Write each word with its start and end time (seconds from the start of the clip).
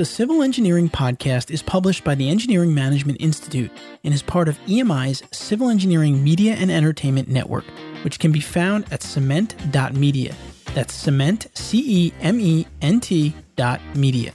The 0.00 0.06
Civil 0.06 0.42
Engineering 0.42 0.88
Podcast 0.88 1.50
is 1.50 1.60
published 1.60 2.04
by 2.04 2.14
the 2.14 2.30
Engineering 2.30 2.72
Management 2.72 3.20
Institute 3.20 3.70
and 4.02 4.14
is 4.14 4.22
part 4.22 4.48
of 4.48 4.58
EMI's 4.66 5.22
Civil 5.30 5.68
Engineering 5.68 6.24
Media 6.24 6.54
and 6.54 6.70
Entertainment 6.70 7.28
Network, 7.28 7.66
which 8.02 8.18
can 8.18 8.32
be 8.32 8.40
found 8.40 8.90
at 8.90 9.02
cement.media. 9.02 10.34
That's 10.74 10.94
cement, 10.94 11.48
C 11.52 12.06
E 12.06 12.14
M 12.22 12.40
E 12.40 12.66
N 12.80 13.00
T 13.00 13.34
dot 13.56 13.82
media. 13.94 14.32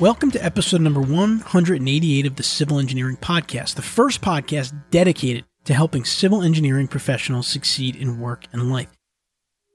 Welcome 0.00 0.32
to 0.32 0.44
episode 0.44 0.80
number 0.80 1.00
188 1.00 2.26
of 2.26 2.34
the 2.34 2.42
Civil 2.42 2.80
Engineering 2.80 3.18
Podcast, 3.18 3.76
the 3.76 3.82
first 3.82 4.20
podcast 4.20 4.72
dedicated 4.90 5.44
to 5.66 5.74
helping 5.74 6.04
civil 6.04 6.42
engineering 6.42 6.88
professionals 6.88 7.46
succeed 7.46 7.94
in 7.94 8.18
work 8.18 8.46
and 8.52 8.72
life. 8.72 8.88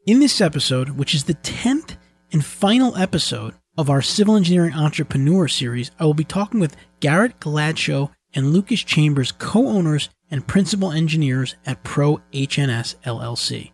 In 0.07 0.21
this 0.21 0.39
episode, 0.39 0.91
which 0.91 1.13
is 1.13 1.25
the 1.25 1.33
10th 1.33 1.97
and 2.31 2.45
final 2.45 2.95
episode 2.95 3.55
of 3.77 3.89
our 3.89 4.01
Civil 4.01 4.37
Engineering 4.37 4.73
Entrepreneur 4.73 5.49
series, 5.49 5.91
I 5.99 6.05
will 6.05 6.13
be 6.13 6.23
talking 6.23 6.61
with 6.61 6.77
Garrett 7.01 7.41
Gladsjo 7.41 8.11
and 8.33 8.53
Lucas 8.53 8.85
Chambers, 8.85 9.33
co 9.33 9.67
owners 9.67 10.07
and 10.31 10.47
principal 10.47 10.93
engineers 10.93 11.57
at 11.65 11.83
Pro 11.83 12.21
HNS 12.31 12.95
LLC. 13.03 13.73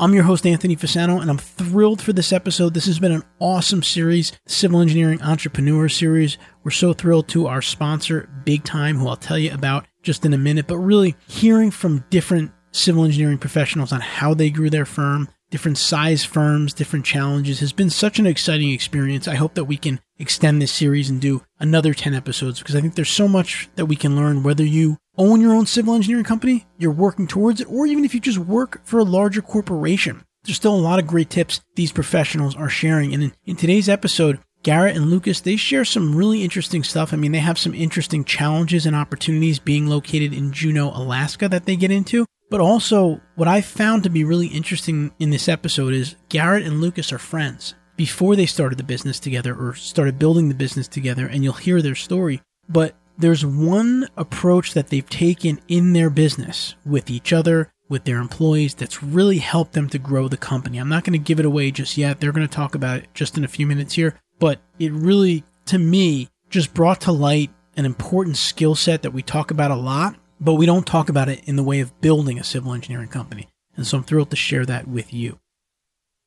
I'm 0.00 0.14
your 0.14 0.24
host, 0.24 0.46
Anthony 0.46 0.76
Fasano, 0.76 1.20
and 1.20 1.28
I'm 1.28 1.36
thrilled 1.36 2.00
for 2.00 2.14
this 2.14 2.32
episode. 2.32 2.72
This 2.72 2.86
has 2.86 2.98
been 2.98 3.12
an 3.12 3.22
awesome 3.38 3.82
series, 3.82 4.32
Civil 4.46 4.80
Engineering 4.80 5.20
Entrepreneur 5.20 5.90
Series. 5.90 6.38
We're 6.62 6.70
so 6.70 6.94
thrilled 6.94 7.28
to 7.28 7.48
our 7.48 7.60
sponsor, 7.60 8.30
Big 8.46 8.64
Time, 8.64 8.96
who 8.96 9.08
I'll 9.08 9.16
tell 9.16 9.38
you 9.38 9.52
about 9.52 9.84
just 10.02 10.24
in 10.24 10.32
a 10.32 10.38
minute, 10.38 10.66
but 10.66 10.78
really 10.78 11.16
hearing 11.26 11.70
from 11.70 12.02
different 12.08 12.50
civil 12.74 13.04
engineering 13.04 13.38
professionals 13.38 13.92
on 13.92 14.00
how 14.00 14.34
they 14.34 14.50
grew 14.50 14.68
their 14.68 14.84
firm, 14.84 15.28
different 15.50 15.78
size 15.78 16.24
firms, 16.24 16.74
different 16.74 17.04
challenges 17.04 17.60
has 17.60 17.72
been 17.72 17.90
such 17.90 18.18
an 18.18 18.26
exciting 18.26 18.70
experience. 18.70 19.28
I 19.28 19.36
hope 19.36 19.54
that 19.54 19.64
we 19.64 19.76
can 19.76 20.00
extend 20.18 20.60
this 20.60 20.72
series 20.72 21.08
and 21.08 21.20
do 21.20 21.42
another 21.60 21.94
10 21.94 22.14
episodes 22.14 22.58
because 22.58 22.74
I 22.74 22.80
think 22.80 22.94
there's 22.94 23.08
so 23.08 23.28
much 23.28 23.68
that 23.76 23.86
we 23.86 23.96
can 23.96 24.16
learn 24.16 24.42
whether 24.42 24.64
you 24.64 24.98
own 25.16 25.40
your 25.40 25.54
own 25.54 25.66
civil 25.66 25.94
engineering 25.94 26.24
company, 26.24 26.66
you're 26.76 26.90
working 26.90 27.28
towards 27.28 27.60
it, 27.60 27.70
or 27.70 27.86
even 27.86 28.04
if 28.04 28.14
you 28.14 28.20
just 28.20 28.38
work 28.38 28.80
for 28.84 28.98
a 28.98 29.04
larger 29.04 29.42
corporation. 29.42 30.24
There's 30.42 30.56
still 30.56 30.74
a 30.74 30.76
lot 30.76 30.98
of 30.98 31.06
great 31.06 31.30
tips 31.30 31.60
these 31.76 31.92
professionals 31.92 32.56
are 32.56 32.68
sharing. 32.68 33.14
And 33.14 33.22
in, 33.22 33.32
in 33.46 33.56
today's 33.56 33.88
episode, 33.88 34.40
Garrett 34.64 34.96
and 34.96 35.10
Lucas, 35.10 35.40
they 35.40 35.56
share 35.56 35.84
some 35.84 36.16
really 36.16 36.42
interesting 36.42 36.82
stuff. 36.82 37.12
I 37.12 37.16
mean, 37.16 37.32
they 37.32 37.38
have 37.38 37.58
some 37.58 37.74
interesting 37.74 38.24
challenges 38.24 38.86
and 38.86 38.96
opportunities 38.96 39.58
being 39.58 39.86
located 39.86 40.32
in 40.32 40.52
Juneau, 40.52 40.88
Alaska 40.88 41.48
that 41.48 41.66
they 41.66 41.76
get 41.76 41.90
into. 41.90 42.26
But 42.50 42.60
also, 42.60 43.20
what 43.34 43.48
I 43.48 43.60
found 43.60 44.02
to 44.02 44.10
be 44.10 44.24
really 44.24 44.48
interesting 44.48 45.12
in 45.18 45.30
this 45.30 45.48
episode 45.48 45.92
is 45.92 46.16
Garrett 46.28 46.66
and 46.66 46.80
Lucas 46.80 47.12
are 47.12 47.18
friends 47.18 47.74
before 47.96 48.36
they 48.36 48.46
started 48.46 48.78
the 48.78 48.84
business 48.84 49.18
together 49.18 49.54
or 49.54 49.74
started 49.74 50.18
building 50.18 50.48
the 50.48 50.54
business 50.54 50.88
together, 50.88 51.26
and 51.26 51.42
you'll 51.42 51.54
hear 51.54 51.80
their 51.80 51.94
story. 51.94 52.42
But 52.68 52.96
there's 53.16 53.46
one 53.46 54.08
approach 54.16 54.74
that 54.74 54.88
they've 54.88 55.08
taken 55.08 55.60
in 55.68 55.92
their 55.92 56.10
business 56.10 56.74
with 56.84 57.10
each 57.10 57.32
other, 57.32 57.70
with 57.88 58.04
their 58.04 58.18
employees, 58.18 58.74
that's 58.74 59.02
really 59.02 59.38
helped 59.38 59.72
them 59.74 59.88
to 59.90 59.98
grow 59.98 60.28
the 60.28 60.36
company. 60.36 60.78
I'm 60.78 60.88
not 60.88 61.04
going 61.04 61.12
to 61.12 61.18
give 61.18 61.38
it 61.38 61.46
away 61.46 61.70
just 61.70 61.96
yet. 61.96 62.18
They're 62.18 62.32
going 62.32 62.46
to 62.46 62.52
talk 62.52 62.74
about 62.74 62.98
it 62.98 63.08
just 63.14 63.36
in 63.36 63.44
a 63.44 63.48
few 63.48 63.66
minutes 63.66 63.94
here. 63.94 64.18
But 64.38 64.60
it 64.78 64.92
really, 64.92 65.44
to 65.66 65.78
me, 65.78 66.28
just 66.50 66.74
brought 66.74 67.02
to 67.02 67.12
light 67.12 67.50
an 67.76 67.84
important 67.84 68.36
skill 68.36 68.74
set 68.74 69.02
that 69.02 69.12
we 69.12 69.22
talk 69.22 69.50
about 69.50 69.70
a 69.70 69.76
lot, 69.76 70.16
but 70.40 70.54
we 70.54 70.66
don't 70.66 70.86
talk 70.86 71.08
about 71.08 71.28
it 71.28 71.42
in 71.44 71.56
the 71.56 71.62
way 71.62 71.80
of 71.80 72.00
building 72.00 72.38
a 72.38 72.44
civil 72.44 72.72
engineering 72.72 73.08
company. 73.08 73.48
And 73.76 73.86
so 73.86 73.98
I'm 73.98 74.04
thrilled 74.04 74.30
to 74.30 74.36
share 74.36 74.66
that 74.66 74.86
with 74.88 75.12
you. 75.12 75.38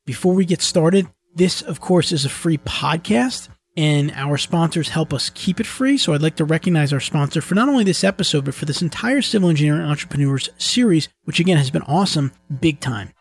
Before 0.06 0.34
we 0.34 0.44
get 0.44 0.62
started, 0.62 1.08
this, 1.34 1.62
of 1.62 1.80
course, 1.80 2.12
is 2.12 2.24
a 2.24 2.30
free 2.30 2.58
podcast 2.58 3.48
and 3.76 4.10
our 4.16 4.36
sponsors 4.36 4.88
help 4.88 5.14
us 5.14 5.30
keep 5.30 5.60
it 5.60 5.66
free. 5.66 5.96
So 5.96 6.12
I'd 6.12 6.20
like 6.22 6.34
to 6.36 6.44
recognize 6.44 6.92
our 6.92 6.98
sponsor 6.98 7.40
for 7.40 7.54
not 7.54 7.68
only 7.68 7.84
this 7.84 8.02
episode, 8.02 8.44
but 8.44 8.54
for 8.54 8.64
this 8.64 8.82
entire 8.82 9.22
Civil 9.22 9.50
Engineering 9.50 9.82
Entrepreneurs 9.82 10.48
series, 10.58 11.08
which 11.24 11.38
again 11.38 11.58
has 11.58 11.70
been 11.70 11.82
awesome, 11.82 12.32
Big 12.60 12.80
Time. 12.80 13.12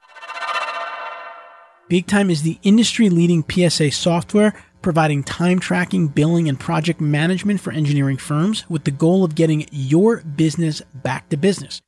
Big 1.89 2.07
Time 2.07 2.31
is 2.31 2.41
the 2.41 2.57
industry 2.63 3.09
leading 3.09 3.45
PSA 3.47 3.91
software 3.91 4.53
providing 4.81 5.23
time 5.23 5.59
tracking, 5.59 6.07
billing, 6.07 6.47
and 6.47 6.59
project 6.59 7.01
management 7.01 7.59
for 7.61 7.71
engineering 7.71 8.17
firms 8.17 8.69
with 8.69 8.83
the 8.83 8.91
goal 8.91 9.23
of 9.23 9.35
getting 9.35 9.67
your 9.71 10.21
business 10.21 10.81
back 10.93 11.29
to 11.29 11.37
business. 11.37 11.81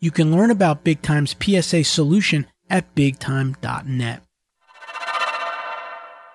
You 0.00 0.10
can 0.10 0.32
learn 0.32 0.50
about 0.50 0.84
Big 0.84 1.00
Time's 1.02 1.34
PSA 1.40 1.84
solution 1.84 2.46
at 2.68 2.94
bigtime.net. 2.94 4.22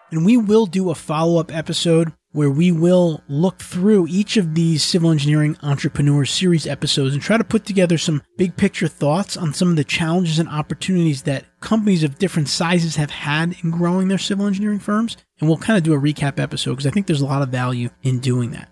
And 0.09 0.25
we 0.25 0.37
will 0.37 0.65
do 0.65 0.89
a 0.89 0.95
follow 0.95 1.39
up 1.39 1.53
episode 1.53 2.13
where 2.37 2.51
we 2.51 2.71
will 2.71 3.23
look 3.27 3.57
through 3.57 4.05
each 4.07 4.37
of 4.37 4.53
these 4.53 4.83
civil 4.83 5.09
engineering 5.09 5.57
entrepreneur 5.63 6.23
series 6.23 6.67
episodes 6.67 7.15
and 7.15 7.23
try 7.23 7.35
to 7.35 7.43
put 7.43 7.65
together 7.65 7.97
some 7.97 8.21
big 8.37 8.55
picture 8.55 8.87
thoughts 8.87 9.35
on 9.35 9.55
some 9.55 9.71
of 9.71 9.75
the 9.75 9.83
challenges 9.83 10.37
and 10.37 10.47
opportunities 10.47 11.23
that 11.23 11.45
companies 11.61 12.03
of 12.03 12.19
different 12.19 12.47
sizes 12.47 12.95
have 12.95 13.09
had 13.09 13.55
in 13.63 13.71
growing 13.71 14.07
their 14.07 14.19
civil 14.19 14.45
engineering 14.45 14.77
firms. 14.77 15.17
And 15.39 15.49
we'll 15.49 15.57
kind 15.57 15.79
of 15.79 15.83
do 15.83 15.95
a 15.95 15.99
recap 15.99 16.39
episode 16.39 16.73
because 16.73 16.85
I 16.85 16.91
think 16.91 17.07
there's 17.07 17.21
a 17.21 17.25
lot 17.25 17.41
of 17.41 17.49
value 17.49 17.89
in 18.03 18.19
doing 18.19 18.51
that. 18.51 18.69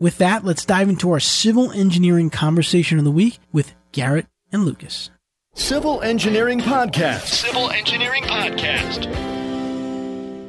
With 0.00 0.18
that, 0.18 0.44
let's 0.44 0.64
dive 0.64 0.88
into 0.88 1.12
our 1.12 1.20
civil 1.20 1.70
engineering 1.70 2.30
conversation 2.30 2.98
of 2.98 3.04
the 3.04 3.12
week 3.12 3.38
with 3.52 3.74
Garrett 3.92 4.26
and 4.50 4.64
Lucas. 4.64 5.10
Civil 5.54 6.02
Engineering 6.02 6.58
Podcast. 6.58 7.26
Civil 7.26 7.70
Engineering 7.70 8.24
Podcast. 8.24 9.45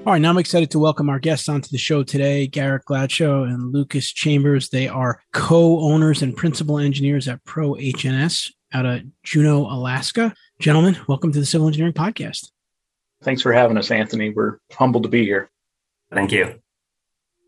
All 0.07 0.13
right, 0.13 0.21
now 0.21 0.29
I'm 0.29 0.37
excited 0.37 0.71
to 0.71 0.79
welcome 0.79 1.09
our 1.09 1.19
guests 1.19 1.49
onto 1.49 1.67
the 1.67 1.77
show 1.77 2.01
today, 2.01 2.47
Garrett 2.47 2.85
Gladsjo 2.85 3.43
and 3.43 3.73
Lucas 3.73 4.09
Chambers. 4.09 4.69
They 4.69 4.87
are 4.87 5.21
co-owners 5.33 6.21
and 6.21 6.33
principal 6.33 6.79
engineers 6.79 7.27
at 7.27 7.43
Pro 7.43 7.73
HNS 7.73 8.53
out 8.71 8.85
of 8.85 9.01
Juneau, 9.23 9.65
Alaska. 9.65 10.33
Gentlemen, 10.61 10.97
welcome 11.09 11.33
to 11.33 11.41
the 11.41 11.45
Civil 11.45 11.67
Engineering 11.67 11.91
Podcast. 11.91 12.51
Thanks 13.21 13.41
for 13.41 13.51
having 13.51 13.75
us, 13.75 13.91
Anthony. 13.91 14.29
We're 14.29 14.59
humbled 14.71 15.03
to 15.03 15.09
be 15.09 15.25
here. 15.25 15.49
Thank 16.13 16.31
you. 16.31 16.57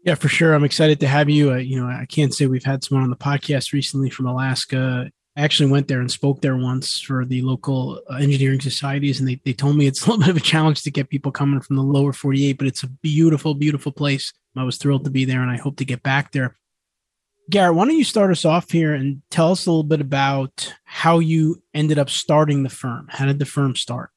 Yeah, 0.04 0.16
for 0.16 0.28
sure. 0.28 0.54
I'm 0.54 0.66
excited 0.66 1.00
to 1.00 1.08
have 1.08 1.30
you. 1.30 1.54
Uh, 1.54 1.60
you 1.60 1.80
know, 1.80 1.88
I 1.88 2.08
can't 2.10 2.34
say 2.34 2.46
we've 2.46 2.66
had 2.66 2.84
someone 2.84 3.06
on 3.06 3.10
the 3.10 3.16
podcast 3.16 3.72
recently 3.72 4.10
from 4.10 4.26
Alaska 4.26 5.10
I 5.38 5.42
actually 5.42 5.72
went 5.72 5.88
there 5.88 6.02
and 6.02 6.12
spoke 6.12 6.42
there 6.42 6.58
once 6.58 7.00
for 7.00 7.24
the 7.24 7.42
local 7.42 8.02
uh, 8.10 8.16
engineering 8.16 8.60
societies, 8.60 9.20
and 9.20 9.30
they, 9.30 9.40
they 9.46 9.54
told 9.54 9.78
me 9.78 9.88
it's 9.88 10.02
a 10.06 10.10
little 10.10 10.22
bit 10.22 10.30
of 10.30 10.38
a 10.38 10.42
challenge 10.42 10.82
to 10.84 10.92
get 10.92 11.10
people 11.10 11.32
coming 11.32 11.62
from 11.62 11.76
the 11.76 11.84
lower 11.84 12.14
48, 12.14 12.58
but 12.58 12.68
it's 12.68 12.84
a 12.84 12.88
beautiful, 12.88 13.54
beautiful 13.54 13.92
place. 13.92 14.34
I 14.56 14.64
was 14.64 14.78
thrilled 14.78 15.06
to 15.06 15.12
be 15.12 15.26
there, 15.26 15.42
and 15.42 15.52
I 15.52 15.58
hope 15.58 15.78
to 15.78 15.86
get 15.86 16.04
back 16.04 16.32
there. 16.32 16.56
Garrett, 17.50 17.76
why 17.76 17.86
don't 17.86 17.98
you 17.98 18.04
start 18.04 18.32
us 18.32 18.46
off 18.46 18.70
here 18.70 18.94
and 18.94 19.22
tell 19.32 19.52
us 19.52 19.66
a 19.66 19.72
little 19.72 19.84
bit 19.84 20.02
about 20.02 20.74
how 20.84 21.20
you 21.20 21.64
ended 21.74 21.98
up 21.98 22.10
starting 22.10 22.62
the 22.64 22.70
firm? 22.70 23.08
How 23.10 23.26
did 23.26 23.40
the 23.40 23.46
firm 23.46 23.76
start? 23.76 24.12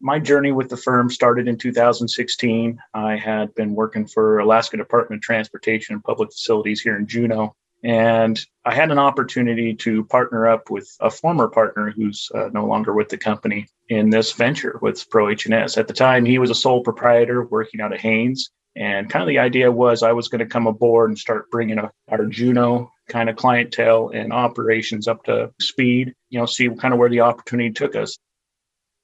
My 0.00 0.18
journey 0.18 0.52
with 0.52 0.68
the 0.68 0.76
firm 0.76 1.08
started 1.08 1.48
in 1.48 1.56
2016. 1.56 2.78
I 2.92 3.16
had 3.16 3.54
been 3.54 3.74
working 3.74 4.06
for 4.06 4.38
Alaska 4.38 4.76
Department 4.76 5.20
of 5.20 5.22
Transportation 5.22 5.94
and 5.94 6.04
Public 6.04 6.30
Facilities 6.30 6.82
here 6.82 6.96
in 6.96 7.06
Juneau 7.06 7.54
and 7.84 8.40
I 8.64 8.74
had 8.74 8.90
an 8.90 8.98
opportunity 8.98 9.74
to 9.74 10.04
partner 10.04 10.48
up 10.48 10.70
with 10.70 10.90
a 11.00 11.10
former 11.10 11.48
partner 11.48 11.90
who's 11.90 12.30
uh, 12.34 12.48
no 12.50 12.66
longer 12.66 12.94
with 12.94 13.10
the 13.10 13.18
company 13.18 13.68
in 13.90 14.08
this 14.08 14.32
venture 14.32 14.78
with 14.80 15.08
Pro. 15.10 15.28
At 15.28 15.38
the 15.38 15.94
time, 15.94 16.24
he 16.24 16.38
was 16.38 16.48
a 16.48 16.54
sole 16.54 16.82
proprietor 16.82 17.44
working 17.44 17.82
out 17.82 17.92
of 17.92 18.00
Haines. 18.00 18.50
And 18.74 19.08
kind 19.08 19.22
of 19.22 19.28
the 19.28 19.38
idea 19.38 19.70
was 19.70 20.02
I 20.02 20.12
was 20.12 20.28
going 20.28 20.40
to 20.40 20.46
come 20.46 20.66
aboard 20.66 21.10
and 21.10 21.18
start 21.18 21.50
bringing 21.50 21.78
our 21.78 22.26
Juneau 22.26 22.90
kind 23.08 23.28
of 23.28 23.36
clientele 23.36 24.10
and 24.12 24.32
operations 24.32 25.06
up 25.06 25.22
to 25.24 25.52
speed, 25.60 26.14
you 26.30 26.40
know, 26.40 26.46
see 26.46 26.68
kind 26.70 26.94
of 26.94 26.98
where 26.98 27.10
the 27.10 27.20
opportunity 27.20 27.70
took 27.70 27.94
us. 27.94 28.16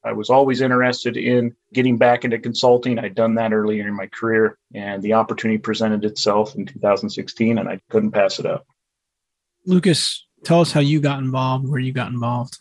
I 0.05 0.13
was 0.13 0.31
always 0.31 0.61
interested 0.61 1.17
in 1.17 1.55
getting 1.75 1.99
back 1.99 2.25
into 2.25 2.39
consulting. 2.39 2.99
I'd 2.99 3.15
done 3.15 3.35
that 3.35 3.53
earlier 3.53 3.87
in 3.87 3.95
my 3.95 4.07
career, 4.07 4.59
and 4.75 5.03
the 5.03 5.13
opportunity 5.13 5.59
presented 5.59 6.05
itself 6.05 6.55
in 6.55 6.67
2016, 6.67 7.59
and 7.59 7.69
I 7.69 7.81
couldn't 7.91 8.13
pass 8.13 8.39
it 8.39 8.47
up. 8.47 8.67
Lucas, 9.67 10.27
tell 10.45 10.61
us 10.61 10.73
how 10.73 10.81
you 10.81 11.01
got 11.01 11.19
involved, 11.19 11.69
where 11.69 11.81
you 11.81 11.93
got 11.93 12.13
involved. 12.13 12.59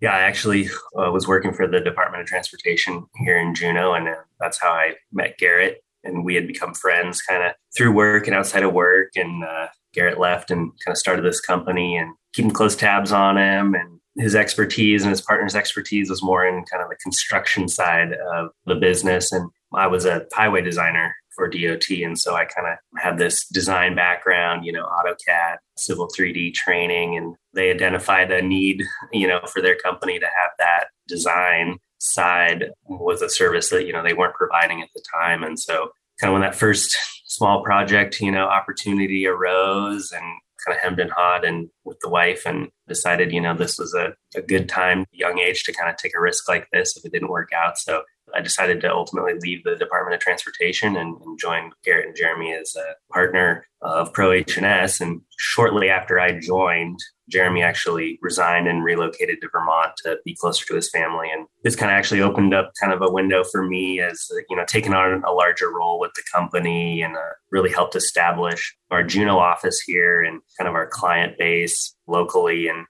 Yeah, 0.00 0.14
I 0.14 0.20
actually 0.20 0.68
uh, 0.96 1.10
was 1.10 1.26
working 1.26 1.52
for 1.52 1.66
the 1.66 1.80
Department 1.80 2.22
of 2.22 2.28
Transportation 2.28 3.06
here 3.16 3.38
in 3.38 3.54
Juneau, 3.54 3.94
and 3.94 4.08
uh, 4.08 4.14
that's 4.38 4.60
how 4.60 4.70
I 4.70 4.94
met 5.12 5.38
Garrett. 5.38 5.82
And 6.04 6.24
we 6.24 6.36
had 6.36 6.46
become 6.46 6.74
friends 6.74 7.20
kind 7.20 7.42
of 7.42 7.52
through 7.76 7.92
work 7.92 8.26
and 8.28 8.36
outside 8.36 8.62
of 8.62 8.72
work. 8.72 9.10
And 9.16 9.42
uh, 9.42 9.66
Garrett 9.92 10.20
left 10.20 10.52
and 10.52 10.70
kind 10.84 10.92
of 10.92 10.96
started 10.96 11.24
this 11.24 11.40
company 11.40 11.96
and 11.96 12.14
keeping 12.32 12.52
close 12.52 12.76
tabs 12.76 13.10
on 13.10 13.36
him. 13.36 13.74
And 13.74 13.97
his 14.18 14.34
expertise 14.34 15.02
and 15.02 15.10
his 15.10 15.22
partner's 15.22 15.54
expertise 15.54 16.10
was 16.10 16.22
more 16.22 16.44
in 16.46 16.64
kind 16.64 16.82
of 16.82 16.88
the 16.88 16.96
construction 16.96 17.68
side 17.68 18.12
of 18.12 18.50
the 18.66 18.74
business. 18.74 19.32
And 19.32 19.50
I 19.74 19.86
was 19.86 20.04
a 20.04 20.26
highway 20.32 20.62
designer 20.62 21.14
for 21.34 21.48
DOT. 21.48 21.88
And 21.90 22.18
so 22.18 22.34
I 22.34 22.44
kind 22.44 22.66
of 22.66 23.00
had 23.00 23.18
this 23.18 23.46
design 23.46 23.94
background, 23.94 24.66
you 24.66 24.72
know, 24.72 24.84
AutoCAD, 24.84 25.58
Civil 25.76 26.08
3D 26.08 26.52
training, 26.52 27.16
and 27.16 27.36
they 27.54 27.70
identified 27.70 28.32
a 28.32 28.42
need, 28.42 28.82
you 29.12 29.28
know, 29.28 29.40
for 29.46 29.62
their 29.62 29.76
company 29.76 30.18
to 30.18 30.26
have 30.26 30.50
that 30.58 30.86
design 31.06 31.78
side 31.98 32.70
was 32.88 33.22
a 33.22 33.28
service 33.28 33.70
that, 33.70 33.86
you 33.86 33.92
know, 33.92 34.02
they 34.02 34.14
weren't 34.14 34.34
providing 34.34 34.82
at 34.82 34.88
the 34.94 35.02
time. 35.14 35.44
And 35.44 35.58
so 35.58 35.90
kind 36.20 36.30
of 36.30 36.32
when 36.32 36.42
that 36.42 36.56
first 36.56 36.98
small 37.26 37.62
project, 37.62 38.20
you 38.20 38.32
know, 38.32 38.46
opportunity 38.46 39.26
arose 39.26 40.10
and 40.10 40.24
kind 40.66 40.76
of 40.76 40.82
hemmed 40.82 40.98
and 40.98 41.10
hawed 41.10 41.44
and 41.44 41.70
with 41.84 41.98
the 42.00 42.08
wife 42.08 42.42
and 42.46 42.68
decided, 42.88 43.32
you 43.32 43.40
know, 43.40 43.56
this 43.56 43.78
was 43.78 43.94
a, 43.94 44.14
a 44.36 44.42
good 44.42 44.68
time, 44.68 45.04
young 45.12 45.38
age 45.38 45.62
to 45.64 45.72
kind 45.72 45.90
of 45.90 45.96
take 45.96 46.12
a 46.16 46.20
risk 46.20 46.48
like 46.48 46.66
this 46.72 46.96
if 46.96 47.04
it 47.04 47.12
didn't 47.12 47.28
work 47.30 47.50
out. 47.54 47.78
So 47.78 48.02
I 48.34 48.40
decided 48.40 48.80
to 48.82 48.92
ultimately 48.92 49.34
leave 49.40 49.64
the 49.64 49.76
Department 49.76 50.14
of 50.14 50.20
Transportation 50.20 50.96
and, 50.96 51.16
and 51.22 51.38
join 51.38 51.70
Garrett 51.84 52.06
and 52.06 52.16
Jeremy 52.16 52.54
as 52.54 52.76
a 52.76 53.12
partner 53.12 53.66
of 53.80 54.12
Pro 54.12 54.32
H&S. 54.32 55.00
Shortly 55.38 55.88
after 55.88 56.18
I 56.18 56.38
joined, 56.38 56.98
Jeremy 57.28 57.62
actually 57.62 58.18
resigned 58.22 58.66
and 58.66 58.82
relocated 58.82 59.40
to 59.40 59.48
Vermont 59.52 59.92
to 60.04 60.18
be 60.24 60.34
closer 60.34 60.64
to 60.66 60.74
his 60.74 60.90
family. 60.90 61.28
And 61.32 61.46
this 61.62 61.76
kind 61.76 61.92
of 61.92 61.96
actually 61.96 62.22
opened 62.22 62.54
up 62.54 62.72
kind 62.80 62.92
of 62.92 63.02
a 63.02 63.12
window 63.12 63.44
for 63.44 63.62
me 63.62 64.00
as, 64.00 64.26
you 64.48 64.56
know, 64.56 64.64
taking 64.66 64.94
on 64.94 65.22
a 65.24 65.32
larger 65.32 65.70
role 65.70 66.00
with 66.00 66.12
the 66.14 66.22
company 66.32 67.02
and 67.02 67.16
uh, 67.16 67.20
really 67.50 67.70
helped 67.70 67.96
establish 67.96 68.74
our 68.90 69.04
Juneau 69.04 69.38
office 69.38 69.80
here 69.80 70.22
and 70.22 70.40
kind 70.58 70.68
of 70.68 70.74
our 70.74 70.86
client 70.86 71.38
base 71.38 71.94
locally. 72.06 72.68
And 72.68 72.86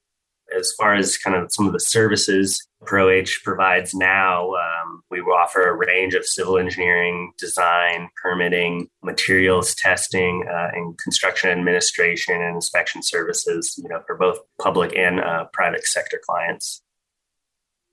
as 0.56 0.73
far 0.79 0.94
as 0.94 1.19
kind 1.19 1.37
of 1.37 1.52
some 1.52 1.67
of 1.67 1.73
the 1.73 1.81
services 1.81 2.68
ProH 2.85 3.43
provides 3.43 3.95
now, 3.95 4.53
um, 4.53 5.03
we 5.11 5.21
offer 5.21 5.69
a 5.69 5.75
range 5.75 6.15
of 6.15 6.25
civil 6.25 6.59
engineering, 6.59 7.33
design, 7.39 8.09
permitting, 8.23 8.89
materials 9.03 9.75
testing, 9.75 10.47
uh, 10.49 10.69
and 10.73 10.97
construction 10.99 11.51
administration 11.51 12.41
and 12.41 12.55
inspection 12.55 13.03
services. 13.03 13.75
You 13.83 13.89
know, 13.89 14.01
for 14.07 14.17
both 14.17 14.39
public 14.61 14.97
and 14.97 15.21
uh, 15.21 15.47
private 15.53 15.87
sector 15.87 16.21
clients. 16.25 16.83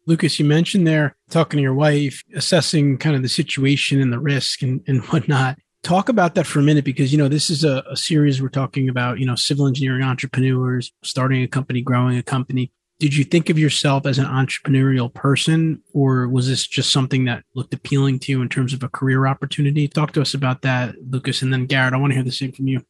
Lucas, 0.07 0.37
you 0.37 0.45
mentioned 0.45 0.85
there 0.85 1.15
talking 1.31 1.57
to 1.57 1.63
your 1.63 1.73
wife, 1.73 2.23
assessing 2.35 2.99
kind 2.99 3.15
of 3.15 3.23
the 3.23 3.29
situation 3.29 3.99
and 3.99 4.13
the 4.13 4.19
risk 4.19 4.61
and, 4.61 4.81
and 4.87 5.03
whatnot 5.05 5.57
talk 5.85 6.09
about 6.09 6.33
that 6.33 6.47
for 6.47 6.57
a 6.57 6.63
minute 6.63 6.83
because 6.83 7.11
you 7.11 7.17
know 7.17 7.27
this 7.27 7.47
is 7.51 7.63
a, 7.63 7.83
a, 7.91 7.95
series 7.95 8.41
we're 8.41 8.49
talking 8.49 8.89
about 8.89 9.19
you 9.19 9.25
know 9.25 9.35
civil 9.35 9.67
engineering 9.67 10.01
entrepreneurs 10.01 10.91
starting 11.03 11.43
a 11.43 11.47
company 11.47 11.79
growing 11.79 12.17
a 12.17 12.23
company 12.23 12.71
did 12.99 13.15
you 13.15 13.23
think 13.23 13.49
of 13.49 13.59
yourself 13.59 14.05
as 14.05 14.17
an 14.17 14.25
entrepreneurial 14.25 15.13
person 15.13 15.81
or 15.93 16.29
was 16.29 16.47
this 16.47 16.65
just 16.65 16.91
something 16.91 17.25
that 17.25 17.43
looked 17.53 17.73
appealing 17.73 18.19
to 18.19 18.31
you 18.31 18.41
in 18.41 18.49
terms 18.49 18.73
of 18.73 18.83
a 18.83 18.89
career 18.89 19.27
opportunity? 19.27 19.87
Talk 19.87 20.13
to 20.13 20.21
us 20.21 20.33
about 20.33 20.61
that 20.61 20.95
lucas 21.09 21.41
and 21.41 21.51
then 21.51 21.65
garrett 21.65 21.93
i 21.93 21.97
want 21.97 22.11
to 22.11 22.15
hear 22.15 22.23
the 22.23 22.31
same 22.31 22.51
from 22.51 22.67
you. 22.67 22.85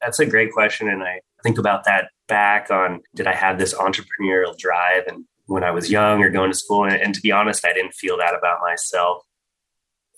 That's 0.00 0.20
a 0.20 0.26
great 0.26 0.52
question 0.52 0.88
and 0.88 1.02
i 1.02 1.20
think 1.42 1.58
about 1.58 1.84
that 1.84 2.10
back 2.28 2.70
on 2.70 3.00
did 3.14 3.26
i 3.26 3.34
have 3.34 3.58
this 3.58 3.74
entrepreneurial 3.74 4.56
drive 4.56 5.04
and 5.06 5.24
when 5.46 5.64
i 5.64 5.70
was 5.70 5.90
young 5.90 6.22
or 6.22 6.30
going 6.30 6.50
to 6.50 6.56
school 6.56 6.84
and, 6.84 6.94
and 6.94 7.14
to 7.14 7.20
be 7.20 7.32
honest 7.32 7.64
i 7.64 7.72
didn't 7.72 7.94
feel 7.94 8.16
that 8.18 8.34
about 8.34 8.58
myself 8.60 9.22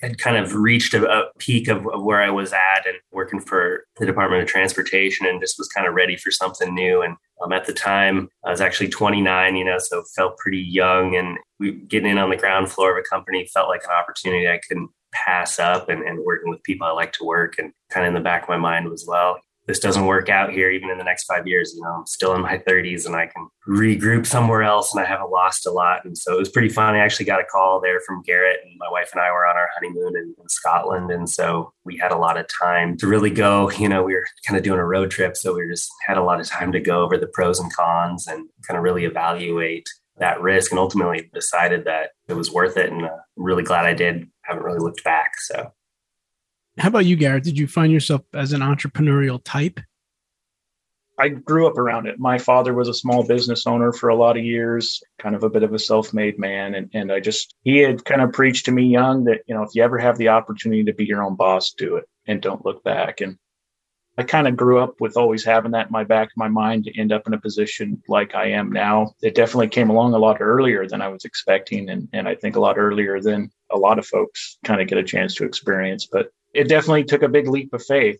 had 0.00 0.18
kind 0.18 0.36
of 0.36 0.54
reached 0.54 0.94
a, 0.94 1.06
a 1.06 1.30
peak 1.38 1.68
of, 1.68 1.86
of, 1.86 2.02
where 2.02 2.22
I 2.22 2.30
was 2.30 2.52
at 2.52 2.86
and 2.86 2.96
working 3.12 3.40
for 3.40 3.84
the 3.98 4.06
Department 4.06 4.42
of 4.42 4.48
Transportation 4.48 5.26
and 5.26 5.40
just 5.40 5.58
was 5.58 5.68
kind 5.68 5.86
of 5.86 5.94
ready 5.94 6.16
for 6.16 6.30
something 6.30 6.74
new. 6.74 7.02
And 7.02 7.16
um, 7.42 7.52
at 7.52 7.66
the 7.66 7.72
time, 7.72 8.28
I 8.44 8.50
was 8.50 8.60
actually 8.60 8.88
29, 8.88 9.56
you 9.56 9.64
know, 9.64 9.78
so 9.78 10.02
felt 10.16 10.38
pretty 10.38 10.58
young. 10.60 11.16
And 11.16 11.38
we, 11.58 11.72
getting 11.72 12.10
in 12.10 12.18
on 12.18 12.30
the 12.30 12.36
ground 12.36 12.70
floor 12.70 12.96
of 12.96 13.04
a 13.04 13.08
company 13.08 13.46
felt 13.52 13.68
like 13.68 13.84
an 13.84 13.90
opportunity 13.90 14.48
I 14.48 14.60
couldn't 14.66 14.90
pass 15.12 15.58
up 15.58 15.88
and, 15.88 16.02
and 16.02 16.24
working 16.24 16.50
with 16.50 16.62
people 16.62 16.86
I 16.86 16.92
like 16.92 17.12
to 17.14 17.24
work 17.24 17.58
and 17.58 17.72
kind 17.90 18.06
of 18.06 18.08
in 18.08 18.14
the 18.14 18.24
back 18.24 18.44
of 18.44 18.48
my 18.48 18.56
mind 18.56 18.88
was, 18.88 19.04
well, 19.06 19.40
this 19.70 19.78
doesn't 19.78 20.06
work 20.06 20.28
out 20.28 20.50
here, 20.50 20.68
even 20.68 20.90
in 20.90 20.98
the 20.98 21.04
next 21.04 21.24
five 21.24 21.46
years, 21.46 21.72
you 21.76 21.82
know, 21.82 21.90
I'm 22.00 22.06
still 22.06 22.34
in 22.34 22.42
my 22.42 22.58
30s 22.58 23.06
and 23.06 23.14
I 23.14 23.26
can 23.26 23.48
regroup 23.68 24.26
somewhere 24.26 24.64
else 24.64 24.92
and 24.92 25.00
I 25.00 25.06
haven't 25.06 25.30
lost 25.30 25.64
a 25.64 25.70
lot. 25.70 26.04
And 26.04 26.18
so 26.18 26.34
it 26.34 26.38
was 26.40 26.48
pretty 26.48 26.70
fun. 26.70 26.96
I 26.96 26.98
actually 26.98 27.26
got 27.26 27.40
a 27.40 27.44
call 27.44 27.80
there 27.80 28.00
from 28.00 28.22
Garrett, 28.22 28.58
and 28.64 28.74
my 28.78 28.90
wife 28.90 29.10
and 29.12 29.22
I 29.22 29.30
were 29.30 29.46
on 29.46 29.56
our 29.56 29.68
honeymoon 29.72 30.16
in, 30.16 30.34
in 30.40 30.48
Scotland. 30.48 31.12
And 31.12 31.30
so 31.30 31.72
we 31.84 31.96
had 31.96 32.10
a 32.10 32.18
lot 32.18 32.36
of 32.36 32.46
time 32.48 32.96
to 32.96 33.06
really 33.06 33.30
go. 33.30 33.70
You 33.70 33.88
know, 33.88 34.02
we 34.02 34.14
were 34.14 34.26
kind 34.44 34.58
of 34.58 34.64
doing 34.64 34.80
a 34.80 34.84
road 34.84 35.12
trip. 35.12 35.36
So 35.36 35.54
we 35.54 35.68
just 35.70 35.88
had 36.04 36.18
a 36.18 36.24
lot 36.24 36.40
of 36.40 36.48
time 36.48 36.72
to 36.72 36.80
go 36.80 37.04
over 37.04 37.16
the 37.16 37.28
pros 37.28 37.60
and 37.60 37.72
cons 37.72 38.26
and 38.26 38.48
kind 38.66 38.76
of 38.76 38.82
really 38.82 39.04
evaluate 39.04 39.88
that 40.16 40.40
risk 40.40 40.72
and 40.72 40.80
ultimately 40.80 41.30
decided 41.32 41.84
that 41.84 42.10
it 42.26 42.34
was 42.34 42.50
worth 42.50 42.76
it. 42.76 42.90
And 42.90 43.04
uh, 43.04 43.16
really 43.36 43.62
glad 43.62 43.86
I 43.86 43.94
did. 43.94 44.26
Haven't 44.42 44.64
really 44.64 44.80
looked 44.80 45.04
back. 45.04 45.30
So 45.38 45.72
how 46.80 46.88
about 46.88 47.04
you, 47.04 47.14
Garrett? 47.16 47.44
Did 47.44 47.58
you 47.58 47.66
find 47.66 47.92
yourself 47.92 48.22
as 48.32 48.52
an 48.52 48.60
entrepreneurial 48.60 49.40
type? 49.44 49.80
I 51.18 51.28
grew 51.28 51.66
up 51.66 51.76
around 51.76 52.06
it. 52.06 52.18
My 52.18 52.38
father 52.38 52.72
was 52.72 52.88
a 52.88 52.94
small 52.94 53.26
business 53.26 53.66
owner 53.66 53.92
for 53.92 54.08
a 54.08 54.16
lot 54.16 54.38
of 54.38 54.44
years, 54.44 55.02
kind 55.18 55.34
of 55.34 55.42
a 55.42 55.50
bit 55.50 55.62
of 55.62 55.74
a 55.74 55.78
self-made 55.78 56.38
man. 56.38 56.74
And, 56.74 56.88
and 56.94 57.12
I 57.12 57.20
just, 57.20 57.54
he 57.62 57.76
had 57.78 58.02
kind 58.06 58.22
of 58.22 58.32
preached 58.32 58.64
to 58.64 58.72
me 58.72 58.84
young 58.84 59.24
that, 59.24 59.42
you 59.46 59.54
know, 59.54 59.62
if 59.62 59.74
you 59.74 59.82
ever 59.82 59.98
have 59.98 60.16
the 60.16 60.28
opportunity 60.28 60.82
to 60.84 60.94
be 60.94 61.04
your 61.04 61.22
own 61.22 61.36
boss, 61.36 61.74
do 61.76 61.96
it 61.96 62.08
and 62.26 62.40
don't 62.40 62.64
look 62.64 62.82
back. 62.82 63.20
And 63.20 63.36
I 64.16 64.22
kind 64.22 64.48
of 64.48 64.56
grew 64.56 64.78
up 64.78 64.94
with 64.98 65.18
always 65.18 65.44
having 65.44 65.72
that 65.72 65.88
in 65.88 65.92
my 65.92 66.04
back 66.04 66.28
of 66.28 66.36
my 66.36 66.48
mind 66.48 66.84
to 66.84 66.98
end 66.98 67.12
up 67.12 67.26
in 67.26 67.34
a 67.34 67.40
position 67.40 68.02
like 68.08 68.34
I 68.34 68.52
am 68.52 68.72
now. 68.72 69.12
It 69.20 69.34
definitely 69.34 69.68
came 69.68 69.90
along 69.90 70.14
a 70.14 70.18
lot 70.18 70.40
earlier 70.40 70.86
than 70.86 71.02
I 71.02 71.08
was 71.08 71.26
expecting. 71.26 71.90
And, 71.90 72.08
and 72.14 72.26
I 72.26 72.34
think 72.34 72.56
a 72.56 72.60
lot 72.60 72.78
earlier 72.78 73.20
than 73.20 73.50
a 73.70 73.76
lot 73.76 73.98
of 73.98 74.06
folks 74.06 74.56
kind 74.64 74.80
of 74.80 74.88
get 74.88 74.96
a 74.96 75.04
chance 75.04 75.34
to 75.34 75.44
experience. 75.44 76.08
But 76.10 76.30
it 76.52 76.68
definitely 76.68 77.04
took 77.04 77.22
a 77.22 77.28
big 77.28 77.48
leap 77.48 77.72
of 77.72 77.84
faith. 77.84 78.18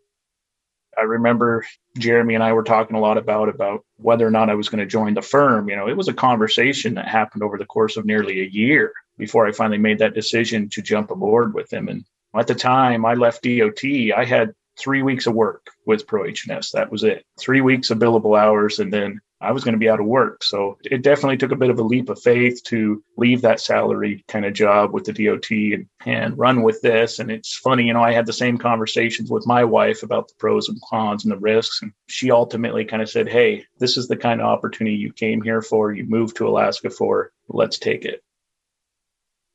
I 0.98 1.02
remember 1.02 1.64
Jeremy 1.98 2.34
and 2.34 2.42
I 2.42 2.52
were 2.52 2.64
talking 2.64 2.96
a 2.96 3.00
lot 3.00 3.16
about 3.16 3.48
about 3.48 3.84
whether 3.96 4.26
or 4.26 4.30
not 4.30 4.50
I 4.50 4.54
was 4.54 4.68
going 4.68 4.80
to 4.80 4.86
join 4.86 5.14
the 5.14 5.22
firm. 5.22 5.68
You 5.68 5.76
know, 5.76 5.88
it 5.88 5.96
was 5.96 6.08
a 6.08 6.14
conversation 6.14 6.94
that 6.94 7.08
happened 7.08 7.42
over 7.42 7.56
the 7.56 7.66
course 7.66 7.96
of 7.96 8.04
nearly 8.04 8.40
a 8.40 8.48
year 8.48 8.92
before 9.16 9.46
I 9.46 9.52
finally 9.52 9.78
made 9.78 9.98
that 10.00 10.14
decision 10.14 10.68
to 10.70 10.82
jump 10.82 11.10
aboard 11.10 11.54
with 11.54 11.72
him. 11.72 11.88
And 11.88 12.04
at 12.36 12.46
the 12.46 12.54
time 12.54 13.04
I 13.04 13.14
left 13.14 13.44
DOT, 13.44 13.84
I 14.16 14.24
had 14.24 14.54
three 14.78 15.02
weeks 15.02 15.26
of 15.26 15.34
work 15.34 15.66
with 15.86 16.06
Pro 16.06 16.26
H&S. 16.26 16.70
That 16.72 16.90
was 16.90 17.04
it. 17.04 17.24
Three 17.38 17.60
weeks 17.60 17.90
of 17.90 17.98
billable 17.98 18.38
hours, 18.38 18.78
and 18.78 18.92
then 18.92 19.20
I 19.40 19.52
was 19.52 19.64
going 19.64 19.72
to 19.72 19.78
be 19.78 19.88
out 19.88 20.00
of 20.00 20.06
work. 20.06 20.44
So 20.44 20.78
it 20.84 21.02
definitely 21.02 21.38
took 21.38 21.52
a 21.52 21.56
bit 21.56 21.70
of 21.70 21.78
a 21.78 21.82
leap 21.82 22.10
of 22.10 22.20
faith 22.20 22.62
to 22.64 23.02
leave 23.16 23.40
that 23.42 23.60
salary 23.60 24.22
kind 24.28 24.44
of 24.44 24.52
job 24.52 24.92
with 24.92 25.04
the 25.04 25.12
DOT 25.12 25.50
and, 25.50 25.86
and 26.04 26.38
run 26.38 26.62
with 26.62 26.82
this. 26.82 27.18
And 27.18 27.30
it's 27.30 27.56
funny, 27.56 27.84
you 27.84 27.94
know, 27.94 28.02
I 28.02 28.12
had 28.12 28.26
the 28.26 28.32
same 28.32 28.58
conversations 28.58 29.30
with 29.30 29.46
my 29.46 29.64
wife 29.64 30.02
about 30.02 30.28
the 30.28 30.34
pros 30.38 30.68
and 30.68 30.80
cons 30.88 31.24
and 31.24 31.32
the 31.32 31.38
risks. 31.38 31.80
And 31.80 31.92
she 32.06 32.30
ultimately 32.30 32.84
kind 32.84 33.02
of 33.02 33.08
said, 33.08 33.28
Hey, 33.28 33.64
this 33.78 33.96
is 33.96 34.08
the 34.08 34.16
kind 34.16 34.40
of 34.40 34.46
opportunity 34.46 34.96
you 34.96 35.12
came 35.12 35.40
here 35.40 35.62
for. 35.62 35.92
You 35.92 36.04
moved 36.04 36.36
to 36.36 36.48
Alaska 36.48 36.90
for. 36.90 37.32
Let's 37.48 37.78
take 37.78 38.04
it. 38.04 38.22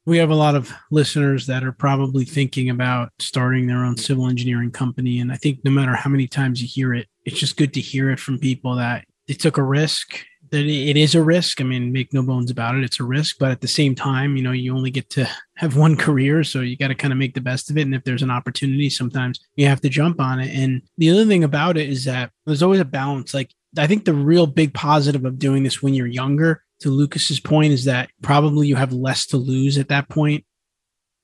We 0.08 0.18
have 0.20 0.30
a 0.30 0.36
lot 0.36 0.54
of 0.54 0.72
listeners 0.92 1.48
that 1.48 1.64
are 1.64 1.72
probably 1.72 2.26
thinking 2.26 2.70
about 2.70 3.10
starting 3.18 3.66
their 3.66 3.84
own 3.84 3.98
civil 3.98 4.28
engineering 4.28 4.70
company. 4.70 5.20
And 5.20 5.32
I 5.32 5.36
think 5.36 5.66
no 5.66 5.72
matter 5.72 5.96
how 5.96 6.12
many 6.12 6.28
times 6.28 6.62
you 6.62 6.68
hear 6.68 6.94
it, 6.94 7.08
it's 7.24 7.40
just 7.40 7.58
good 7.58 7.74
to 7.74 7.82
hear 7.82 8.12
it 8.12 8.20
from 8.20 8.38
people 8.38 8.76
that 8.76 9.06
they 9.28 9.34
took 9.34 9.58
a 9.58 9.64
risk 9.64 10.26
that 10.52 10.66
it 10.66 10.98
is 10.98 11.16
a 11.16 11.24
risk. 11.24 11.60
I 11.60 11.64
mean, 11.64 11.92
make 11.92 12.14
no 12.14 12.22
bones 12.22 12.52
about 12.52 12.76
it. 12.76 12.84
It's 12.84 13.00
a 13.00 13.04
risk, 13.04 13.38
but 13.40 13.52
at 13.52 13.62
the 13.62 13.68
same 13.68 13.96
time, 13.96 14.38
you 14.38 14.44
know, 14.44 14.52
you 14.52 14.76
only 14.76 14.92
get 14.92 15.10
to 15.12 15.28
have 15.56 15.76
one 15.76 15.96
career. 15.96 16.44
So 16.44 16.62
you 16.62 16.78
got 16.78 16.90
to 16.90 16.96
kind 16.96 17.12
of 17.12 17.20
make 17.20 17.34
the 17.34 17.42
best 17.42 17.70
of 17.70 17.78
it. 17.78 17.82
And 17.82 17.96
if 17.96 18.04
there's 18.04 18.22
an 18.22 18.32
opportunity, 18.32 18.90
sometimes 18.90 19.40
you 19.56 19.68
have 19.68 19.82
to 19.82 19.90
jump 19.90 20.20
on 20.20 20.40
it. 20.40 20.56
And 20.56 20.82
the 20.98 21.10
other 21.10 21.26
thing 21.26 21.44
about 21.44 21.78
it 21.78 21.90
is 21.90 22.06
that 22.06 22.32
there's 22.46 22.64
always 22.64 22.80
a 22.80 22.86
balance. 22.86 23.34
Like, 23.34 23.52
I 23.78 23.88
think 23.88 24.06
the 24.06 24.14
real 24.14 24.48
big 24.48 24.74
positive 24.74 25.26
of 25.26 25.40
doing 25.40 25.64
this 25.64 25.82
when 25.82 25.94
you're 25.94 26.08
younger, 26.08 26.64
to 26.80 26.90
Lucas's 26.90 27.40
point, 27.40 27.74
is 27.74 27.86
that 27.86 28.10
probably 28.22 28.68
you 28.68 28.76
have 28.76 28.94
less 28.94 29.26
to 29.28 29.38
lose 29.38 29.78
at 29.78 29.90
that 29.90 30.10
point. 30.10 30.46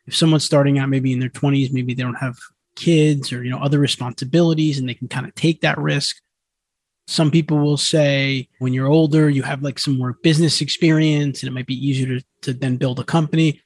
If 0.07 0.15
someone's 0.15 0.43
starting 0.43 0.79
out 0.79 0.89
maybe 0.89 1.13
in 1.13 1.19
their 1.19 1.29
20s, 1.29 1.71
maybe 1.71 1.93
they 1.93 2.03
don't 2.03 2.15
have 2.15 2.37
kids 2.75 3.31
or, 3.31 3.43
you 3.43 3.51
know, 3.51 3.59
other 3.59 3.79
responsibilities 3.79 4.79
and 4.79 4.89
they 4.89 4.93
can 4.93 5.07
kind 5.07 5.25
of 5.25 5.35
take 5.35 5.61
that 5.61 5.77
risk 5.77 6.17
some 7.11 7.29
people 7.29 7.57
will 7.57 7.77
say 7.77 8.47
when 8.59 8.73
you're 8.73 8.87
older, 8.87 9.29
you 9.29 9.43
have 9.43 9.61
like 9.61 9.77
some 9.77 9.97
more 9.97 10.13
business 10.23 10.61
experience 10.61 11.41
and 11.43 11.49
it 11.49 11.53
might 11.53 11.67
be 11.67 11.87
easier 11.87 12.19
to, 12.19 12.25
to 12.41 12.53
then 12.53 12.77
build 12.77 12.99
a 12.99 13.03
company. 13.03 13.61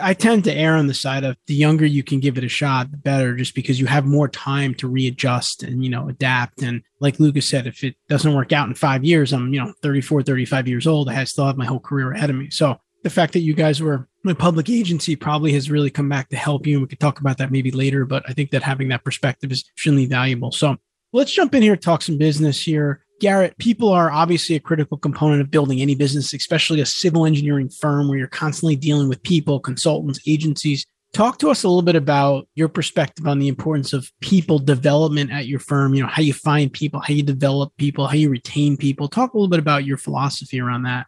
I 0.00 0.14
tend 0.14 0.44
to 0.44 0.54
err 0.54 0.76
on 0.76 0.86
the 0.86 0.94
side 0.94 1.24
of 1.24 1.36
the 1.48 1.54
younger 1.54 1.84
you 1.84 2.04
can 2.04 2.20
give 2.20 2.38
it 2.38 2.44
a 2.44 2.48
shot, 2.48 2.92
the 2.92 2.96
better, 2.96 3.34
just 3.34 3.56
because 3.56 3.80
you 3.80 3.86
have 3.86 4.06
more 4.06 4.28
time 4.28 4.74
to 4.76 4.86
readjust 4.86 5.64
and, 5.64 5.82
you 5.82 5.90
know, 5.90 6.08
adapt. 6.08 6.62
And 6.62 6.82
like 7.00 7.18
Lucas 7.18 7.48
said, 7.48 7.66
if 7.66 7.82
it 7.82 7.96
doesn't 8.08 8.34
work 8.34 8.52
out 8.52 8.68
in 8.68 8.74
five 8.76 9.04
years, 9.04 9.32
I'm, 9.32 9.52
you 9.52 9.60
know, 9.60 9.72
34, 9.82 10.22
35 10.22 10.68
years 10.68 10.86
old. 10.86 11.08
I 11.08 11.24
still 11.24 11.46
have 11.46 11.56
my 11.56 11.64
whole 11.64 11.80
career 11.80 12.12
ahead 12.12 12.30
of 12.30 12.36
me. 12.36 12.48
So 12.50 12.78
the 13.02 13.10
fact 13.10 13.32
that 13.32 13.40
you 13.40 13.54
guys 13.54 13.82
were 13.82 14.06
a 14.24 14.34
public 14.36 14.70
agency 14.70 15.16
probably 15.16 15.52
has 15.54 15.68
really 15.68 15.90
come 15.90 16.08
back 16.08 16.28
to 16.28 16.36
help 16.36 16.64
you. 16.64 16.74
And 16.74 16.82
we 16.82 16.88
could 16.88 17.00
talk 17.00 17.18
about 17.18 17.38
that 17.38 17.50
maybe 17.50 17.72
later, 17.72 18.04
but 18.04 18.22
I 18.28 18.34
think 18.34 18.52
that 18.52 18.62
having 18.62 18.88
that 18.88 19.02
perspective 19.02 19.50
is 19.50 19.64
extremely 19.74 20.06
valuable. 20.06 20.52
So 20.52 20.76
Let's 21.12 21.32
jump 21.32 21.54
in 21.54 21.62
here, 21.62 21.74
talk 21.74 22.02
some 22.02 22.18
business 22.18 22.62
here. 22.62 23.02
Garrett, 23.20 23.56
people 23.56 23.88
are 23.88 24.10
obviously 24.10 24.56
a 24.56 24.60
critical 24.60 24.98
component 24.98 25.40
of 25.40 25.50
building 25.50 25.80
any 25.80 25.94
business, 25.94 26.34
especially 26.34 26.80
a 26.80 26.86
civil 26.86 27.24
engineering 27.24 27.70
firm 27.70 28.08
where 28.08 28.18
you're 28.18 28.28
constantly 28.28 28.76
dealing 28.76 29.08
with 29.08 29.22
people, 29.22 29.58
consultants, 29.58 30.20
agencies. 30.26 30.84
Talk 31.14 31.38
to 31.38 31.50
us 31.50 31.64
a 31.64 31.68
little 31.68 31.82
bit 31.82 31.96
about 31.96 32.46
your 32.54 32.68
perspective 32.68 33.26
on 33.26 33.38
the 33.38 33.48
importance 33.48 33.94
of 33.94 34.12
people 34.20 34.58
development 34.58 35.32
at 35.32 35.46
your 35.46 35.58
firm, 35.58 35.94
you 35.94 36.02
know, 36.02 36.08
how 36.08 36.20
you 36.20 36.34
find 36.34 36.70
people, 36.70 37.00
how 37.00 37.14
you 37.14 37.22
develop 37.22 37.72
people, 37.78 38.06
how 38.06 38.14
you 38.14 38.28
retain 38.28 38.76
people. 38.76 39.08
Talk 39.08 39.32
a 39.32 39.36
little 39.38 39.48
bit 39.48 39.60
about 39.60 39.86
your 39.86 39.96
philosophy 39.96 40.60
around 40.60 40.82
that 40.82 41.06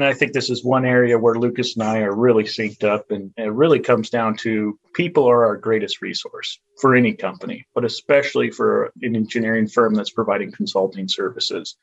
And 0.00 0.08
I 0.08 0.14
think 0.14 0.32
this 0.32 0.48
is 0.48 0.64
one 0.64 0.86
area 0.86 1.18
where 1.18 1.34
Lucas 1.34 1.76
and 1.76 1.82
I 1.82 1.98
are 1.98 2.14
really 2.14 2.44
synced 2.44 2.84
up. 2.84 3.10
And 3.10 3.34
it 3.36 3.52
really 3.52 3.80
comes 3.80 4.08
down 4.08 4.34
to 4.38 4.78
people 4.94 5.28
are 5.28 5.44
our 5.44 5.58
greatest 5.58 6.00
resource 6.00 6.58
for 6.80 6.94
any 6.94 7.12
company, 7.12 7.66
but 7.74 7.84
especially 7.84 8.50
for 8.50 8.94
an 9.02 9.14
engineering 9.14 9.68
firm 9.68 9.92
that's 9.92 10.08
providing 10.08 10.52
consulting 10.52 11.06
services. 11.06 11.76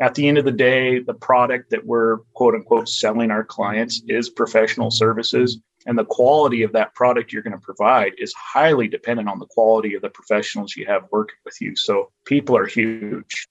At 0.00 0.14
the 0.14 0.26
end 0.26 0.38
of 0.38 0.46
the 0.46 0.52
day, 0.52 1.00
the 1.00 1.12
product 1.12 1.68
that 1.68 1.84
we're 1.84 2.20
quote 2.32 2.54
unquote 2.54 2.88
selling 2.88 3.30
our 3.30 3.44
clients 3.44 4.02
is 4.08 4.30
professional 4.30 4.90
services. 4.90 5.58
And 5.84 5.98
the 5.98 6.06
quality 6.06 6.62
of 6.62 6.72
that 6.72 6.94
product 6.94 7.30
you're 7.30 7.42
going 7.42 7.52
to 7.52 7.58
provide 7.58 8.12
is 8.16 8.32
highly 8.32 8.88
dependent 8.88 9.28
on 9.28 9.38
the 9.38 9.48
quality 9.50 9.92
of 9.92 10.00
the 10.00 10.08
professionals 10.08 10.76
you 10.76 10.86
have 10.86 11.02
working 11.12 11.36
with 11.44 11.60
you. 11.60 11.76
So 11.76 12.10
people 12.24 12.56
are 12.56 12.66
huge. 12.66 13.48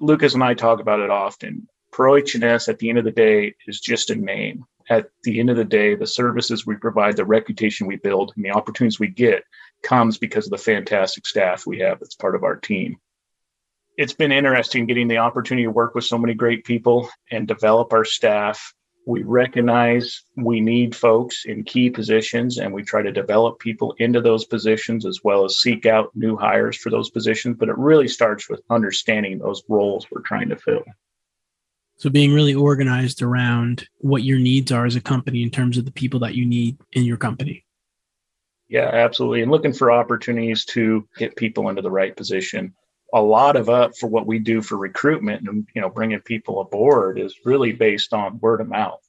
Lucas 0.00 0.32
and 0.32 0.42
I 0.42 0.54
talk 0.54 0.80
about 0.80 1.00
it 1.00 1.10
often. 1.10 1.68
ProH&S 1.98 2.68
at 2.68 2.78
the 2.78 2.88
end 2.88 2.98
of 2.98 3.04
the 3.04 3.10
day 3.10 3.54
is 3.66 3.80
just 3.80 4.10
a 4.10 4.14
name. 4.14 4.64
At 4.88 5.10
the 5.24 5.40
end 5.40 5.50
of 5.50 5.56
the 5.56 5.64
day, 5.64 5.96
the 5.96 6.06
services 6.06 6.64
we 6.64 6.76
provide, 6.76 7.16
the 7.16 7.24
reputation 7.24 7.88
we 7.88 7.96
build, 7.96 8.32
and 8.36 8.44
the 8.44 8.52
opportunities 8.52 9.00
we 9.00 9.08
get 9.08 9.42
comes 9.82 10.16
because 10.16 10.46
of 10.46 10.52
the 10.52 10.58
fantastic 10.58 11.26
staff 11.26 11.66
we 11.66 11.80
have 11.80 11.98
that's 11.98 12.14
part 12.14 12.36
of 12.36 12.44
our 12.44 12.54
team. 12.54 12.98
It's 13.96 14.12
been 14.12 14.30
interesting 14.30 14.86
getting 14.86 15.08
the 15.08 15.18
opportunity 15.18 15.64
to 15.64 15.72
work 15.72 15.96
with 15.96 16.04
so 16.04 16.16
many 16.16 16.34
great 16.34 16.64
people 16.64 17.08
and 17.32 17.48
develop 17.48 17.92
our 17.92 18.04
staff. 18.04 18.72
We 19.04 19.24
recognize 19.24 20.22
we 20.36 20.60
need 20.60 20.94
folks 20.94 21.46
in 21.46 21.64
key 21.64 21.90
positions 21.90 22.58
and 22.58 22.72
we 22.72 22.84
try 22.84 23.02
to 23.02 23.10
develop 23.10 23.58
people 23.58 23.96
into 23.98 24.20
those 24.20 24.44
positions 24.44 25.04
as 25.04 25.24
well 25.24 25.44
as 25.44 25.58
seek 25.58 25.84
out 25.84 26.14
new 26.14 26.36
hires 26.36 26.76
for 26.76 26.90
those 26.90 27.10
positions. 27.10 27.56
But 27.58 27.70
it 27.70 27.76
really 27.76 28.06
starts 28.06 28.48
with 28.48 28.62
understanding 28.70 29.38
those 29.38 29.64
roles 29.68 30.06
we're 30.12 30.20
trying 30.20 30.50
to 30.50 30.56
fill. 30.56 30.84
So 31.98 32.08
being 32.08 32.32
really 32.32 32.54
organized 32.54 33.22
around 33.22 33.88
what 33.98 34.22
your 34.22 34.38
needs 34.38 34.70
are 34.70 34.86
as 34.86 34.94
a 34.94 35.00
company 35.00 35.42
in 35.42 35.50
terms 35.50 35.76
of 35.76 35.84
the 35.84 35.90
people 35.90 36.20
that 36.20 36.34
you 36.34 36.46
need 36.46 36.78
in 36.92 37.02
your 37.02 37.16
company. 37.16 37.64
Yeah, 38.68 38.88
absolutely. 38.92 39.42
And 39.42 39.50
looking 39.50 39.72
for 39.72 39.90
opportunities 39.90 40.64
to 40.66 41.08
get 41.16 41.36
people 41.36 41.68
into 41.68 41.82
the 41.82 41.90
right 41.90 42.14
position. 42.16 42.74
A 43.14 43.20
lot 43.20 43.56
of 43.56 43.68
up 43.68 43.96
for 43.96 44.06
what 44.06 44.26
we 44.26 44.38
do 44.38 44.62
for 44.62 44.76
recruitment 44.76 45.48
and 45.48 45.66
you 45.74 45.80
know 45.80 45.88
bringing 45.88 46.20
people 46.20 46.60
aboard 46.60 47.18
is 47.18 47.34
really 47.44 47.72
based 47.72 48.12
on 48.12 48.38
word 48.38 48.60
of 48.60 48.68
mouth. 48.68 49.00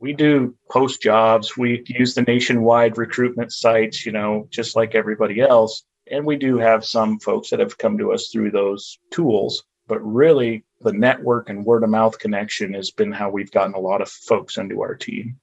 We 0.00 0.12
do 0.12 0.56
post 0.70 1.00
jobs. 1.00 1.56
We 1.56 1.84
use 1.86 2.14
the 2.14 2.22
nationwide 2.22 2.98
recruitment 2.98 3.52
sites, 3.52 4.04
you 4.04 4.12
know, 4.12 4.48
just 4.50 4.76
like 4.76 4.94
everybody 4.94 5.40
else. 5.40 5.84
And 6.10 6.26
we 6.26 6.36
do 6.36 6.58
have 6.58 6.84
some 6.84 7.18
folks 7.20 7.50
that 7.50 7.60
have 7.60 7.78
come 7.78 7.96
to 7.98 8.12
us 8.12 8.28
through 8.28 8.50
those 8.50 8.98
tools. 9.10 9.64
But 9.86 10.00
really, 10.00 10.64
the 10.80 10.92
network 10.92 11.48
and 11.48 11.64
word 11.64 11.82
of 11.82 11.90
mouth 11.90 12.18
connection 12.18 12.74
has 12.74 12.90
been 12.90 13.12
how 13.12 13.30
we've 13.30 13.50
gotten 13.50 13.74
a 13.74 13.80
lot 13.80 14.00
of 14.00 14.08
folks 14.08 14.56
into 14.56 14.82
our 14.82 14.94
team. 14.94 15.38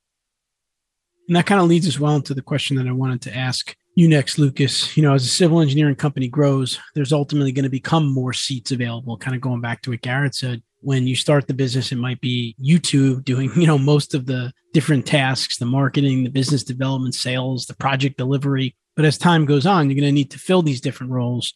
And 1.28 1.36
that 1.36 1.46
kind 1.46 1.62
of 1.62 1.68
leads 1.68 1.88
us 1.88 2.00
well 2.00 2.16
into 2.16 2.34
the 2.34 2.42
question 2.42 2.78
that 2.78 2.88
I 2.88 2.92
wanted 2.92 3.22
to 3.22 3.36
ask 3.36 3.76
you 3.96 4.08
next, 4.08 4.38
Lucas. 4.38 4.96
You 4.96 5.04
know, 5.04 5.14
as 5.14 5.26
a 5.26 5.30
civil 5.30 5.62
engineering 5.62 5.96
company 5.96 6.28
grows, 6.28 6.80
there's 6.96 7.14
ultimately 7.14 7.52
going 7.52 7.64
to 7.64 7.70
become 7.70 8.12
more 8.12 8.34
seats 8.34 8.72
available. 8.72 9.18
Kind 9.18 9.36
of 9.36 9.42
going 9.42 9.62
back 9.62 9.82
to 9.84 9.92
what 9.92 10.02
Garrett 10.02 10.36
said, 10.36 10.62
when 10.80 11.08
you 11.08 11.16
start 11.16 11.48
the 11.48 11.54
business, 11.54 11.92
it 11.92 11.98
might 11.98 12.22
be 12.22 12.56
YouTube 12.62 13.24
doing, 13.24 13.52
you 13.56 13.68
know, 13.68 13.78
most 13.78 14.14
of 14.14 14.26
the 14.26 14.52
different 14.74 15.06
tasks, 15.06 15.58
the 15.58 15.66
marketing, 15.66 16.24
the 16.24 16.30
business 16.30 16.64
development, 16.64 17.16
sales, 17.16 17.66
the 17.66 17.76
project 17.76 18.18
delivery. 18.18 18.76
But 18.96 19.06
as 19.06 19.18
time 19.18 19.46
goes 19.46 19.66
on, 19.66 19.90
you're 19.90 20.00
going 20.00 20.10
to 20.10 20.12
need 20.12 20.32
to 20.32 20.40
fill 20.40 20.62
these 20.62 20.82
different 20.82 21.12
roles. 21.12 21.54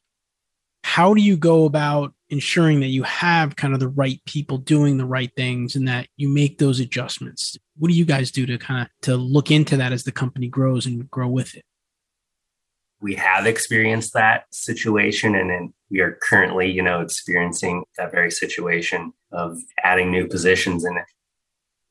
How 0.83 1.13
do 1.13 1.21
you 1.21 1.35
go 1.35 1.65
about 1.65 2.13
ensuring 2.35 2.81
that 2.81 2.87
you 2.87 3.03
have 3.03 3.55
kind 3.55 3.73
of 3.73 3.79
the 3.79 3.87
right 3.87 4.19
people 4.25 4.57
doing 4.57 4.97
the 4.97 5.05
right 5.05 5.31
things 5.37 5.73
and 5.75 5.87
that 5.87 6.07
you 6.17 6.27
make 6.27 6.57
those 6.57 6.81
adjustments. 6.81 7.57
What 7.77 7.87
do 7.87 7.95
you 7.95 8.03
guys 8.03 8.29
do 8.29 8.45
to 8.45 8.57
kind 8.57 8.81
of 8.81 8.89
to 9.03 9.15
look 9.15 9.51
into 9.51 9.77
that 9.77 9.93
as 9.93 10.03
the 10.03 10.11
company 10.11 10.49
grows 10.49 10.85
and 10.85 11.09
grow 11.09 11.29
with 11.29 11.55
it? 11.55 11.63
We 13.01 13.15
have 13.15 13.45
experienced 13.45 14.13
that 14.13 14.45
situation 14.51 15.33
and 15.35 15.73
we 15.89 16.01
are 16.01 16.17
currently 16.21 16.69
you 16.69 16.81
know 16.81 16.99
experiencing 16.99 17.85
that 17.97 18.11
very 18.11 18.31
situation 18.31 19.13
of 19.31 19.57
adding 19.83 20.11
new 20.11 20.27
positions 20.27 20.83
and 20.83 20.97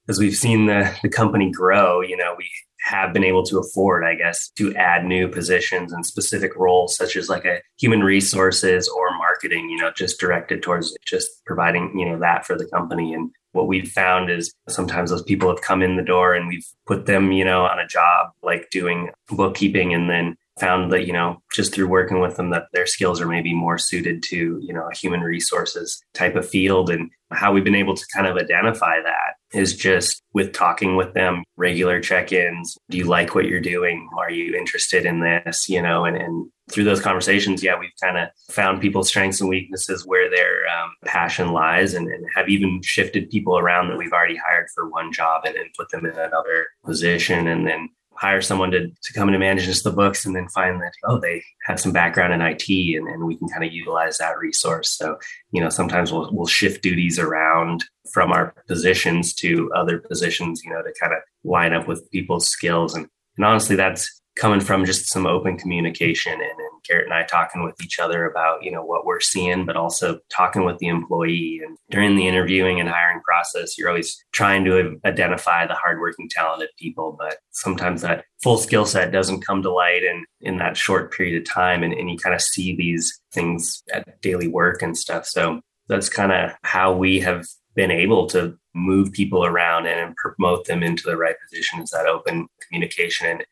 as 0.08 0.18
we've 0.18 0.36
seen 0.36 0.66
the, 0.66 0.94
the 1.02 1.08
company 1.08 1.50
grow 1.50 2.00
you 2.00 2.16
know 2.16 2.34
we 2.36 2.50
have 2.84 3.14
been 3.14 3.24
able 3.24 3.42
to 3.42 3.58
afford, 3.58 4.04
I 4.04 4.14
guess, 4.14 4.50
to 4.56 4.74
add 4.76 5.04
new 5.04 5.26
positions 5.26 5.92
and 5.92 6.04
specific 6.04 6.54
roles, 6.54 6.94
such 6.94 7.16
as 7.16 7.30
like 7.30 7.46
a 7.46 7.60
human 7.78 8.02
resources 8.02 8.88
or 8.88 9.16
marketing, 9.16 9.70
you 9.70 9.78
know, 9.78 9.90
just 9.90 10.20
directed 10.20 10.62
towards 10.62 10.94
just 11.06 11.28
providing, 11.46 11.98
you 11.98 12.06
know, 12.06 12.18
that 12.18 12.44
for 12.44 12.58
the 12.58 12.66
company. 12.66 13.14
And 13.14 13.30
what 13.52 13.68
we've 13.68 13.88
found 13.88 14.30
is 14.30 14.52
sometimes 14.68 15.10
those 15.10 15.22
people 15.22 15.48
have 15.48 15.62
come 15.62 15.80
in 15.82 15.96
the 15.96 16.02
door 16.02 16.34
and 16.34 16.46
we've 16.46 16.66
put 16.86 17.06
them, 17.06 17.32
you 17.32 17.44
know, 17.44 17.64
on 17.64 17.78
a 17.78 17.86
job 17.86 18.32
like 18.42 18.68
doing 18.70 19.10
bookkeeping 19.28 19.94
and 19.94 20.10
then 20.10 20.36
found 20.60 20.92
that, 20.92 21.06
you 21.06 21.12
know, 21.12 21.42
just 21.52 21.74
through 21.74 21.88
working 21.88 22.20
with 22.20 22.36
them 22.36 22.50
that 22.50 22.66
their 22.72 22.86
skills 22.86 23.20
are 23.20 23.26
maybe 23.26 23.54
more 23.54 23.78
suited 23.78 24.22
to, 24.24 24.60
you 24.62 24.72
know, 24.72 24.88
a 24.88 24.94
human 24.94 25.20
resources 25.20 26.00
type 26.12 26.36
of 26.36 26.48
field. 26.48 26.90
And 26.90 27.10
how 27.34 27.52
we've 27.52 27.64
been 27.64 27.74
able 27.74 27.94
to 27.94 28.06
kind 28.14 28.26
of 28.26 28.36
identify 28.36 29.00
that 29.00 29.34
is 29.52 29.76
just 29.76 30.22
with 30.32 30.52
talking 30.52 30.96
with 30.96 31.14
them, 31.14 31.44
regular 31.56 32.00
check-ins. 32.00 32.76
Do 32.90 32.98
you 32.98 33.04
like 33.04 33.34
what 33.34 33.46
you're 33.46 33.60
doing? 33.60 34.08
Are 34.18 34.30
you 34.30 34.54
interested 34.54 35.06
in 35.06 35.20
this? 35.20 35.68
You 35.68 35.82
know, 35.82 36.04
and, 36.04 36.16
and 36.16 36.50
through 36.70 36.84
those 36.84 37.00
conversations, 37.00 37.62
yeah, 37.62 37.78
we've 37.78 37.90
kind 38.02 38.18
of 38.18 38.28
found 38.50 38.80
people's 38.80 39.08
strengths 39.08 39.40
and 39.40 39.48
weaknesses 39.48 40.06
where 40.06 40.30
their 40.30 40.66
um, 40.68 40.90
passion 41.04 41.52
lies 41.52 41.94
and, 41.94 42.08
and, 42.08 42.24
have 42.34 42.48
even 42.48 42.80
shifted 42.82 43.30
people 43.30 43.58
around 43.58 43.88
that 43.88 43.98
we've 43.98 44.12
already 44.12 44.36
hired 44.36 44.66
for 44.74 44.88
one 44.88 45.12
job 45.12 45.42
and 45.44 45.54
then 45.54 45.70
put 45.76 45.90
them 45.90 46.06
in 46.06 46.12
another 46.12 46.66
position. 46.84 47.46
And 47.46 47.66
then 47.66 47.90
hire 48.16 48.40
someone 48.40 48.71
to, 48.71 48.88
to 48.88 49.12
come 49.12 49.28
in 49.28 49.35
and 49.35 49.40
manage 49.40 49.64
just 49.64 49.85
the 49.85 49.92
books 49.92 50.25
and 50.25 50.35
then 50.35 50.49
find 50.49 50.80
that 50.80 50.92
oh 51.04 51.18
they 51.18 51.42
have 51.64 51.80
some 51.80 51.92
background 51.92 52.33
in 52.33 52.40
IT 52.40 52.68
and, 52.68 53.09
and 53.09 53.25
we 53.25 53.37
can 53.37 53.49
kind 53.49 53.64
of 53.64 53.73
utilize 53.73 54.18
that 54.18 54.38
resource. 54.38 54.90
So 54.90 55.18
you 55.52 55.61
know 55.61 55.68
sometimes 55.68 56.12
we'll, 56.12 56.30
we'll 56.33 56.47
shift 56.47 56.83
duties 56.83 57.18
around 57.18 57.85
from 58.12 58.33
our 58.33 58.54
positions 58.68 59.35
to 59.35 59.71
other 59.75 59.99
positions 59.99 60.62
you 60.64 60.71
know 60.71 60.83
to 60.83 60.92
kind 61.00 61.12
of 61.12 61.21
line 61.44 61.73
up 61.73 61.88
with 61.88 62.11
people's 62.11 62.49
skills. 62.49 62.94
And, 62.94 63.09
and 63.37 63.44
honestly 63.44 63.76
that's 63.76 64.21
coming 64.36 64.60
from 64.60 64.84
just 64.84 65.06
some 65.06 65.26
open 65.26 65.56
communication 65.56 66.32
and, 66.32 66.42
and 66.42 66.82
Garrett 66.88 67.04
and 67.04 67.14
I 67.14 67.22
talking 67.22 67.64
with 67.64 67.80
each 67.82 67.98
other 67.98 68.26
about, 68.26 68.62
you 68.62 68.70
know, 68.70 68.84
what 68.84 69.06
we're 69.06 69.20
seeing, 69.20 69.64
but 69.64 69.76
also 69.76 70.18
talking 70.28 70.64
with 70.64 70.78
the 70.78 70.88
employee. 70.88 71.60
And 71.64 71.78
during 71.90 72.16
the 72.16 72.26
interviewing 72.26 72.80
and 72.80 72.88
hiring 72.88 73.20
process, 73.22 73.78
you're 73.78 73.88
always 73.88 74.22
trying 74.32 74.64
to 74.64 75.00
identify 75.04 75.66
the 75.66 75.74
hardworking, 75.74 76.28
talented 76.28 76.70
people, 76.78 77.16
but 77.18 77.38
sometimes 77.52 78.02
that 78.02 78.24
full 78.42 78.58
skill 78.58 78.86
set 78.86 79.12
doesn't 79.12 79.46
come 79.46 79.62
to 79.62 79.72
light 79.72 80.02
in, 80.02 80.24
in 80.40 80.58
that 80.58 80.76
short 80.76 81.12
period 81.12 81.40
of 81.40 81.48
time. 81.48 81.82
And, 81.82 81.92
and 81.94 82.10
you 82.10 82.18
kind 82.18 82.34
of 82.34 82.42
see 82.42 82.76
these 82.76 83.20
things 83.32 83.82
at 83.92 84.20
daily 84.20 84.48
work 84.48 84.82
and 84.82 84.96
stuff. 84.96 85.26
So 85.26 85.60
that's 85.88 86.08
kind 86.08 86.32
of 86.32 86.52
how 86.62 86.92
we 86.92 87.20
have 87.20 87.46
been 87.74 87.90
able 87.90 88.26
to 88.28 88.56
move 88.74 89.12
people 89.12 89.44
around 89.44 89.86
and 89.86 90.16
promote 90.16 90.66
them 90.66 90.82
into 90.82 91.04
the 91.04 91.16
right 91.16 91.36
position 91.48 91.80
is 91.80 91.90
that 91.90 92.06
open 92.06 92.46
communication 92.66 93.26
and 93.26 93.44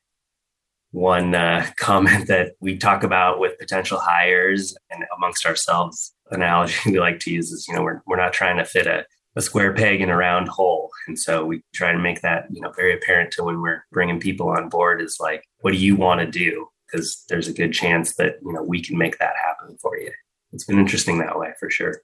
one 0.93 1.35
uh, 1.35 1.67
comment 1.79 2.29
that 2.29 2.53
we 2.61 2.77
talk 2.77 3.03
about 3.03 3.41
with 3.41 3.59
potential 3.59 3.99
hires 3.99 4.77
and 4.91 5.05
amongst 5.17 5.45
ourselves. 5.45 6.15
Analogy 6.31 6.75
we 6.87 7.01
like 7.01 7.19
to 7.21 7.33
use 7.33 7.51
is 7.51 7.67
you 7.69 7.75
know 7.75 7.83
we're, 7.83 8.01
we're 8.07 8.17
not 8.17 8.33
trying 8.33 8.57
to 8.59 8.65
fit 8.65 8.87
a, 8.87 9.05
a 9.37 9.43
square 9.43 9.75
peg 9.75 10.01
in 10.01 10.09
a 10.09 10.17
round 10.17 10.49
hole. 10.49 10.91
And 11.07 11.19
so 11.19 11.45
we 11.45 11.63
try 11.75 11.93
to 11.93 11.99
make 11.99 12.23
that 12.23 12.47
you 12.51 12.61
know 12.61 12.71
very 12.73 12.95
apparent 12.95 13.33
to 13.33 13.45
when 13.45 13.61
we're 13.61 13.85
bringing 13.91 14.21
people 14.21 14.49
on 14.49 14.69
board 14.69 15.03
is 15.03 15.19
like 15.21 15.45
what 15.61 15.73
do 15.73 15.79
you 15.79 15.97
want 15.97 16.21
to 16.21 16.27
do? 16.27 16.69
Because 16.87 17.25
there's 17.29 17.49
a 17.49 17.53
good 17.53 17.73
chance 17.73 18.15
that 18.17 18.37
you 18.43 18.53
know 18.53 18.63
we 18.63 18.81
can 18.81 18.97
make 18.97 19.19
that 19.19 19.35
happen 19.37 19.77
for 19.81 19.99
you. 19.99 20.13
It's 20.53 20.65
been 20.65 20.79
interesting 20.79 21.19
that 21.19 21.39
way 21.39 21.53
for 21.59 21.71
sure. 21.71 22.03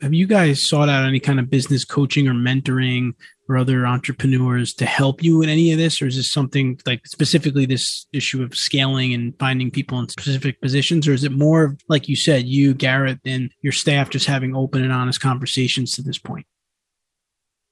Have 0.00 0.14
you 0.14 0.26
guys 0.26 0.60
sought 0.60 0.88
out 0.88 1.06
any 1.06 1.20
kind 1.20 1.38
of 1.38 1.48
business 1.48 1.84
coaching 1.84 2.26
or 2.26 2.34
mentoring 2.34 3.14
or 3.52 3.58
other 3.58 3.86
entrepreneurs 3.86 4.72
to 4.74 4.86
help 4.86 5.22
you 5.22 5.42
in 5.42 5.48
any 5.48 5.72
of 5.72 5.78
this? 5.78 6.00
Or 6.00 6.06
is 6.06 6.16
this 6.16 6.30
something 6.30 6.80
like 6.86 7.06
specifically 7.06 7.66
this 7.66 8.06
issue 8.12 8.42
of 8.42 8.56
scaling 8.56 9.12
and 9.12 9.38
finding 9.38 9.70
people 9.70 9.98
in 9.98 10.08
specific 10.08 10.60
positions? 10.60 11.06
Or 11.06 11.12
is 11.12 11.24
it 11.24 11.32
more 11.32 11.76
like 11.88 12.08
you 12.08 12.16
said 12.16 12.46
you 12.46 12.74
garrett 12.74 13.20
and 13.24 13.50
your 13.60 13.72
staff 13.72 14.10
just 14.10 14.26
having 14.26 14.56
open 14.56 14.82
and 14.82 14.92
honest 14.92 15.20
conversations 15.20 15.92
to 15.92 16.02
this 16.02 16.18
point? 16.18 16.46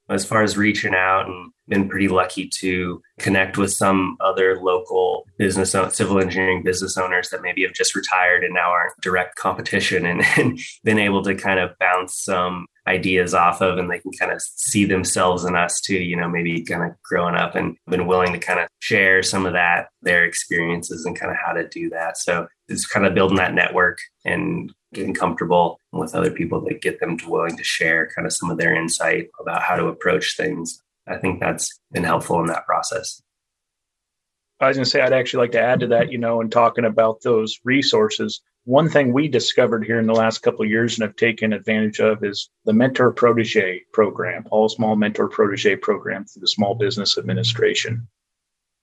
As 0.09 0.25
far 0.25 0.43
as 0.43 0.57
reaching 0.57 0.95
out 0.95 1.27
and 1.29 1.53
been 1.69 1.89
pretty 1.89 2.09
lucky 2.09 2.49
to 2.49 3.01
connect 3.21 3.57
with 3.57 3.73
some 3.73 4.17
other 4.21 4.61
local 4.61 5.25
business 5.39 5.71
civil 5.71 6.21
engineering 6.21 6.65
business 6.65 6.99
owners 6.99 7.31
that 7.31 7.43
maybe 7.43 7.63
have 7.63 7.73
just 7.73 7.95
retired 7.95 8.43
and 8.43 8.53
now 8.53 8.71
aren't 8.71 8.93
direct 9.01 9.37
competition 9.37 10.05
and, 10.05 10.23
and 10.37 10.59
been 10.83 10.99
able 10.99 11.23
to 11.23 11.35
kind 11.37 11.61
of 11.61 11.71
bounce 11.79 12.17
some 12.17 12.67
ideas 12.91 13.35
off 13.35 13.61
of 13.61 13.79
and 13.79 13.91
they 13.91 13.99
can 13.99 14.13
kind 14.13 14.33
of 14.33 14.41
see 14.43 14.85
themselves 14.85 15.45
in 15.45 15.57
us 15.57 15.81
too 15.81 15.97
you 15.97 16.17
know 16.17 16.29
maybe 16.29 16.63
kind 16.63 16.83
of 16.83 16.91
growing 17.03 17.35
up 17.35 17.55
and 17.55 17.77
been 17.89 18.07
willing 18.07 18.33
to 18.33 18.39
kind 18.39 18.61
of 18.61 18.69
share 18.81 19.23
some 19.23 19.47
of 19.47 19.53
that 19.53 19.89
their 20.03 20.25
experiences 20.25 21.05
and 21.05 21.19
kind 21.19 21.31
of 21.31 21.39
how 21.45 21.53
to 21.53 21.67
do 21.69 21.89
that 21.89 22.17
so 22.17 22.47
it's 22.69 22.87
kind 22.87 23.07
of 23.07 23.15
building 23.15 23.37
that 23.37 23.55
network 23.55 23.99
and 24.25 24.73
getting 24.93 25.15
comfortable 25.15 25.79
with 25.93 26.15
other 26.15 26.31
people 26.31 26.61
that 26.63 26.83
get 26.83 27.01
them 27.01 27.17
to 27.19 27.29
willing 27.29 27.57
to 27.57 27.65
share 27.65 28.11
kind 28.15 28.27
of 28.27 28.33
some 28.33 28.51
of 28.51 28.59
their 28.59 28.75
insight 28.75 29.29
about 29.41 29.63
how 29.63 29.77
to 29.77 29.87
approach 29.87 30.37
things. 30.37 30.83
I 31.09 31.17
think 31.17 31.41
that's 31.41 31.81
been 31.93 32.05
helpful 32.05 32.41
in 32.41 32.47
that 32.47 32.67
process. 32.67 33.21
I 34.61 34.69
was 34.69 34.77
going 34.77 34.85
to 34.85 34.91
say, 34.91 35.01
I'd 35.01 35.13
actually 35.13 35.45
like 35.45 35.53
to 35.53 35.61
add 35.61 35.81
to 35.81 35.87
that, 35.89 36.13
you 36.13 36.19
know, 36.19 36.41
in 36.41 36.51
talking 36.51 36.85
about 36.85 37.23
those 37.23 37.59
resources. 37.65 38.43
One 38.65 38.91
thing 38.91 39.13
we 39.13 39.29
discovered 39.29 39.85
here 39.85 39.99
in 39.99 40.07
the 40.07 40.13
last 40.13 40.41
couple 40.41 40.63
of 40.63 40.71
years 40.71 40.99
and 40.99 41.09
have 41.09 41.17
taken 41.17 41.53
advantage 41.53 41.99
of 41.99 42.23
is 42.23 42.51
the 42.67 42.75
mentor 42.75 43.11
protege 43.11 43.83
program, 43.93 44.47
all 44.51 44.69
small 44.69 44.97
mentor 44.97 45.29
protege 45.29 45.77
program 45.77 46.27
through 46.27 46.41
the 46.41 46.49
Small 46.49 46.75
Business 46.75 47.17
Administration. 47.17 48.07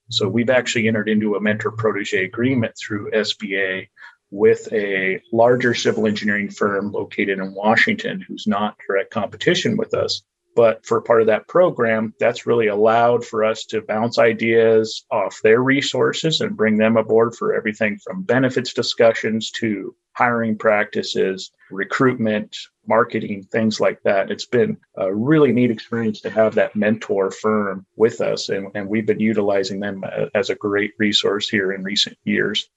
So 0.10 0.27
we've 0.27 0.50
actually 0.50 0.88
entered 0.88 1.10
into 1.10 1.36
a 1.36 1.41
mentor 1.41 1.72
protege 1.72 2.25
agreement 2.25 2.75
through 2.77 3.12
SBA 3.12 3.88
with 4.31 4.67
a 4.74 5.22
larger 5.31 5.74
civil 5.74 6.07
engineering 6.07 6.50
firm 6.50 6.91
located 6.91 7.39
in 7.39 7.53
Washington 7.53 8.19
who's 8.19 8.48
not 8.48 8.77
direct 8.88 9.12
competition 9.12 9.77
with 9.77 9.93
us. 9.93 10.24
But 10.58 10.88
for 10.88 11.02
part 11.02 11.22
of 11.22 11.28
that 11.28 11.48
program, 11.48 12.16
that's 12.20 12.48
really 12.48 12.66
allowed 12.66 13.24
for 13.24 13.44
us 13.44 13.64
to 13.66 13.84
bounce 13.84 14.18
ideas 14.18 15.06
off 15.12 15.40
their 15.44 15.62
resources 15.62 16.42
and 16.42 16.58
bring 16.58 16.78
them 16.78 16.98
aboard 16.98 17.36
for 17.36 17.54
everything 17.54 18.00
from 18.04 18.24
benefits 18.24 18.74
discussions 18.74 19.52
to 19.52 19.96
hiring 20.14 20.58
practices, 20.58 21.52
recruitment, 21.70 22.58
marketing, 22.88 23.44
things 23.44 23.80
like 23.80 24.02
that. 24.02 24.32
It's 24.32 24.48
been 24.48 24.78
a 24.96 25.14
really 25.14 25.52
neat 25.52 25.70
experience 25.70 26.22
to 26.22 26.32
have 26.32 26.56
that 26.56 26.76
mentor 26.76 27.30
firm 27.30 27.86
with 27.96 28.20
us, 28.20 28.50
and, 28.50 28.70
and 28.74 28.90
we've 28.90 29.06
been 29.06 29.20
utilizing 29.20 29.80
them 29.80 30.04
uh, 30.04 30.26
as 30.34 30.50
a 30.50 30.56
great 30.56 30.94
resource 30.98 31.48
here 31.48 31.72
in 31.72 31.84
recent 31.84 32.18
years 32.24 32.68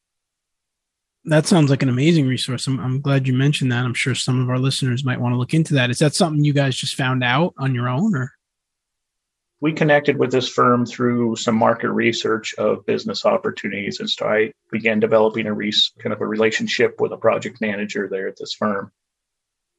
that 1.25 1.47
sounds 1.47 1.71
like 1.71 1.83
an 1.83 1.89
amazing 1.89 2.27
resource. 2.27 2.67
I'm, 2.67 2.81
I'm 2.81 3.01
glad 3.01 3.27
you 3.27 3.35
mentioned 3.35 3.71
that. 3.73 3.85
I'm 3.85 3.95
sure 3.95 4.15
some 4.15 4.41
of 4.41 4.49
our 4.49 4.59
listeners 4.59 5.05
might 5.05 5.21
want 5.21 5.35
to 5.35 5.39
look 5.39 5.55
into 5.55 5.75
that. 5.75 5.91
Is 5.91 5.99
that 5.99 6.15
something 6.15 6.45
you 6.45 6.53
guys 6.53 6.77
just 6.77 6.95
found 6.95 7.23
out 7.23 7.55
on 7.59 7.75
your 7.75 7.89
own 7.89 8.15
or? 8.15 8.33
We 9.63 9.75
connected 9.75 10.17
with 10.17 10.33
this 10.33 10.49
firm 10.49 10.87
through 10.87 11.37
some 11.37 11.55
market 11.55 11.91
research 11.91 12.55
of 12.55 12.87
business 12.87 13.27
opportunities. 13.27 14.01
And 14.01 14.09
so 14.09 14.27
I 14.27 14.53
began 14.73 15.01
developing 15.01 15.47
a 15.47 15.55
kind 16.03 16.15
of 16.15 16.23
a 16.23 16.27
relationship 16.27 16.99
with 16.99 17.13
a 17.13 17.19
project 17.19 17.61
manager 17.61 18.09
there 18.11 18.27
at 18.27 18.39
this 18.39 18.55
firm. 18.55 18.91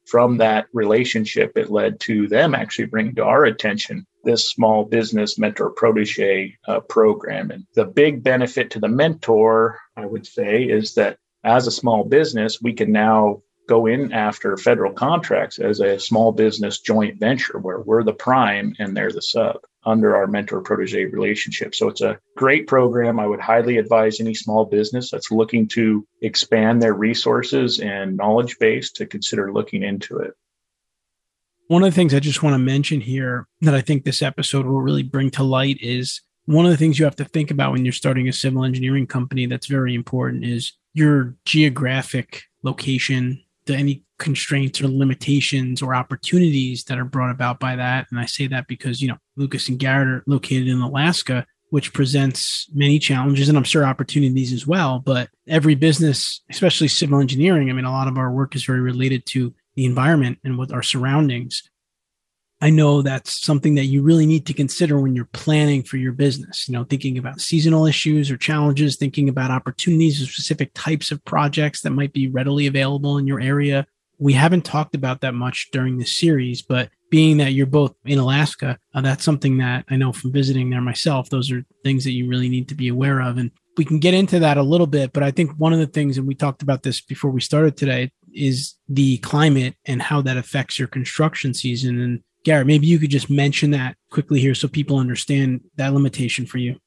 From 0.06 0.36
that 0.38 0.66
relationship, 0.72 1.56
it 1.56 1.70
led 1.70 1.98
to 2.00 2.28
them 2.28 2.54
actually 2.54 2.86
bringing 2.86 3.16
to 3.16 3.24
our 3.24 3.44
attention 3.44 4.06
this 4.22 4.48
small 4.48 4.84
business 4.84 5.36
mentor 5.36 5.70
protege 5.70 6.56
uh, 6.68 6.80
program. 6.80 7.50
And 7.50 7.66
the 7.74 7.84
big 7.84 8.22
benefit 8.22 8.70
to 8.70 8.80
the 8.80 8.88
mentor, 8.88 9.80
I 9.96 10.06
would 10.06 10.26
say, 10.26 10.62
is 10.62 10.94
that 10.94 11.18
as 11.44 11.66
a 11.66 11.72
small 11.72 12.04
business, 12.04 12.60
we 12.62 12.72
can 12.72 12.92
now 12.92 13.42
go 13.68 13.86
in 13.86 14.12
after 14.12 14.56
federal 14.56 14.92
contracts 14.92 15.58
as 15.58 15.80
a 15.80 15.98
small 15.98 16.32
business 16.32 16.80
joint 16.80 17.18
venture 17.18 17.58
where 17.58 17.80
we're 17.80 18.02
the 18.02 18.12
prime 18.12 18.74
and 18.78 18.96
they're 18.96 19.12
the 19.12 19.22
sub 19.22 19.56
under 19.84 20.16
our 20.16 20.26
mentor 20.26 20.60
protege 20.60 21.04
relationship. 21.06 21.74
So 21.74 21.88
it's 21.88 22.00
a 22.00 22.18
great 22.36 22.66
program. 22.66 23.18
I 23.18 23.26
would 23.26 23.40
highly 23.40 23.78
advise 23.78 24.20
any 24.20 24.34
small 24.34 24.64
business 24.64 25.10
that's 25.10 25.30
looking 25.30 25.68
to 25.68 26.06
expand 26.22 26.82
their 26.82 26.94
resources 26.94 27.80
and 27.80 28.16
knowledge 28.16 28.58
base 28.58 28.92
to 28.92 29.06
consider 29.06 29.52
looking 29.52 29.82
into 29.82 30.18
it. 30.18 30.34
One 31.68 31.82
of 31.82 31.90
the 31.90 31.96
things 31.96 32.14
I 32.14 32.20
just 32.20 32.42
want 32.42 32.54
to 32.54 32.58
mention 32.58 33.00
here 33.00 33.46
that 33.62 33.74
I 33.74 33.80
think 33.80 34.04
this 34.04 34.22
episode 34.22 34.66
will 34.66 34.82
really 34.82 35.02
bring 35.02 35.30
to 35.32 35.42
light 35.42 35.78
is 35.80 36.20
one 36.44 36.66
of 36.66 36.70
the 36.70 36.76
things 36.76 36.98
you 36.98 37.04
have 37.04 37.16
to 37.16 37.24
think 37.24 37.50
about 37.50 37.72
when 37.72 37.84
you're 37.84 37.92
starting 37.92 38.28
a 38.28 38.32
civil 38.32 38.64
engineering 38.64 39.06
company 39.06 39.46
that's 39.46 39.68
very 39.68 39.94
important 39.94 40.44
is 40.44 40.72
your 40.94 41.34
geographic 41.44 42.42
location, 42.62 43.42
to 43.66 43.74
any 43.74 44.04
constraints 44.18 44.80
or 44.80 44.88
limitations 44.88 45.82
or 45.82 45.94
opportunities 45.94 46.84
that 46.84 46.98
are 46.98 47.04
brought 47.04 47.30
about 47.30 47.60
by 47.60 47.76
that. 47.76 48.06
And 48.10 48.18
I 48.18 48.26
say 48.26 48.46
that 48.48 48.66
because, 48.66 49.00
you 49.00 49.08
know, 49.08 49.18
Lucas 49.36 49.68
and 49.68 49.78
Garrett 49.78 50.08
are 50.08 50.24
located 50.26 50.68
in 50.68 50.80
Alaska, 50.80 51.46
which 51.70 51.92
presents 51.92 52.68
many 52.74 52.98
challenges 52.98 53.48
and 53.48 53.56
I'm 53.56 53.64
sure 53.64 53.84
opportunities 53.84 54.52
as 54.52 54.66
well. 54.66 54.98
But 54.98 55.28
every 55.48 55.74
business, 55.74 56.42
especially 56.50 56.88
civil 56.88 57.20
engineering, 57.20 57.70
I 57.70 57.72
mean, 57.72 57.84
a 57.84 57.92
lot 57.92 58.08
of 58.08 58.18
our 58.18 58.32
work 58.32 58.54
is 58.54 58.64
very 58.64 58.80
related 58.80 59.26
to 59.26 59.54
the 59.74 59.86
environment 59.86 60.38
and 60.44 60.58
with 60.58 60.72
our 60.72 60.82
surroundings. 60.82 61.62
I 62.62 62.70
know 62.70 63.02
that's 63.02 63.44
something 63.44 63.74
that 63.74 63.86
you 63.86 64.02
really 64.02 64.24
need 64.24 64.46
to 64.46 64.54
consider 64.54 65.00
when 65.00 65.16
you're 65.16 65.24
planning 65.32 65.82
for 65.82 65.96
your 65.96 66.12
business, 66.12 66.68
you 66.68 66.72
know, 66.72 66.84
thinking 66.84 67.18
about 67.18 67.40
seasonal 67.40 67.86
issues 67.86 68.30
or 68.30 68.36
challenges, 68.36 68.94
thinking 68.94 69.28
about 69.28 69.50
opportunities 69.50 70.22
or 70.22 70.26
specific 70.26 70.70
types 70.72 71.10
of 71.10 71.24
projects 71.24 71.80
that 71.80 71.90
might 71.90 72.12
be 72.12 72.28
readily 72.28 72.68
available 72.68 73.18
in 73.18 73.26
your 73.26 73.40
area. 73.40 73.84
We 74.20 74.32
haven't 74.34 74.64
talked 74.64 74.94
about 74.94 75.22
that 75.22 75.34
much 75.34 75.70
during 75.72 75.98
this 75.98 76.16
series, 76.16 76.62
but 76.62 76.88
being 77.10 77.38
that 77.38 77.52
you're 77.52 77.66
both 77.66 77.96
in 78.04 78.20
Alaska, 78.20 78.78
uh, 78.94 79.00
that's 79.00 79.24
something 79.24 79.58
that 79.58 79.84
I 79.90 79.96
know 79.96 80.12
from 80.12 80.30
visiting 80.30 80.70
there 80.70 80.80
myself. 80.80 81.30
Those 81.30 81.50
are 81.50 81.64
things 81.82 82.04
that 82.04 82.12
you 82.12 82.28
really 82.28 82.48
need 82.48 82.68
to 82.68 82.76
be 82.76 82.86
aware 82.86 83.20
of. 83.20 83.38
And 83.38 83.50
we 83.76 83.84
can 83.84 83.98
get 83.98 84.14
into 84.14 84.38
that 84.38 84.56
a 84.56 84.62
little 84.62 84.86
bit, 84.86 85.12
but 85.12 85.24
I 85.24 85.32
think 85.32 85.50
one 85.58 85.72
of 85.72 85.80
the 85.80 85.86
things, 85.88 86.16
and 86.16 86.28
we 86.28 86.36
talked 86.36 86.62
about 86.62 86.84
this 86.84 87.00
before 87.00 87.32
we 87.32 87.40
started 87.40 87.76
today, 87.76 88.12
is 88.32 88.76
the 88.88 89.18
climate 89.18 89.74
and 89.84 90.00
how 90.00 90.22
that 90.22 90.36
affects 90.36 90.78
your 90.78 90.88
construction 90.88 91.54
season. 91.54 92.00
And 92.00 92.22
Garrett, 92.44 92.66
maybe 92.66 92.86
you 92.86 92.98
could 92.98 93.10
just 93.10 93.30
mention 93.30 93.70
that 93.70 93.96
quickly 94.10 94.40
here 94.40 94.54
so 94.54 94.66
people 94.66 94.98
understand 94.98 95.60
that 95.76 95.92
limitation 95.92 96.46
for 96.46 96.58
you. 96.58 96.78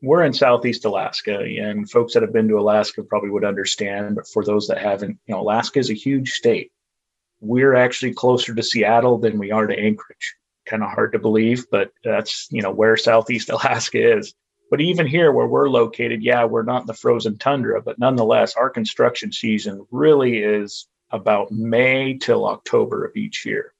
We're 0.00 0.24
in 0.24 0.32
Southeast 0.32 0.84
Alaska, 0.84 1.38
and 1.38 1.88
folks 1.88 2.14
that 2.14 2.22
have 2.22 2.32
been 2.32 2.48
to 2.48 2.58
Alaska 2.58 3.04
probably 3.04 3.30
would 3.30 3.44
understand. 3.44 4.16
But 4.16 4.26
for 4.26 4.44
those 4.44 4.66
that 4.66 4.78
haven't, 4.78 5.18
you 5.26 5.34
know, 5.34 5.40
Alaska 5.40 5.78
is 5.78 5.90
a 5.90 5.94
huge 5.94 6.32
state. 6.32 6.72
We're 7.40 7.74
actually 7.74 8.12
closer 8.12 8.54
to 8.54 8.62
Seattle 8.62 9.18
than 9.18 9.38
we 9.38 9.52
are 9.52 9.66
to 9.66 9.78
Anchorage. 9.78 10.34
Kind 10.66 10.82
of 10.82 10.90
hard 10.90 11.12
to 11.12 11.18
believe, 11.18 11.66
but 11.70 11.92
that's 12.02 12.48
you 12.50 12.62
know 12.62 12.72
where 12.72 12.96
Southeast 12.96 13.48
Alaska 13.50 14.18
is. 14.18 14.34
But 14.70 14.80
even 14.80 15.06
here 15.06 15.32
where 15.32 15.46
we're 15.46 15.68
located, 15.68 16.22
yeah, 16.22 16.44
we're 16.44 16.62
not 16.62 16.82
in 16.82 16.86
the 16.86 16.94
frozen 16.94 17.36
tundra, 17.38 17.82
but 17.82 17.98
nonetheless, 17.98 18.54
our 18.54 18.70
construction 18.70 19.30
season 19.30 19.86
really 19.90 20.38
is 20.38 20.88
about 21.10 21.52
May 21.52 22.16
till 22.16 22.46
October 22.46 23.04
of 23.04 23.14
each 23.14 23.44
year. 23.44 23.71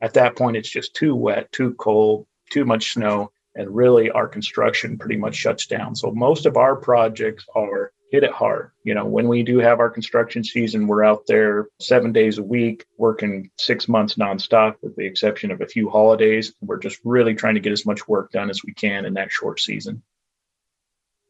At 0.00 0.14
that 0.14 0.36
point, 0.36 0.56
it's 0.56 0.70
just 0.70 0.94
too 0.94 1.14
wet, 1.14 1.50
too 1.52 1.74
cold, 1.74 2.26
too 2.50 2.64
much 2.64 2.92
snow, 2.92 3.32
and 3.54 3.74
really 3.74 4.10
our 4.10 4.28
construction 4.28 4.96
pretty 4.96 5.16
much 5.16 5.34
shuts 5.34 5.66
down. 5.66 5.96
So 5.96 6.12
most 6.12 6.46
of 6.46 6.56
our 6.56 6.76
projects 6.76 7.44
are 7.54 7.92
hit 8.10 8.24
it 8.24 8.32
hard. 8.32 8.70
You 8.84 8.94
know, 8.94 9.04
when 9.04 9.28
we 9.28 9.42
do 9.42 9.58
have 9.58 9.80
our 9.80 9.90
construction 9.90 10.42
season, 10.42 10.86
we're 10.86 11.04
out 11.04 11.26
there 11.26 11.68
seven 11.80 12.12
days 12.12 12.38
a 12.38 12.42
week, 12.42 12.86
working 12.96 13.50
six 13.58 13.88
months 13.88 14.14
nonstop, 14.14 14.76
with 14.82 14.96
the 14.96 15.04
exception 15.04 15.50
of 15.50 15.60
a 15.60 15.66
few 15.66 15.90
holidays. 15.90 16.54
We're 16.60 16.78
just 16.78 17.00
really 17.04 17.34
trying 17.34 17.54
to 17.54 17.60
get 17.60 17.72
as 17.72 17.84
much 17.84 18.08
work 18.08 18.30
done 18.30 18.50
as 18.50 18.64
we 18.64 18.72
can 18.72 19.04
in 19.04 19.14
that 19.14 19.30
short 19.30 19.60
season. 19.60 20.02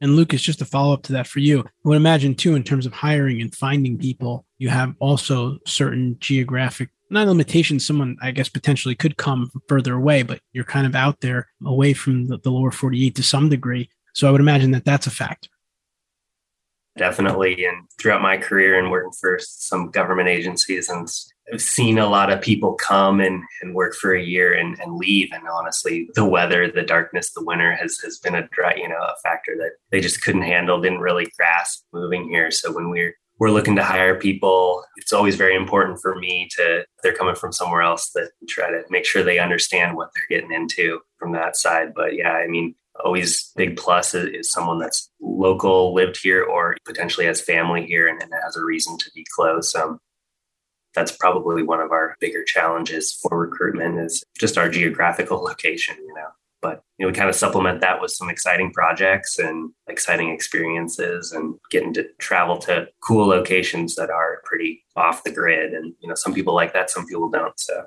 And 0.01 0.15
Lucas, 0.15 0.43
just 0.43 0.61
to 0.61 0.65
follow 0.65 0.95
up 0.95 1.03
to 1.05 1.13
that 1.15 1.27
for 1.27 1.41
you, 1.41 1.61
I 1.61 1.89
would 1.89 1.97
imagine 1.97 2.37
too, 2.37 2.55
in 2.55 2.63
terms 2.63 2.87
of 2.87 2.93
hiring 2.93 3.41
and 3.41 3.53
finding 3.53 3.99
people, 3.99 4.47
you 4.59 4.69
have 4.69 4.95
also 5.01 5.59
certain 5.67 6.17
geographic 6.21 6.91
not 7.11 7.27
a 7.27 7.31
limitation 7.31 7.81
someone 7.81 8.16
i 8.23 8.31
guess 8.31 8.49
potentially 8.49 8.94
could 8.94 9.16
come 9.16 9.51
further 9.68 9.94
away 9.94 10.23
but 10.23 10.40
you're 10.53 10.64
kind 10.64 10.87
of 10.87 10.94
out 10.94 11.21
there 11.21 11.49
away 11.64 11.92
from 11.92 12.27
the, 12.27 12.38
the 12.38 12.51
lower 12.51 12.71
48 12.71 13.14
to 13.14 13.23
some 13.23 13.49
degree 13.49 13.88
so 14.14 14.29
i 14.29 14.31
would 14.31 14.40
imagine 14.40 14.71
that 14.73 14.85
that's 14.85 15.07
a 15.07 15.11
factor 15.11 15.51
definitely 16.97 17.64
and 17.64 17.87
throughout 18.01 18.23
my 18.23 18.37
career 18.37 18.79
and 18.79 18.90
working 18.90 19.12
for 19.12 19.38
some 19.40 19.90
government 19.90 20.29
agencies 20.29 20.88
and 20.88 21.09
I've 21.53 21.62
seen 21.62 21.99
a 21.99 22.09
lot 22.09 22.31
of 22.31 22.42
people 22.42 22.75
come 22.75 23.21
and, 23.21 23.42
and 23.62 23.75
work 23.75 23.94
for 23.94 24.14
a 24.14 24.23
year 24.23 24.53
and, 24.53 24.79
and 24.81 24.97
leave. 24.97 25.31
And 25.33 25.44
honestly, 25.49 26.11
the 26.14 26.25
weather, 26.25 26.71
the 26.71 26.83
darkness, 26.83 27.33
the 27.33 27.44
winter 27.44 27.73
has, 27.75 27.99
has 28.01 28.18
been 28.18 28.35
a 28.35 28.47
dry, 28.49 28.75
you 28.75 28.88
know, 28.88 28.97
a 28.97 29.14
factor 29.23 29.57
that 29.57 29.73
they 29.90 30.01
just 30.01 30.23
couldn't 30.23 30.42
handle, 30.42 30.81
didn't 30.81 31.01
really 31.01 31.27
grasp 31.38 31.85
moving 31.92 32.29
here. 32.29 32.51
So 32.51 32.73
when 32.73 32.90
we're 32.90 33.14
we're 33.38 33.51
looking 33.51 33.77
to 33.77 33.85
hire 33.85 34.18
people. 34.18 34.85
It's 34.96 35.12
always 35.12 35.37
very 35.37 35.55
important 35.55 36.01
for 36.01 36.16
me 36.16 36.48
to, 36.57 36.85
they're 37.03 37.14
coming 37.14 37.37
from 37.37 37.53
somewhere 37.53 37.83
else, 37.83 38.11
that 38.14 38.31
try 38.48 38.70
to 38.70 38.83
make 38.90 39.05
sure 39.05 39.22
they 39.22 39.38
understand 39.38 39.96
what 39.96 40.11
they're 40.14 40.38
getting 40.38 40.55
into 40.55 41.01
from 41.18 41.33
that 41.33 41.57
side. 41.57 41.94
But 41.94 42.14
yeah, 42.14 42.33
I 42.33 42.48
mean, 42.48 42.74
always 43.05 43.53
big 43.57 43.77
plus 43.77 44.14
is, 44.14 44.29
is 44.35 44.51
someone 44.51 44.79
that's 44.79 45.09
local, 45.20 45.94
lived 45.94 46.20
here, 46.20 46.42
or 46.42 46.77
potentially 46.85 47.27
has 47.27 47.40
family 47.40 47.87
here 47.87 48.09
and, 48.09 48.20
and 48.20 48.33
has 48.44 48.57
a 48.57 48.64
reason 48.64 48.98
to 48.98 49.11
be 49.14 49.24
close. 49.35 49.74
Um, 49.74 50.01
that's 50.94 51.12
probably 51.12 51.62
one 51.62 51.81
of 51.81 51.92
our 51.92 52.16
bigger 52.18 52.42
challenges 52.42 53.12
for 53.22 53.38
recruitment 53.38 54.01
is 54.01 54.24
just 54.38 54.59
our 54.59 54.68
geographical 54.68 55.38
location, 55.42 55.94
you 56.01 56.14
know. 56.14 56.29
But 56.61 56.83
you 56.99 57.05
know, 57.05 57.11
we 57.11 57.16
kind 57.16 57.29
of 57.29 57.35
supplement 57.35 57.81
that 57.81 58.01
with 58.01 58.11
some 58.11 58.29
exciting 58.29 58.73
projects 58.73 59.38
and 59.38 59.71
exciting 59.87 60.31
experiences 60.31 61.33
and 61.33 61.55
getting 61.71 61.92
to 61.94 62.09
travel 62.18 62.59
to 62.59 62.88
cool 63.01 63.27
locations 63.27 63.94
that 63.94 64.11
are 64.11 64.42
pretty 64.44 64.83
off 64.97 65.25
the 65.25 65.31
grid. 65.31 65.73
And 65.73 65.94
you 66.01 66.09
know, 66.09 66.14
some 66.14 66.35
people 66.35 66.55
like 66.55 66.73
that, 66.73 66.90
some 66.90 67.07
people 67.07 67.31
don't. 67.31 67.59
So 67.59 67.87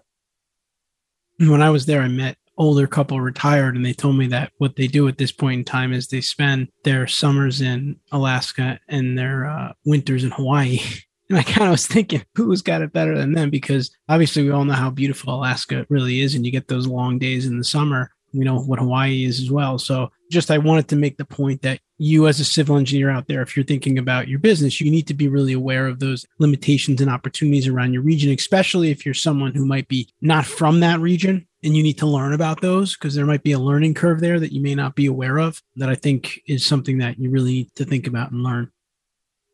when 1.40 1.62
I 1.62 1.70
was 1.70 1.86
there, 1.86 2.02
I 2.02 2.08
met 2.08 2.38
older 2.58 2.86
couple 2.86 3.20
retired 3.20 3.76
and 3.76 3.86
they 3.86 3.94
told 3.94 4.16
me 4.16 4.28
that 4.28 4.52
what 4.58 4.76
they 4.76 4.86
do 4.86 5.08
at 5.08 5.18
this 5.18 5.32
point 5.32 5.60
in 5.60 5.66
time 5.66 5.92
is 5.92 6.08
they 6.08 6.22
spend 6.22 6.68
their 6.84 7.08
summers 7.08 7.60
in 7.62 7.96
Alaska 8.12 8.80
and 8.88 9.18
their 9.18 9.48
uh, 9.48 9.74
winters 9.86 10.24
in 10.24 10.32
Hawaii. 10.32 10.80
And 11.30 11.40
I 11.40 11.44
kind 11.44 11.64
of 11.64 11.72
was 11.72 11.88
thinking, 11.88 12.26
who's 12.36 12.62
got 12.62 12.82
it 12.82 12.92
better 12.92 13.18
than 13.18 13.32
them? 13.32 13.50
Because 13.50 13.90
obviously, 14.10 14.44
we 14.44 14.52
all 14.52 14.66
know 14.66 14.74
how 14.74 14.90
beautiful 14.90 15.34
Alaska 15.34 15.86
really 15.88 16.20
is, 16.20 16.36
and 16.36 16.46
you 16.46 16.52
get 16.52 16.68
those 16.68 16.88
long 16.88 17.20
days 17.20 17.46
in 17.46 17.58
the 17.58 17.64
summer. 17.64 18.12
We 18.34 18.46
know 18.46 18.60
what 18.60 18.80
Hawaii 18.80 19.26
is 19.26 19.40
as 19.40 19.52
well. 19.52 19.78
So, 19.78 20.12
just 20.30 20.52
I 20.52 20.58
wanted 20.58 20.88
to 20.90 20.96
make 20.96 21.18
the 21.18 21.26
point 21.26 21.62
that 21.64 21.80
you, 21.98 22.28
as 22.28 22.40
a 22.40 22.46
civil 22.46 22.78
engineer 22.78 23.10
out 23.10 23.28
there, 23.28 23.42
if 23.42 23.56
you're 23.56 23.66
thinking 23.66 23.98
about 23.98 24.28
your 24.28 24.40
business, 24.40 24.80
you 24.80 24.90
need 24.90 25.08
to 25.08 25.14
be 25.14 25.28
really 25.28 25.54
aware 25.54 25.88
of 25.88 26.00
those 26.00 26.26
limitations 26.40 27.02
and 27.02 27.12
opportunities 27.12 27.68
around 27.68 27.94
your 27.94 28.02
region, 28.02 28.32
especially 28.32 28.92
if 28.92 29.06
you're 29.06 29.14
someone 29.14 29.54
who 29.54 29.66
might 29.66 29.88
be 29.88 30.08
not 30.22 30.46
from 30.46 30.80
that 30.80 31.00
region 31.00 31.48
and 31.64 31.76
you 31.76 31.84
need 31.84 31.98
to 32.00 32.08
learn 32.08 32.34
about 32.34 32.62
those 32.62 32.96
because 32.96 33.14
there 33.14 33.26
might 33.26 33.44
be 33.44 33.52
a 33.52 33.60
learning 33.60 33.94
curve 33.94 34.20
there 34.20 34.40
that 34.40 34.54
you 34.54 34.62
may 34.62 34.74
not 34.74 34.96
be 34.96 35.06
aware 35.06 35.38
of 35.38 35.62
that 35.76 35.90
I 35.90 35.96
think 35.96 36.42
is 36.48 36.66
something 36.66 36.98
that 37.00 37.20
you 37.20 37.30
really 37.30 37.52
need 37.52 37.76
to 37.76 37.86
think 37.86 38.08
about 38.08 38.32
and 38.32 38.42
learn. 38.44 38.72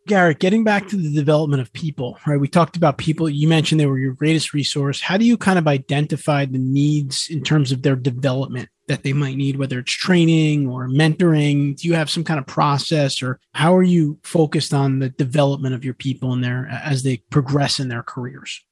Garrett, 0.07 0.39
getting 0.39 0.63
back 0.63 0.87
to 0.87 0.95
the 0.95 1.13
development 1.13 1.61
of 1.61 1.71
people, 1.73 2.17
right? 2.25 2.39
We 2.39 2.47
talked 2.47 2.77
about 2.77 2.97
people. 2.97 3.29
You 3.29 3.47
mentioned 3.47 3.79
they 3.79 3.85
were 3.85 3.99
your 3.99 4.13
greatest 4.13 4.53
resource. 4.53 5.01
How 5.01 5.17
do 5.17 5.25
you 5.25 5.37
kind 5.37 5.59
of 5.59 5.67
identify 5.67 6.45
the 6.45 6.57
needs 6.57 7.27
in 7.29 7.43
terms 7.43 7.71
of 7.71 7.83
their 7.83 7.95
development 7.95 8.69
that 8.87 9.03
they 9.03 9.13
might 9.13 9.37
need, 9.37 9.57
whether 9.57 9.79
it's 9.79 9.91
training 9.91 10.67
or 10.67 10.87
mentoring? 10.87 11.75
Do 11.75 11.87
you 11.87 11.93
have 11.93 12.09
some 12.09 12.23
kind 12.23 12.39
of 12.39 12.47
process 12.47 13.21
or 13.21 13.39
how 13.53 13.75
are 13.75 13.83
you 13.83 14.17
focused 14.23 14.73
on 14.73 14.99
the 14.99 15.09
development 15.09 15.75
of 15.75 15.85
your 15.85 15.93
people 15.93 16.33
in 16.33 16.41
there 16.41 16.67
as 16.71 17.03
they 17.03 17.17
progress 17.29 17.79
in 17.79 17.89
their 17.89 18.03
careers? 18.03 18.63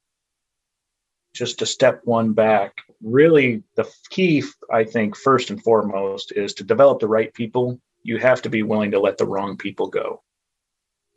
Just 1.33 1.59
to 1.59 1.65
step 1.65 2.01
one 2.05 2.33
back, 2.33 2.81
really 3.03 3.61
the 3.75 3.91
key, 4.09 4.41
I 4.71 4.85
think, 4.85 5.17
first 5.17 5.49
and 5.49 5.61
foremost, 5.61 6.31
is 6.31 6.53
to 6.55 6.63
develop 6.63 7.01
the 7.01 7.09
right 7.09 7.33
people. 7.33 7.79
You 8.03 8.17
have 8.19 8.41
to 8.43 8.49
be 8.49 8.63
willing 8.63 8.91
to 8.91 8.99
let 8.99 9.17
the 9.17 9.25
wrong 9.25 9.57
people 9.57 9.87
go 9.87 10.21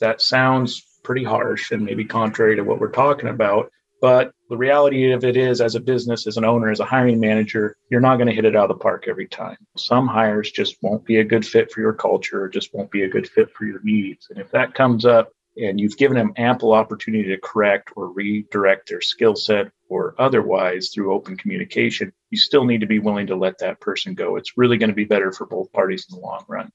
that 0.01 0.21
sounds 0.21 0.83
pretty 1.03 1.25
harsh 1.25 1.71
and 1.71 1.85
maybe 1.85 2.05
contrary 2.05 2.57
to 2.57 2.63
what 2.63 2.81
we're 2.81 2.91
talking 2.91 3.29
about. 3.29 3.71
But 4.01 4.33
the 4.49 4.57
reality 4.57 5.11
of 5.13 5.25
it 5.25 5.37
is, 5.37 5.61
as 5.61 5.75
a 5.75 5.81
business, 5.81 6.27
as 6.27 6.37
an 6.37 6.45
owner, 6.45 6.71
as 6.71 6.81
a 6.81 6.85
hiring 6.85 7.19
manager, 7.19 7.77
you're 7.91 8.01
not 8.01 8.17
going 8.17 8.29
to 8.29 8.35
hit 8.35 8.45
it 8.45 8.55
out 8.55 8.71
of 8.71 8.79
the 8.79 8.83
park 8.83 9.07
every 9.09 9.27
time. 9.27 9.57
Some 9.77 10.07
hires 10.07 10.51
just 10.53 10.77
won't 10.83 11.05
be 11.05 11.19
a 11.19 11.25
good 11.25 11.45
fit 11.45 11.73
for 11.73 11.81
your 11.81 11.95
culture 11.95 12.45
or 12.45 12.49
just 12.49 12.73
won't 12.73 12.91
be 12.91 13.03
a 13.03 13.09
good 13.09 13.29
fit 13.29 13.51
for 13.51 13.65
your 13.65 13.81
needs. 13.83 14.29
And 14.31 14.39
if 14.39 14.51
that 14.53 14.75
comes 14.75 15.05
up 15.05 15.33
and 15.57 15.81
you've 15.81 15.97
given 15.97 16.17
them 16.17 16.33
ample 16.37 16.73
opportunity 16.73 17.29
to 17.29 17.39
correct 17.39 17.91
or 17.97 18.13
redirect 18.13 18.89
their 18.89 19.01
skill 19.01 19.35
set 19.35 19.73
or 19.89 20.15
otherwise 20.19 20.91
through 20.91 21.13
open 21.13 21.37
communication, 21.37 22.13
you 22.31 22.39
still 22.39 22.65
need 22.65 22.81
to 22.81 22.87
be 22.87 23.01
willing 23.01 23.27
to 23.27 23.37
let 23.37 23.59
that 23.59 23.81
person 23.81 24.15
go. 24.15 24.37
It's 24.37 24.57
really 24.57 24.79
going 24.79 24.91
to 24.91 24.95
be 24.95 25.05
better 25.05 25.33
for 25.33 25.47
both 25.47 25.73
parties 25.73 26.07
in 26.09 26.15
the 26.15 26.25
long 26.25 26.45
run. 26.47 26.71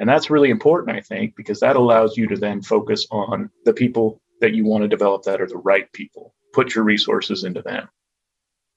And 0.00 0.08
that's 0.08 0.30
really 0.30 0.50
important, 0.50 0.96
I 0.96 1.00
think, 1.00 1.36
because 1.36 1.60
that 1.60 1.76
allows 1.76 2.16
you 2.16 2.26
to 2.28 2.36
then 2.36 2.62
focus 2.62 3.06
on 3.10 3.50
the 3.64 3.72
people 3.72 4.20
that 4.40 4.54
you 4.54 4.64
want 4.64 4.82
to 4.82 4.88
develop 4.88 5.22
that 5.24 5.40
are 5.40 5.46
the 5.46 5.56
right 5.56 5.90
people. 5.92 6.34
Put 6.52 6.74
your 6.74 6.84
resources 6.84 7.44
into 7.44 7.62
them. 7.62 7.88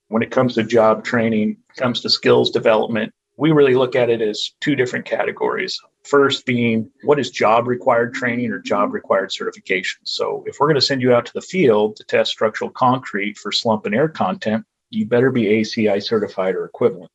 When 0.10 0.24
it 0.24 0.32
comes 0.32 0.56
to 0.56 0.64
job 0.64 1.04
training, 1.04 1.58
comes 1.76 2.02
to 2.02 2.10
skills 2.10 2.52
development, 2.52 3.12
we 3.36 3.52
really 3.52 3.76
look 3.76 3.96
at 3.96 4.10
it 4.10 4.22
as 4.22 4.52
two 4.62 4.76
different 4.76 5.06
categories. 5.06 5.80
First 6.04 6.46
being 6.46 6.90
what 7.04 7.20
is 7.20 7.30
job 7.30 7.68
required 7.68 8.14
training 8.14 8.52
or 8.52 8.60
job 8.60 8.94
required 8.94 9.32
certification. 9.32 10.00
So 10.06 10.44
if 10.48 10.60
we're 10.60 10.68
going 10.68 10.76
to 10.76 10.82
send 10.82 11.02
you 11.02 11.14
out 11.14 11.26
to 11.28 11.34
the 11.34 11.42
field 11.42 11.98
to 11.98 12.04
test 12.04 12.32
structural 12.32 12.72
concrete 12.72 13.38
for 13.38 13.52
slump 13.52 13.86
and 13.86 13.94
air 13.94 14.08
content, 14.08 14.66
you 14.90 15.06
better 15.06 15.30
be 15.30 15.44
ACI 15.44 16.02
certified 16.02 16.56
or 16.56 16.66
equivalent 16.66 17.12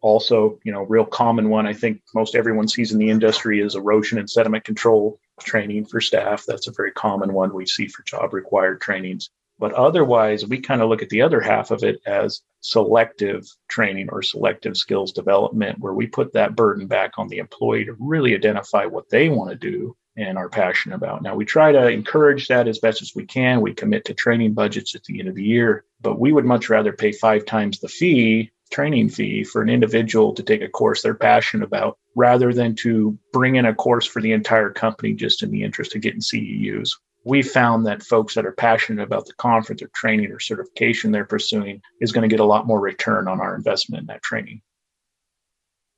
also, 0.00 0.58
you 0.64 0.72
know, 0.72 0.82
real 0.82 1.04
common 1.04 1.48
one 1.48 1.66
I 1.66 1.72
think 1.72 2.02
most 2.14 2.34
everyone 2.34 2.68
sees 2.68 2.92
in 2.92 2.98
the 2.98 3.10
industry 3.10 3.60
is 3.60 3.74
erosion 3.74 4.18
and 4.18 4.30
sediment 4.30 4.64
control 4.64 5.18
training 5.40 5.86
for 5.86 6.00
staff. 6.00 6.44
That's 6.46 6.68
a 6.68 6.72
very 6.72 6.92
common 6.92 7.32
one 7.32 7.52
we 7.52 7.66
see 7.66 7.88
for 7.88 8.02
job 8.02 8.32
required 8.32 8.80
trainings. 8.80 9.30
But 9.58 9.72
otherwise, 9.72 10.46
we 10.46 10.60
kind 10.60 10.82
of 10.82 10.88
look 10.88 11.02
at 11.02 11.08
the 11.08 11.22
other 11.22 11.40
half 11.40 11.72
of 11.72 11.82
it 11.82 12.00
as 12.06 12.42
selective 12.60 13.44
training 13.68 14.08
or 14.10 14.22
selective 14.22 14.76
skills 14.76 15.12
development, 15.12 15.80
where 15.80 15.94
we 15.94 16.06
put 16.06 16.32
that 16.34 16.54
burden 16.54 16.86
back 16.86 17.12
on 17.18 17.28
the 17.28 17.38
employee 17.38 17.84
to 17.84 17.96
really 17.98 18.36
identify 18.36 18.84
what 18.84 19.10
they 19.10 19.28
want 19.28 19.50
to 19.50 19.56
do 19.56 19.96
and 20.16 20.38
are 20.38 20.48
passionate 20.48 20.96
about. 20.96 21.22
Now, 21.22 21.34
we 21.34 21.44
try 21.44 21.72
to 21.72 21.88
encourage 21.88 22.48
that 22.48 22.68
as 22.68 22.78
best 22.78 23.02
as 23.02 23.14
we 23.14 23.24
can. 23.24 23.60
We 23.60 23.74
commit 23.74 24.04
to 24.06 24.14
training 24.14 24.54
budgets 24.54 24.94
at 24.94 25.04
the 25.04 25.18
end 25.18 25.28
of 25.28 25.34
the 25.34 25.44
year, 25.44 25.84
but 26.00 26.20
we 26.20 26.32
would 26.32 26.44
much 26.44 26.68
rather 26.68 26.92
pay 26.92 27.12
five 27.12 27.44
times 27.44 27.80
the 27.80 27.88
fee 27.88 28.52
training 28.68 29.08
fee 29.08 29.44
for 29.44 29.62
an 29.62 29.68
individual 29.68 30.32
to 30.34 30.42
take 30.42 30.62
a 30.62 30.68
course 30.68 31.02
they're 31.02 31.14
passionate 31.14 31.64
about 31.64 31.98
rather 32.16 32.52
than 32.52 32.74
to 32.76 33.18
bring 33.32 33.56
in 33.56 33.66
a 33.66 33.74
course 33.74 34.06
for 34.06 34.20
the 34.20 34.32
entire 34.32 34.70
company 34.70 35.14
just 35.14 35.42
in 35.42 35.50
the 35.50 35.62
interest 35.62 35.94
of 35.94 36.02
getting 36.02 36.20
CEUs. 36.20 36.90
We 37.24 37.42
found 37.42 37.86
that 37.86 38.02
folks 38.02 38.34
that 38.34 38.46
are 38.46 38.52
passionate 38.52 39.02
about 39.02 39.26
the 39.26 39.34
conference 39.34 39.82
or 39.82 39.90
training 39.94 40.30
or 40.30 40.40
certification 40.40 41.10
they're 41.10 41.24
pursuing 41.24 41.80
is 42.00 42.12
going 42.12 42.28
to 42.28 42.34
get 42.34 42.40
a 42.40 42.44
lot 42.44 42.66
more 42.66 42.80
return 42.80 43.28
on 43.28 43.40
our 43.40 43.54
investment 43.54 44.02
in 44.02 44.06
that 44.06 44.22
training. 44.22 44.62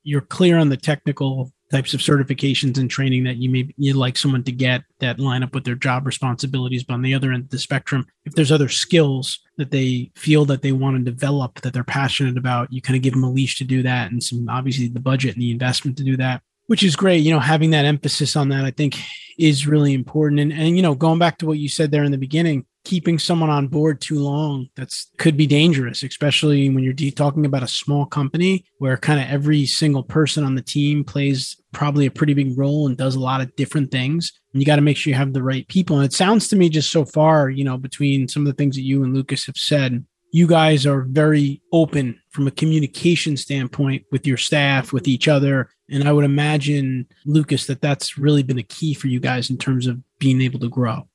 You're 0.03 0.21
clear 0.21 0.57
on 0.57 0.69
the 0.69 0.77
technical 0.77 1.51
types 1.71 1.93
of 1.93 1.99
certifications 1.99 2.77
and 2.77 2.89
training 2.89 3.23
that 3.23 3.37
you 3.37 3.49
may 3.49 3.73
you'd 3.77 3.95
like 3.95 4.17
someone 4.17 4.43
to 4.43 4.51
get 4.51 4.83
that 4.99 5.19
line 5.19 5.43
up 5.43 5.53
with 5.55 5.63
their 5.63 5.75
job 5.75 6.05
responsibilities. 6.05 6.83
But 6.83 6.95
on 6.95 7.01
the 7.01 7.13
other 7.13 7.31
end 7.31 7.45
of 7.45 7.49
the 7.49 7.59
spectrum, 7.59 8.05
if 8.25 8.33
there's 8.33 8.51
other 8.51 8.69
skills 8.69 9.39
that 9.57 9.71
they 9.71 10.11
feel 10.15 10.45
that 10.45 10.61
they 10.61 10.71
want 10.71 10.97
to 10.97 11.11
develop 11.11 11.61
that 11.61 11.73
they're 11.73 11.83
passionate 11.83 12.37
about, 12.37 12.71
you 12.71 12.81
kind 12.81 12.97
of 12.97 13.01
give 13.01 13.13
them 13.13 13.23
a 13.23 13.31
leash 13.31 13.57
to 13.57 13.63
do 13.63 13.83
that 13.83 14.11
and 14.11 14.23
some 14.23 14.47
obviously 14.49 14.87
the 14.87 14.99
budget 14.99 15.35
and 15.35 15.41
the 15.41 15.51
investment 15.51 15.97
to 15.97 16.03
do 16.03 16.17
that 16.17 16.41
which 16.67 16.83
is 16.83 16.95
great. 16.95 17.17
You 17.17 17.33
know, 17.33 17.39
having 17.41 17.71
that 17.71 17.83
emphasis 17.83 18.37
on 18.37 18.47
that, 18.47 18.63
I 18.63 18.71
think, 18.71 18.97
is 19.37 19.67
really 19.67 19.93
important. 19.93 20.39
And 20.39 20.53
and 20.53 20.77
you 20.77 20.81
know, 20.81 20.95
going 20.95 21.19
back 21.19 21.37
to 21.39 21.45
what 21.45 21.57
you 21.57 21.67
said 21.67 21.91
there 21.91 22.05
in 22.05 22.13
the 22.13 22.17
beginning, 22.17 22.65
keeping 22.83 23.19
someone 23.19 23.49
on 23.49 23.67
board 23.67 24.01
too 24.01 24.19
long 24.19 24.67
that's 24.75 25.07
could 25.17 25.37
be 25.37 25.47
dangerous, 25.47 26.03
especially 26.03 26.69
when 26.69 26.83
you're 26.83 26.93
de- 26.93 27.11
talking 27.11 27.45
about 27.45 27.63
a 27.63 27.67
small 27.67 28.05
company 28.05 28.65
where 28.79 28.97
kind 28.97 29.19
of 29.19 29.27
every 29.27 29.65
single 29.65 30.03
person 30.03 30.43
on 30.43 30.55
the 30.55 30.61
team 30.61 31.03
plays 31.03 31.61
probably 31.73 32.05
a 32.05 32.11
pretty 32.11 32.33
big 32.33 32.57
role 32.57 32.87
and 32.87 32.97
does 32.97 33.15
a 33.15 33.19
lot 33.19 33.41
of 33.41 33.55
different 33.55 33.91
things. 33.91 34.31
And 34.53 34.61
you 34.61 34.65
got 34.65 34.77
to 34.77 34.81
make 34.81 34.97
sure 34.97 35.11
you 35.11 35.17
have 35.17 35.33
the 35.33 35.43
right 35.43 35.67
people. 35.67 35.97
And 35.97 36.05
it 36.05 36.13
sounds 36.13 36.47
to 36.49 36.55
me 36.55 36.69
just 36.69 36.91
so 36.91 37.05
far, 37.05 37.49
you 37.49 37.63
know, 37.63 37.77
between 37.77 38.27
some 38.27 38.43
of 38.43 38.47
the 38.47 38.57
things 38.57 38.75
that 38.75 38.81
you 38.81 39.03
and 39.03 39.13
Lucas 39.13 39.45
have 39.45 39.57
said, 39.57 40.05
you 40.33 40.47
guys 40.47 40.85
are 40.85 41.01
very 41.01 41.61
open 41.73 42.19
from 42.29 42.47
a 42.47 42.51
communication 42.51 43.35
standpoint 43.35 44.05
with 44.11 44.25
your 44.25 44.37
staff, 44.37 44.93
with 44.93 45.07
each 45.07 45.27
other. 45.27 45.69
And 45.89 46.07
I 46.07 46.13
would 46.13 46.25
imagine, 46.25 47.07
Lucas, 47.25 47.67
that 47.67 47.81
that's 47.81 48.17
really 48.17 48.41
been 48.41 48.57
a 48.57 48.63
key 48.63 48.93
for 48.93 49.07
you 49.07 49.19
guys 49.19 49.49
in 49.49 49.57
terms 49.57 49.87
of 49.87 50.01
being 50.19 50.41
able 50.41 50.59
to 50.61 50.69
grow. 50.69 51.07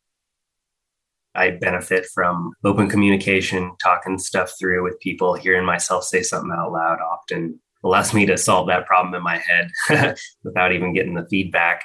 I 1.36 1.50
benefit 1.50 2.06
from 2.06 2.52
open 2.64 2.88
communication, 2.88 3.72
talking 3.82 4.18
stuff 4.18 4.54
through 4.58 4.82
with 4.82 5.00
people, 5.00 5.34
hearing 5.34 5.64
myself 5.64 6.04
say 6.04 6.22
something 6.22 6.52
out 6.56 6.72
loud 6.72 6.98
often 7.00 7.60
allows 7.84 8.12
me 8.12 8.26
to 8.26 8.36
solve 8.36 8.68
that 8.68 8.86
problem 8.86 9.14
in 9.14 9.22
my 9.22 9.38
head 9.38 9.70
without 10.42 10.72
even 10.72 10.94
getting 10.94 11.14
the 11.14 11.26
feedback. 11.28 11.84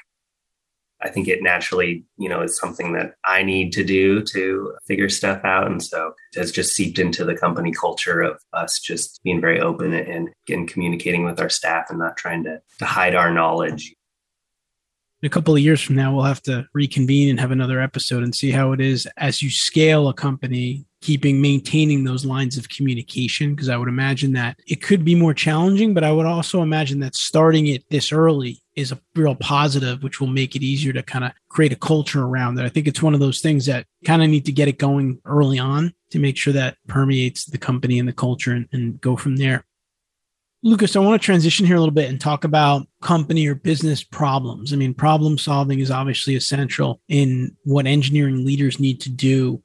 I 1.03 1.09
think 1.09 1.27
it 1.27 1.41
naturally, 1.41 2.05
you 2.17 2.29
know, 2.29 2.41
is 2.41 2.57
something 2.57 2.93
that 2.93 3.15
I 3.25 3.41
need 3.41 3.73
to 3.73 3.83
do 3.83 4.21
to 4.23 4.75
figure 4.87 5.09
stuff 5.09 5.43
out. 5.43 5.65
And 5.65 5.81
so 5.81 6.13
it 6.33 6.39
has 6.39 6.51
just 6.51 6.73
seeped 6.75 6.99
into 6.99 7.25
the 7.25 7.35
company 7.35 7.71
culture 7.71 8.21
of 8.21 8.39
us 8.53 8.79
just 8.79 9.19
being 9.23 9.41
very 9.41 9.59
open 9.59 9.93
and, 9.93 10.29
and 10.47 10.67
communicating 10.67 11.23
with 11.23 11.39
our 11.39 11.49
staff 11.49 11.87
and 11.89 11.97
not 11.97 12.17
trying 12.17 12.43
to, 12.43 12.61
to 12.79 12.85
hide 12.85 13.15
our 13.15 13.33
knowledge. 13.33 13.93
In 15.21 15.27
a 15.27 15.29
couple 15.29 15.53
of 15.53 15.61
years 15.61 15.81
from 15.81 15.95
now, 15.95 16.15
we'll 16.15 16.23
have 16.23 16.41
to 16.43 16.65
reconvene 16.73 17.29
and 17.29 17.39
have 17.39 17.51
another 17.51 17.79
episode 17.79 18.23
and 18.23 18.33
see 18.33 18.49
how 18.49 18.71
it 18.71 18.81
is 18.81 19.07
as 19.17 19.41
you 19.43 19.51
scale 19.51 20.07
a 20.07 20.13
company 20.13 20.85
keeping 21.01 21.41
maintaining 21.41 22.03
those 22.03 22.25
lines 22.25 22.57
of 22.57 22.69
communication 22.69 23.53
because 23.53 23.69
i 23.69 23.75
would 23.75 23.87
imagine 23.87 24.33
that 24.33 24.55
it 24.67 24.81
could 24.81 25.03
be 25.03 25.15
more 25.15 25.33
challenging 25.33 25.93
but 25.93 26.03
i 26.03 26.11
would 26.11 26.25
also 26.25 26.61
imagine 26.61 26.99
that 26.99 27.15
starting 27.15 27.67
it 27.67 27.83
this 27.89 28.11
early 28.11 28.61
is 28.75 28.91
a 28.91 28.99
real 29.15 29.35
positive 29.35 30.03
which 30.03 30.21
will 30.21 30.27
make 30.27 30.55
it 30.55 30.61
easier 30.61 30.93
to 30.93 31.03
kind 31.03 31.25
of 31.25 31.31
create 31.49 31.73
a 31.73 31.77
culture 31.77 32.23
around 32.23 32.57
it 32.57 32.65
i 32.65 32.69
think 32.69 32.87
it's 32.87 33.01
one 33.01 33.13
of 33.15 33.19
those 33.19 33.41
things 33.41 33.65
that 33.65 33.85
kind 34.05 34.21
of 34.21 34.29
need 34.29 34.45
to 34.45 34.51
get 34.51 34.67
it 34.67 34.77
going 34.77 35.19
early 35.25 35.57
on 35.57 35.91
to 36.11 36.19
make 36.19 36.37
sure 36.37 36.53
that 36.53 36.77
permeates 36.87 37.45
the 37.45 37.57
company 37.57 37.97
and 37.97 38.07
the 38.07 38.13
culture 38.13 38.51
and, 38.51 38.67
and 38.71 39.01
go 39.01 39.15
from 39.15 39.37
there 39.37 39.65
Lucas, 40.63 40.95
I 40.95 40.99
want 40.99 41.19
to 41.19 41.25
transition 41.25 41.65
here 41.65 41.75
a 41.75 41.79
little 41.79 41.93
bit 41.93 42.09
and 42.09 42.21
talk 42.21 42.43
about 42.43 42.87
company 43.01 43.47
or 43.47 43.55
business 43.55 44.03
problems. 44.03 44.71
I 44.71 44.75
mean, 44.75 44.93
problem 44.93 45.37
solving 45.37 45.79
is 45.79 45.89
obviously 45.89 46.35
essential 46.35 47.01
in 47.07 47.55
what 47.63 47.87
engineering 47.87 48.45
leaders 48.45 48.79
need 48.79 49.01
to 49.01 49.09
do 49.09 49.63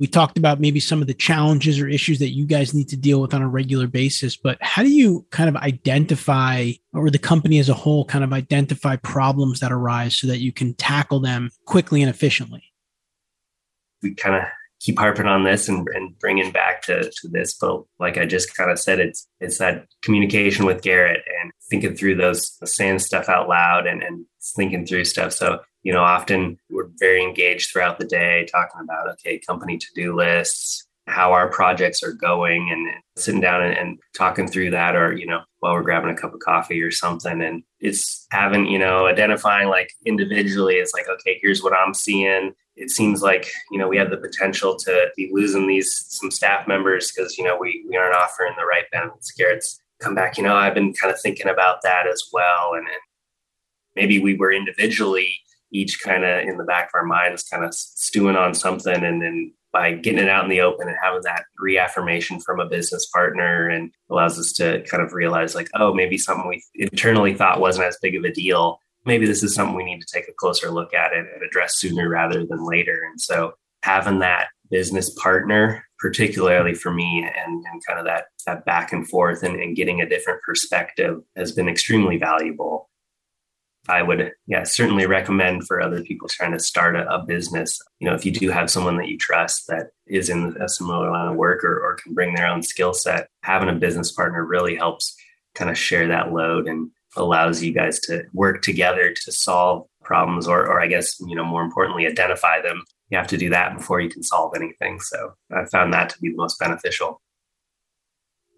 we 0.00 0.06
talked 0.06 0.38
about 0.38 0.60
maybe 0.60 0.80
some 0.80 1.02
of 1.02 1.06
the 1.06 1.14
challenges 1.14 1.78
or 1.78 1.86
issues 1.86 2.18
that 2.20 2.30
you 2.30 2.46
guys 2.46 2.72
need 2.72 2.88
to 2.88 2.96
deal 2.96 3.20
with 3.20 3.34
on 3.34 3.42
a 3.42 3.48
regular 3.48 3.86
basis, 3.86 4.34
but 4.34 4.56
how 4.62 4.82
do 4.82 4.88
you 4.88 5.26
kind 5.30 5.50
of 5.50 5.56
identify, 5.56 6.70
or 6.94 7.10
the 7.10 7.18
company 7.18 7.58
as 7.58 7.68
a 7.68 7.74
whole 7.74 8.06
kind 8.06 8.24
of 8.24 8.32
identify 8.32 8.96
problems 8.96 9.60
that 9.60 9.70
arise 9.70 10.16
so 10.16 10.26
that 10.26 10.38
you 10.38 10.52
can 10.52 10.72
tackle 10.74 11.20
them 11.20 11.50
quickly 11.66 12.00
and 12.00 12.08
efficiently? 12.08 12.64
We 14.02 14.14
kind 14.14 14.36
of 14.36 14.42
keep 14.80 14.98
harping 14.98 15.26
on 15.26 15.44
this 15.44 15.68
and, 15.68 15.86
and 15.94 16.18
bringing 16.18 16.50
back 16.50 16.82
to, 16.82 17.04
to 17.04 17.28
this, 17.28 17.54
but 17.54 17.82
like 17.98 18.18
I 18.18 18.26
just 18.26 18.56
kind 18.56 18.70
of 18.70 18.78
said, 18.78 18.98
it's 18.98 19.28
it's 19.40 19.58
that 19.58 19.86
communication 20.02 20.64
with 20.64 20.82
Garrett 20.82 21.22
and 21.40 21.52
thinking 21.70 21.94
through 21.94 22.16
those 22.16 22.58
saying 22.64 22.98
stuff 22.98 23.28
out 23.28 23.48
loud 23.48 23.86
and, 23.86 24.02
and 24.02 24.24
thinking 24.56 24.86
through 24.86 25.04
stuff. 25.04 25.32
So 25.32 25.60
you 25.82 25.92
know, 25.92 26.02
often 26.02 26.58
we're 26.70 26.90
very 26.98 27.22
engaged 27.22 27.70
throughout 27.70 27.98
the 27.98 28.06
day 28.06 28.46
talking 28.50 28.82
about, 28.82 29.08
okay, 29.12 29.38
company 29.38 29.78
to 29.78 29.86
do 29.94 30.14
lists, 30.14 30.86
how 31.10 31.32
our 31.32 31.48
projects 31.48 32.02
are 32.02 32.12
going 32.12 32.70
and 32.70 32.86
sitting 33.16 33.40
down 33.40 33.62
and, 33.62 33.76
and, 33.76 33.98
talking 34.16 34.48
through 34.48 34.70
that 34.70 34.96
or 34.96 35.16
you 35.16 35.24
know 35.24 35.40
while 35.60 35.72
we're 35.72 35.82
grabbing 35.82 36.10
a 36.10 36.16
cup 36.16 36.34
of 36.34 36.40
coffee 36.40 36.82
or 36.82 36.90
something 36.90 37.40
and 37.40 37.62
it's 37.78 38.26
having 38.30 38.66
you 38.66 38.78
know 38.78 39.06
identifying 39.06 39.68
like 39.68 39.90
individually 40.04 40.74
it's 40.74 40.92
like 40.92 41.08
okay 41.08 41.38
here's 41.40 41.62
what 41.62 41.72
i'm 41.72 41.94
seeing 41.94 42.52
it 42.76 42.90
seems 42.90 43.22
like 43.22 43.50
you 43.70 43.78
know 43.78 43.88
we 43.88 43.96
have 43.96 44.10
the 44.10 44.16
potential 44.16 44.76
to 44.76 45.08
be 45.16 45.30
losing 45.32 45.66
these 45.66 46.04
some 46.08 46.30
staff 46.30 46.66
members 46.66 47.10
because 47.10 47.36
you 47.36 47.44
know 47.44 47.56
we, 47.58 47.84
we 47.88 47.96
aren't 47.96 48.14
offering 48.14 48.54
the 48.56 48.64
right 48.64 48.84
benefits. 48.92 49.32
Garrett's 49.32 49.80
come 50.00 50.14
back 50.14 50.36
you 50.36 50.42
know 50.42 50.56
i've 50.56 50.74
been 50.74 50.92
kind 50.94 51.12
of 51.12 51.20
thinking 51.20 51.48
about 51.48 51.82
that 51.82 52.06
as 52.06 52.22
well 52.32 52.72
and, 52.72 52.86
and 52.86 52.96
maybe 53.94 54.18
we 54.18 54.34
were 54.34 54.52
individually 54.52 55.36
each 55.72 56.00
kind 56.00 56.24
of 56.24 56.40
in 56.48 56.56
the 56.56 56.64
back 56.64 56.86
of 56.86 56.90
our 56.94 57.04
minds 57.04 57.44
kind 57.44 57.64
of 57.64 57.72
stewing 57.72 58.36
on 58.36 58.54
something 58.54 59.04
and 59.04 59.22
then 59.22 59.52
by 59.72 59.92
getting 59.92 60.18
it 60.18 60.28
out 60.28 60.42
in 60.42 60.50
the 60.50 60.60
open 60.60 60.88
and 60.88 60.96
having 61.00 61.20
that 61.22 61.44
reaffirmation 61.60 62.40
from 62.40 62.58
a 62.58 62.66
business 62.66 63.06
partner 63.06 63.68
and 63.68 63.92
allows 64.10 64.36
us 64.36 64.52
to 64.52 64.82
kind 64.90 65.02
of 65.02 65.12
realize 65.12 65.54
like 65.54 65.68
oh 65.74 65.94
maybe 65.94 66.18
something 66.18 66.48
we 66.48 66.62
internally 66.74 67.34
thought 67.34 67.60
wasn't 67.60 67.86
as 67.86 67.98
big 68.02 68.16
of 68.16 68.24
a 68.24 68.32
deal 68.32 68.80
maybe 69.10 69.26
this 69.26 69.42
is 69.42 69.52
something 69.52 69.74
we 69.74 69.82
need 69.82 70.00
to 70.00 70.06
take 70.12 70.28
a 70.28 70.32
closer 70.38 70.70
look 70.70 70.94
at 70.94 71.12
it 71.12 71.26
and 71.34 71.42
address 71.42 71.76
sooner 71.78 72.08
rather 72.08 72.46
than 72.46 72.64
later 72.64 73.02
and 73.10 73.20
so 73.20 73.52
having 73.82 74.20
that 74.20 74.46
business 74.70 75.10
partner 75.10 75.84
particularly 75.98 76.74
for 76.74 76.92
me 76.92 77.28
and, 77.36 77.64
and 77.66 77.82
kind 77.84 77.98
of 77.98 78.04
that 78.04 78.26
that 78.46 78.64
back 78.64 78.92
and 78.92 79.08
forth 79.08 79.42
and, 79.42 79.60
and 79.60 79.74
getting 79.74 80.00
a 80.00 80.08
different 80.08 80.40
perspective 80.42 81.20
has 81.36 81.50
been 81.50 81.68
extremely 81.68 82.16
valuable 82.16 82.88
I 83.88 84.02
would, 84.02 84.32
yeah, 84.46 84.62
certainly 84.64 85.06
recommend 85.06 85.66
for 85.66 85.80
other 85.80 86.02
people 86.02 86.28
trying 86.28 86.52
to 86.52 86.60
start 86.60 86.96
a, 86.96 87.10
a, 87.10 87.24
business. 87.24 87.80
You 87.98 88.08
know, 88.08 88.14
if 88.14 88.26
you 88.26 88.30
do 88.30 88.50
have 88.50 88.70
someone 88.70 88.98
that 88.98 89.08
you 89.08 89.16
trust 89.16 89.66
that 89.68 89.88
is 90.06 90.28
in 90.28 90.54
a 90.60 90.68
similar 90.68 91.10
line 91.10 91.28
of 91.28 91.36
work 91.36 91.64
or, 91.64 91.80
or 91.80 91.96
can 91.96 92.12
bring 92.12 92.34
their 92.34 92.46
own 92.46 92.62
skill 92.62 92.92
set, 92.92 93.28
having 93.42 93.70
a 93.70 93.74
business 93.74 94.12
partner 94.12 94.44
really 94.44 94.76
helps 94.76 95.16
kind 95.54 95.70
of 95.70 95.78
share 95.78 96.06
that 96.08 96.32
load 96.32 96.68
and 96.68 96.90
allows 97.16 97.62
you 97.62 97.72
guys 97.72 97.98
to 98.00 98.24
work 98.32 98.62
together 98.62 99.12
to 99.12 99.32
solve 99.32 99.86
problems 100.02 100.46
or, 100.46 100.66
or 100.66 100.80
I 100.80 100.86
guess, 100.86 101.18
you 101.20 101.34
know, 101.34 101.44
more 101.44 101.62
importantly, 101.62 102.06
identify 102.06 102.60
them. 102.60 102.82
You 103.10 103.18
have 103.18 103.26
to 103.28 103.36
do 103.36 103.50
that 103.50 103.76
before 103.76 104.00
you 104.00 104.08
can 104.08 104.22
solve 104.22 104.54
anything. 104.54 105.00
So 105.00 105.32
I 105.52 105.64
found 105.66 105.92
that 105.92 106.10
to 106.10 106.20
be 106.20 106.30
the 106.30 106.36
most 106.36 106.58
beneficial 106.58 107.20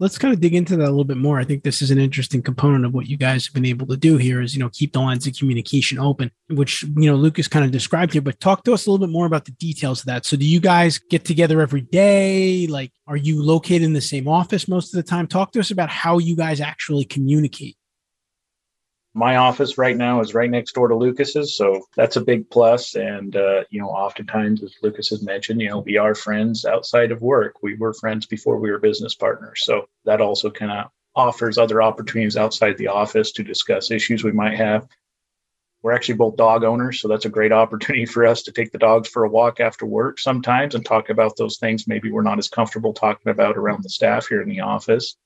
let's 0.02 0.18
kind 0.18 0.34
of 0.34 0.40
dig 0.40 0.52
into 0.52 0.76
that 0.76 0.88
a 0.88 0.90
little 0.90 1.04
bit 1.04 1.16
more. 1.16 1.38
I 1.38 1.44
think 1.44 1.62
this 1.62 1.80
is 1.80 1.92
an 1.92 1.98
interesting 1.98 2.42
component 2.42 2.84
of 2.84 2.92
what 2.92 3.06
you 3.06 3.16
guys 3.16 3.46
have 3.46 3.54
been 3.54 3.64
able 3.64 3.86
to 3.86 3.96
do 3.96 4.16
here 4.16 4.40
is, 4.40 4.52
you 4.52 4.58
know, 4.58 4.68
keep 4.68 4.92
the 4.92 5.00
lines 5.00 5.28
of 5.28 5.36
communication 5.36 5.96
open, 6.00 6.32
which, 6.50 6.82
you 6.82 7.08
know, 7.08 7.14
Lucas 7.14 7.46
kind 7.46 7.64
of 7.64 7.70
described 7.70 8.12
here, 8.12 8.20
but 8.20 8.40
talk 8.40 8.64
to 8.64 8.72
us 8.72 8.84
a 8.84 8.90
little 8.90 9.06
bit 9.06 9.12
more 9.12 9.26
about 9.26 9.44
the 9.44 9.52
details 9.52 10.00
of 10.00 10.06
that. 10.06 10.26
So 10.26 10.36
do 10.36 10.44
you 10.44 10.58
guys 10.58 10.98
get 10.98 11.24
together 11.24 11.60
every 11.60 11.82
day? 11.82 12.66
Like, 12.66 12.90
are 13.06 13.16
you 13.16 13.44
located 13.44 13.82
in 13.82 13.92
the 13.92 14.00
same 14.00 14.26
office 14.26 14.66
most 14.66 14.92
of 14.92 14.96
the 14.96 15.08
time? 15.08 15.28
Talk 15.28 15.52
to 15.52 15.60
us 15.60 15.70
about 15.70 15.88
how 15.88 16.18
you 16.18 16.34
guys 16.34 16.60
actually 16.60 17.04
communicate 17.04 17.76
my 19.14 19.36
office 19.36 19.76
right 19.76 19.96
now 19.96 20.20
is 20.20 20.34
right 20.34 20.50
next 20.50 20.72
door 20.72 20.88
to 20.88 20.94
Lucas's, 20.94 21.56
so 21.56 21.86
that's 21.96 22.16
a 22.16 22.20
big 22.20 22.48
plus. 22.48 22.94
And 22.94 23.36
uh, 23.36 23.64
you 23.70 23.80
know, 23.80 23.88
oftentimes, 23.88 24.62
as 24.62 24.74
Lucas 24.82 25.10
has 25.10 25.22
mentioned, 25.22 25.60
you 25.60 25.68
know, 25.68 25.80
we 25.80 25.98
are 25.98 26.14
friends 26.14 26.64
outside 26.64 27.12
of 27.12 27.20
work. 27.20 27.62
We 27.62 27.74
were 27.76 27.92
friends 27.92 28.26
before 28.26 28.58
we 28.58 28.70
were 28.70 28.78
business 28.78 29.14
partners, 29.14 29.62
so 29.64 29.86
that 30.06 30.20
also 30.20 30.50
kind 30.50 30.72
of 30.72 30.90
offers 31.14 31.58
other 31.58 31.82
opportunities 31.82 32.38
outside 32.38 32.78
the 32.78 32.88
office 32.88 33.32
to 33.32 33.44
discuss 33.44 33.90
issues 33.90 34.24
we 34.24 34.32
might 34.32 34.56
have. 34.56 34.88
We're 35.82 35.92
actually 35.92 36.14
both 36.14 36.36
dog 36.36 36.64
owners, 36.64 37.00
so 37.00 37.08
that's 37.08 37.26
a 37.26 37.30
great 37.30 37.52
opportunity 37.52 38.06
for 38.06 38.24
us 38.24 38.42
to 38.44 38.52
take 38.52 38.72
the 38.72 38.78
dogs 38.78 39.08
for 39.08 39.24
a 39.24 39.28
walk 39.28 39.60
after 39.60 39.84
work 39.84 40.20
sometimes 40.20 40.74
and 40.74 40.86
talk 40.86 41.10
about 41.10 41.36
those 41.36 41.58
things 41.58 41.86
maybe 41.86 42.10
we're 42.10 42.22
not 42.22 42.38
as 42.38 42.48
comfortable 42.48 42.94
talking 42.94 43.30
about 43.30 43.56
around 43.56 43.82
the 43.82 43.90
staff 43.90 44.28
here 44.28 44.40
in 44.40 44.48
the 44.48 44.60
office 44.60 45.16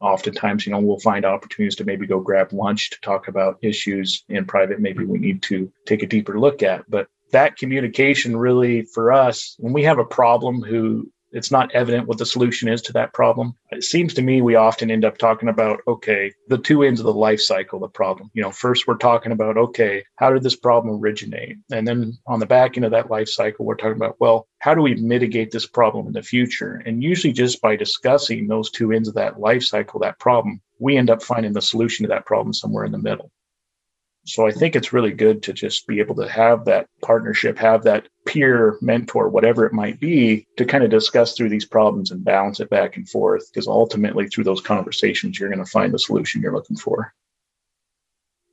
oftentimes, 0.00 0.66
you 0.66 0.72
know, 0.72 0.80
we'll 0.80 0.98
find 0.98 1.24
opportunities 1.24 1.76
to 1.76 1.84
maybe 1.84 2.06
go 2.06 2.20
grab 2.20 2.52
lunch 2.52 2.90
to 2.90 3.00
talk 3.00 3.28
about 3.28 3.58
issues 3.62 4.24
in 4.28 4.44
private, 4.44 4.80
maybe 4.80 5.04
we 5.04 5.18
need 5.18 5.42
to 5.42 5.70
take 5.86 6.02
a 6.02 6.06
deeper 6.06 6.38
look 6.38 6.62
at. 6.62 6.88
But 6.88 7.08
that 7.32 7.56
communication 7.56 8.36
really 8.36 8.82
for 8.82 9.12
us, 9.12 9.56
when 9.58 9.72
we 9.72 9.84
have 9.84 9.98
a 9.98 10.04
problem 10.04 10.62
who 10.62 11.10
it's 11.34 11.50
not 11.50 11.70
evident 11.74 12.06
what 12.06 12.18
the 12.18 12.26
solution 12.26 12.68
is 12.68 12.80
to 12.82 12.92
that 12.92 13.12
problem. 13.12 13.54
It 13.70 13.84
seems 13.84 14.14
to 14.14 14.22
me 14.22 14.40
we 14.40 14.54
often 14.54 14.90
end 14.90 15.04
up 15.04 15.18
talking 15.18 15.48
about, 15.48 15.80
okay, 15.86 16.32
the 16.48 16.58
two 16.58 16.82
ends 16.82 17.00
of 17.00 17.06
the 17.06 17.12
life 17.12 17.40
cycle 17.40 17.80
the 17.80 17.88
problem. 17.88 18.30
You 18.34 18.42
know, 18.42 18.50
first 18.50 18.86
we're 18.86 18.96
talking 18.96 19.32
about, 19.32 19.58
okay, 19.58 20.04
how 20.16 20.32
did 20.32 20.44
this 20.44 20.56
problem 20.56 20.98
originate? 21.00 21.56
And 21.72 21.86
then 21.86 22.16
on 22.26 22.38
the 22.38 22.46
back 22.46 22.76
end 22.76 22.84
of 22.84 22.92
that 22.92 23.10
life 23.10 23.28
cycle, 23.28 23.66
we're 23.66 23.74
talking 23.74 23.96
about, 23.96 24.16
well, 24.20 24.46
how 24.60 24.74
do 24.74 24.80
we 24.80 24.94
mitigate 24.94 25.50
this 25.50 25.66
problem 25.66 26.06
in 26.06 26.12
the 26.12 26.22
future? 26.22 26.82
And 26.86 27.02
usually 27.02 27.32
just 27.32 27.60
by 27.60 27.76
discussing 27.76 28.46
those 28.46 28.70
two 28.70 28.92
ends 28.92 29.08
of 29.08 29.14
that 29.14 29.40
life 29.40 29.64
cycle, 29.64 30.00
that 30.00 30.18
problem, 30.20 30.60
we 30.78 30.96
end 30.96 31.10
up 31.10 31.22
finding 31.22 31.52
the 31.52 31.62
solution 31.62 32.04
to 32.04 32.08
that 32.08 32.26
problem 32.26 32.52
somewhere 32.52 32.84
in 32.84 32.92
the 32.92 32.98
middle. 32.98 33.30
So 34.26 34.46
I 34.46 34.52
think 34.52 34.74
it's 34.74 34.92
really 34.92 35.12
good 35.12 35.42
to 35.42 35.52
just 35.52 35.86
be 35.86 36.00
able 36.00 36.14
to 36.16 36.28
have 36.28 36.64
that 36.64 36.88
partnership, 37.02 37.58
have 37.58 37.82
that 37.84 38.08
peer 38.26 38.78
mentor, 38.80 39.28
whatever 39.28 39.66
it 39.66 39.72
might 39.74 40.00
be, 40.00 40.46
to 40.56 40.64
kind 40.64 40.82
of 40.82 40.90
discuss 40.90 41.34
through 41.34 41.50
these 41.50 41.66
problems 41.66 42.10
and 42.10 42.24
balance 42.24 42.58
it 42.58 42.70
back 42.70 42.96
and 42.96 43.08
forth. 43.08 43.50
Because 43.52 43.68
ultimately, 43.68 44.26
through 44.26 44.44
those 44.44 44.62
conversations, 44.62 45.38
you're 45.38 45.50
going 45.50 45.64
to 45.64 45.70
find 45.70 45.92
the 45.92 45.98
solution 45.98 46.40
you're 46.40 46.54
looking 46.54 46.76
for. 46.76 47.12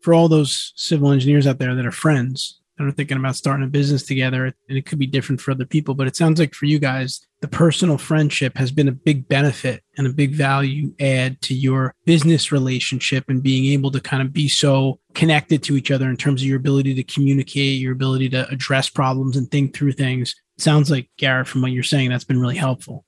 For 0.01 0.13
all 0.13 0.27
those 0.27 0.73
civil 0.75 1.11
engineers 1.11 1.47
out 1.47 1.59
there 1.59 1.75
that 1.75 1.85
are 1.85 1.91
friends, 1.91 2.60
that 2.77 2.85
are 2.85 2.91
thinking 2.91 3.17
about 3.17 3.35
starting 3.35 3.65
a 3.65 3.69
business 3.69 4.03
together 4.03 4.45
and 4.45 4.77
it 4.77 4.85
could 4.85 4.99
be 4.99 5.07
different 5.07 5.41
for 5.41 5.51
other 5.51 5.65
people 5.65 5.93
but 5.93 6.07
it 6.07 6.15
sounds 6.15 6.39
like 6.39 6.53
for 6.53 6.65
you 6.65 6.79
guys 6.79 7.21
the 7.41 7.47
personal 7.47 7.97
friendship 7.97 8.55
has 8.55 8.71
been 8.71 8.87
a 8.87 8.91
big 8.91 9.27
benefit 9.27 9.83
and 9.97 10.05
a 10.05 10.13
big 10.13 10.33
value 10.33 10.93
add 10.99 11.41
to 11.41 11.55
your 11.55 11.93
business 12.05 12.51
relationship 12.51 13.25
and 13.27 13.41
being 13.41 13.65
able 13.73 13.89
to 13.89 13.99
kind 13.99 14.21
of 14.21 14.31
be 14.31 14.47
so 14.47 14.99
connected 15.15 15.63
to 15.63 15.75
each 15.75 15.89
other 15.89 16.09
in 16.09 16.15
terms 16.15 16.41
of 16.41 16.47
your 16.47 16.57
ability 16.57 16.93
to 16.93 17.03
communicate 17.03 17.79
your 17.79 17.93
ability 17.93 18.29
to 18.29 18.47
address 18.49 18.89
problems 18.89 19.35
and 19.35 19.49
think 19.49 19.75
through 19.75 19.91
things. 19.91 20.35
It 20.57 20.63
sounds 20.63 20.91
like 20.91 21.09
garrett 21.17 21.47
from 21.47 21.63
what 21.63 21.71
you're 21.71 21.83
saying 21.83 22.09
that's 22.09 22.23
been 22.23 22.39
really 22.39 22.57
helpful. 22.57 23.05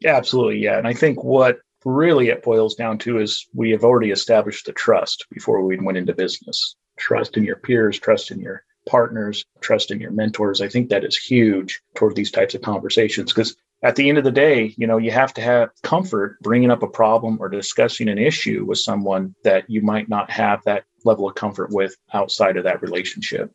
Yeah 0.00 0.16
absolutely. 0.16 0.58
Yeah. 0.58 0.78
And 0.78 0.86
i 0.86 0.94
think 0.94 1.22
what 1.24 1.58
really 1.84 2.28
it 2.28 2.42
boils 2.42 2.76
down 2.76 2.96
to 2.96 3.18
is 3.18 3.46
we 3.52 3.70
have 3.70 3.84
already 3.84 4.10
established 4.10 4.66
the 4.66 4.72
trust 4.72 5.26
before 5.30 5.62
we 5.62 5.78
went 5.78 5.98
into 5.98 6.14
business 6.14 6.76
trust 6.96 7.36
in 7.36 7.44
your 7.44 7.56
peers, 7.56 7.98
trust 7.98 8.30
in 8.30 8.40
your 8.40 8.64
partners, 8.86 9.44
trust 9.60 9.90
in 9.90 10.00
your 10.00 10.10
mentors. 10.10 10.60
I 10.60 10.68
think 10.68 10.90
that 10.90 11.04
is 11.04 11.16
huge 11.16 11.80
toward 11.94 12.16
these 12.16 12.30
types 12.30 12.54
of 12.54 12.62
conversations 12.62 13.32
because 13.32 13.56
at 13.82 13.96
the 13.96 14.08
end 14.08 14.18
of 14.18 14.24
the 14.24 14.30
day, 14.30 14.74
you 14.78 14.86
know, 14.86 14.96
you 14.96 15.10
have 15.10 15.34
to 15.34 15.42
have 15.42 15.70
comfort 15.82 16.40
bringing 16.40 16.70
up 16.70 16.82
a 16.82 16.88
problem 16.88 17.38
or 17.40 17.48
discussing 17.48 18.08
an 18.08 18.18
issue 18.18 18.64
with 18.64 18.78
someone 18.78 19.34
that 19.44 19.68
you 19.68 19.82
might 19.82 20.08
not 20.08 20.30
have 20.30 20.62
that 20.64 20.84
level 21.04 21.28
of 21.28 21.34
comfort 21.34 21.70
with 21.70 21.94
outside 22.12 22.56
of 22.56 22.64
that 22.64 22.82
relationship. 22.82 23.52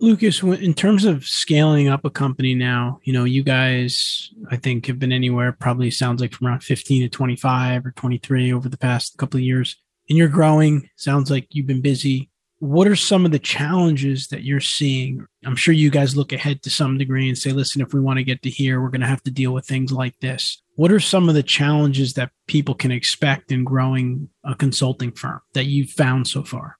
Lucas, 0.00 0.42
in 0.42 0.74
terms 0.74 1.04
of 1.04 1.24
scaling 1.24 1.88
up 1.88 2.04
a 2.04 2.10
company 2.10 2.54
now, 2.54 3.00
you 3.04 3.12
know, 3.12 3.24
you 3.24 3.42
guys, 3.42 4.32
I 4.50 4.56
think, 4.56 4.86
have 4.86 4.98
been 4.98 5.12
anywhere 5.12 5.52
probably 5.52 5.90
sounds 5.90 6.20
like 6.20 6.32
from 6.32 6.48
around 6.48 6.64
15 6.64 7.02
to 7.02 7.08
25 7.08 7.86
or 7.86 7.92
23 7.92 8.52
over 8.52 8.68
the 8.68 8.76
past 8.76 9.16
couple 9.18 9.38
of 9.38 9.44
years 9.44 9.76
and 10.08 10.18
you're 10.18 10.28
growing. 10.28 10.88
Sounds 10.96 11.30
like 11.30 11.46
you've 11.50 11.66
been 11.66 11.80
busy. 11.80 12.30
What 12.58 12.88
are 12.88 12.96
some 12.96 13.26
of 13.26 13.32
the 13.32 13.38
challenges 13.38 14.28
that 14.28 14.44
you're 14.44 14.60
seeing? 14.60 15.26
I'm 15.44 15.56
sure 15.56 15.74
you 15.74 15.90
guys 15.90 16.16
look 16.16 16.32
ahead 16.32 16.62
to 16.62 16.70
some 16.70 16.96
degree 16.96 17.28
and 17.28 17.36
say, 17.36 17.50
listen, 17.50 17.82
if 17.82 17.92
we 17.92 18.00
want 18.00 18.18
to 18.18 18.24
get 18.24 18.42
to 18.42 18.50
here, 18.50 18.80
we're 18.80 18.88
going 18.88 19.02
to 19.02 19.06
have 19.06 19.22
to 19.24 19.30
deal 19.30 19.52
with 19.52 19.66
things 19.66 19.92
like 19.92 20.18
this. 20.20 20.62
What 20.76 20.90
are 20.90 21.00
some 21.00 21.28
of 21.28 21.34
the 21.34 21.42
challenges 21.42 22.14
that 22.14 22.30
people 22.46 22.74
can 22.74 22.90
expect 22.90 23.52
in 23.52 23.64
growing 23.64 24.30
a 24.44 24.54
consulting 24.54 25.12
firm 25.12 25.40
that 25.52 25.66
you've 25.66 25.90
found 25.90 26.26
so 26.26 26.42
far? 26.42 26.78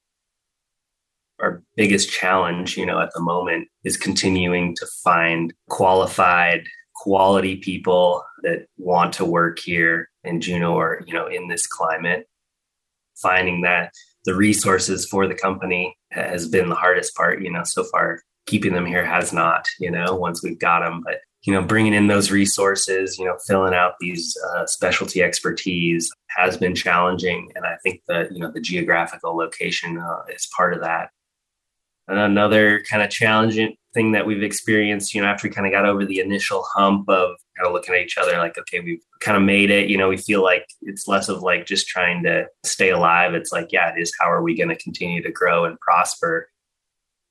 Our 1.41 1.63
biggest 1.77 2.11
challenge, 2.11 2.79
you 2.79 2.87
know, 2.87 3.01
at 3.01 3.11
the 3.13 3.21
moment 3.21 3.69
is 3.83 3.97
continuing 3.97 4.75
to 4.77 4.87
find 5.03 5.53
qualified, 5.69 6.65
quality 6.95 7.57
people 7.57 8.25
that 8.43 8.67
want 8.79 9.13
to 9.15 9.25
work 9.25 9.59
here 9.59 10.09
in 10.23 10.41
Juneau 10.41 10.75
or, 10.75 11.03
you 11.07 11.13
know, 11.13 11.27
in 11.27 11.49
this 11.49 11.67
climate 11.67 12.27
finding 13.21 13.63
that 13.63 13.93
the 14.25 14.35
resources 14.35 15.07
for 15.07 15.27
the 15.27 15.35
company 15.35 15.97
has 16.11 16.49
been 16.49 16.69
the 16.69 16.75
hardest 16.75 17.15
part. 17.15 17.43
You 17.43 17.51
know, 17.51 17.65
so 17.65 17.85
far 17.85 18.21
keeping 18.47 18.73
them 18.73 18.87
here 18.87 19.05
has 19.05 19.33
not. 19.33 19.67
You 19.79 19.91
know, 19.91 20.15
once 20.15 20.43
we've 20.43 20.59
got 20.59 20.81
them, 20.81 21.03
but 21.05 21.21
you 21.45 21.53
know, 21.53 21.63
bringing 21.63 21.93
in 21.93 22.07
those 22.07 22.31
resources, 22.31 23.19
you 23.19 23.27
know, 23.27 23.37
filling 23.47 23.75
out 23.75 23.95
these 24.01 24.37
uh, 24.51 24.65
specialty 24.67 25.23
expertise 25.23 26.11
has 26.29 26.57
been 26.57 26.75
challenging, 26.75 27.51
and 27.55 27.67
I 27.67 27.77
think 27.83 28.01
that 28.09 28.33
you 28.33 28.41
know 28.41 28.51
the 28.51 28.61
geographical 28.61 29.37
location 29.37 29.99
uh, 29.99 30.23
is 30.35 30.49
part 30.57 30.75
of 30.75 30.81
that. 30.81 31.11
And 32.09 32.19
another 32.19 32.83
kind 32.91 33.03
of 33.03 33.11
challenging 33.11 33.77
thing 33.95 34.13
that 34.13 34.27
we've 34.27 34.43
experienced, 34.43 35.15
you 35.15 35.23
know, 35.23 35.29
after 35.29 35.49
we 35.49 35.55
kind 35.55 35.67
of 35.67 35.73
got 35.73 35.87
over 35.87 36.05
the 36.05 36.21
initial 36.21 36.65
hump 36.75 37.09
of 37.09 37.37
kind 37.57 37.67
of 37.67 37.73
looking 37.73 37.95
at 37.95 38.01
each 38.03 38.19
other 38.19 38.37
like, 38.39 38.59
okay, 38.59 38.81
we've 38.81 39.03
kind 39.21 39.37
of 39.37 39.43
made 39.43 39.71
it. 39.71 39.89
You 39.89 39.99
know, 39.99 40.09
we 40.09 40.17
feel 40.17 40.43
like 40.43 40.67
it's 40.83 41.09
less 41.09 41.29
of 41.29 41.43
like 41.43 41.67
just 41.67 41.87
trying 41.87 42.23
to 42.25 42.47
stay 42.65 42.91
alive. 42.91 43.35
It's 43.35 43.53
like, 43.53 43.73
yeah, 43.73 43.93
it 43.95 44.01
is. 44.01 44.13
How 44.19 44.31
are 44.31 44.43
we 44.43 44.57
going 44.57 44.69
to 44.69 44.77
continue 44.77 45.23
to 45.23 45.31
grow 45.31 45.65
and 45.65 45.79
prosper? 45.81 46.49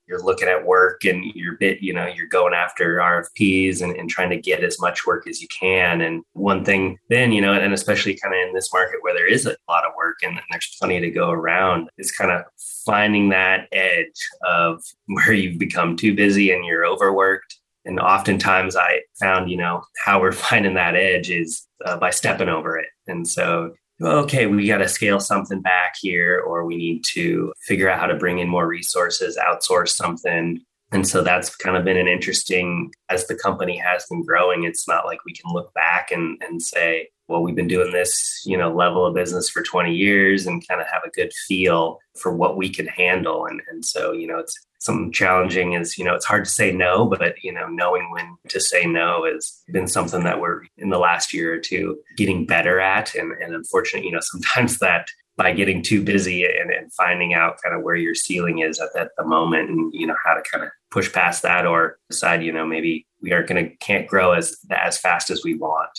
You're 0.06 0.24
looking 0.24 0.50
at 0.50 0.66
work 0.66 1.06
and 1.06 1.24
you're 1.34 1.56
bit, 1.58 1.82
you 1.82 1.94
know, 1.94 2.08
you're 2.08 2.28
going 2.28 2.54
after 2.54 2.98
RFPs 2.98 3.82
and, 3.82 3.96
and 3.96 4.10
trying 4.10 4.30
to 4.32 4.38
get 4.38 4.62
as 4.62 4.80
much 4.80 5.08
work 5.08 5.28
as 5.28 5.42
you 5.42 5.48
can. 5.48 6.02
And 6.02 6.24
one 6.34 6.66
thing 6.66 6.98
then, 7.10 7.32
you 7.32 7.40
know, 7.40 7.54
and 7.54 7.74
especially 7.74 8.20
kind 8.22 8.36
of 8.36 8.48
in 8.48 8.54
this 8.54 8.72
market 8.74 8.98
where 9.02 9.14
there 9.14 9.28
is 9.28 9.46
a 9.46 9.56
lot 9.70 9.86
of 9.86 9.94
work 9.96 10.18
and, 10.22 10.34
and 10.34 10.46
there's 10.52 10.76
plenty 10.78 11.00
to 11.00 11.10
go 11.10 11.32
around, 11.32 11.90
is 11.98 12.12
kind 12.12 12.32
of 12.32 12.44
finding 12.86 13.30
that 13.30 13.68
edge 13.72 14.28
of 14.46 14.84
where 15.08 15.32
you've 15.34 15.60
become 15.60 15.96
too 15.96 16.14
busy 16.14 16.52
and 16.52 16.66
you're 16.66 16.86
overworked 16.86 17.60
and 17.86 18.00
oftentimes 18.00 18.76
I 18.76 19.02
found, 19.20 19.50
you 19.50 19.58
know, 19.58 19.84
how 20.04 20.22
we're 20.22 20.32
finding 20.50 20.76
that 20.76 20.96
edge 20.96 21.30
is 21.30 21.68
uh, 21.86 21.98
by 21.98 22.12
stepping 22.12 22.50
over 22.50 22.78
it. 22.78 22.88
And 23.08 23.28
so, 23.28 23.74
okay, 24.02 24.48
we 24.48 24.68
got 24.68 24.78
to 24.78 24.88
scale 24.88 25.20
something 25.20 25.62
back 25.62 25.96
here, 26.02 26.40
or 26.40 26.66
we 26.66 26.78
need 26.78 27.04
to 27.14 27.54
figure 27.62 27.90
out 27.90 28.00
how 28.00 28.08
to 28.08 28.16
bring 28.16 28.40
in 28.40 28.48
more 28.48 28.68
resources, 28.68 29.38
outsource 29.38 29.90
something. 29.90 30.62
And 30.92 31.08
so 31.08 31.24
that's 31.24 31.56
kind 31.56 31.76
of 31.76 31.84
been 31.84 31.98
an 31.98 32.08
interesting, 32.08 32.92
as 33.10 33.26
the 33.28 33.36
company 33.36 33.78
has 33.78 34.06
been 34.10 34.24
growing, 34.24 34.64
it's 34.64 34.88
not 34.88 35.06
like 35.06 35.26
we 35.26 35.34
can 35.34 35.52
look 35.52 35.74
back 35.74 36.12
and, 36.12 36.42
and 36.44 36.62
say, 36.62 37.10
well, 37.28 37.42
we've 37.42 37.56
been 37.56 37.68
doing 37.68 37.92
this, 37.92 38.44
you 38.46 38.58
know, 38.58 38.72
level 38.72 39.06
of 39.06 39.16
business 39.16 39.50
for 39.50 39.64
20 39.64 39.94
years 39.94 40.46
and 40.46 40.66
kind 40.68 40.82
of 40.82 40.88
have 40.88 41.02
a 41.06 41.10
good 41.10 41.32
feel 41.48 42.00
for 42.20 42.36
what 42.36 42.58
we 42.58 42.70
can 42.70 42.86
handle. 42.86 43.46
And, 43.46 43.62
and 43.72 43.84
so, 43.84 44.12
you 44.12 44.28
know, 44.28 44.38
it's 44.38 44.56
something 44.84 45.12
challenging 45.14 45.74
is, 45.74 45.98
you 45.98 46.04
know, 46.04 46.14
it's 46.14 46.26
hard 46.26 46.44
to 46.44 46.52
say 46.52 46.72
no, 46.72 47.06
but, 47.06 47.36
you 47.42 47.54
know, 47.54 47.68
knowing 47.68 48.12
when 48.12 48.36
to 48.50 48.60
say 48.60 48.86
no 48.86 49.26
has 49.26 49.64
been 49.72 49.88
something 49.88 50.24
that 50.24 50.42
we're 50.42 50.64
in 50.78 50.90
the 50.90 51.00
last 51.00 51.34
year 51.34 51.54
or 51.54 51.60
two 51.60 51.98
getting 52.18 52.46
better 52.46 52.82
at. 52.82 53.16
And, 53.16 53.32
and 53.42 53.56
unfortunately, 53.56 54.10
you 54.10 54.14
know, 54.14 54.20
sometimes 54.22 54.80
that 54.80 55.08
by 55.38 55.54
getting 55.54 55.82
too 55.82 56.04
busy 56.04 56.44
and, 56.44 56.70
and 56.70 56.94
finding 56.94 57.34
out 57.34 57.58
kind 57.64 57.76
of 57.76 57.82
where 57.82 57.96
your 57.96 58.14
ceiling 58.14 58.60
is 58.60 58.80
at 58.80 58.90
that 58.94 59.12
the 59.18 59.26
moment 59.26 59.70
and, 59.70 59.92
you 59.94 60.06
know, 60.06 60.16
how 60.24 60.34
to 60.34 60.44
kind 60.52 60.66
of 60.66 60.70
push 60.92 61.12
past 61.12 61.42
that 61.42 61.66
or 61.66 61.98
decide, 62.10 62.44
you 62.44 62.52
know, 62.52 62.68
maybe 62.68 63.08
we 63.22 63.32
aren't 63.32 63.48
going 63.48 63.66
to, 63.66 63.76
can't 63.78 64.08
grow 64.08 64.34
as, 64.34 64.58
as 64.70 65.00
fast 65.00 65.32
as 65.32 65.44
we 65.44 65.56
want. 65.56 65.98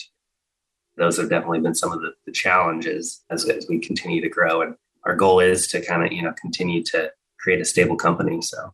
Those 0.95 1.17
have 1.17 1.29
definitely 1.29 1.59
been 1.59 1.75
some 1.75 1.91
of 1.91 2.01
the, 2.01 2.11
the 2.25 2.31
challenges 2.31 3.21
as, 3.29 3.49
as 3.49 3.65
we 3.67 3.79
continue 3.79 4.21
to 4.21 4.29
grow. 4.29 4.61
And 4.61 4.75
our 5.03 5.15
goal 5.15 5.39
is 5.39 5.67
to 5.69 5.83
kind 5.83 6.05
of, 6.05 6.13
you 6.13 6.21
know, 6.21 6.33
continue 6.39 6.83
to 6.91 7.11
create 7.45 7.61
a 7.61 7.65
stable 7.65 7.95
company. 7.95 8.41
So 8.41 8.73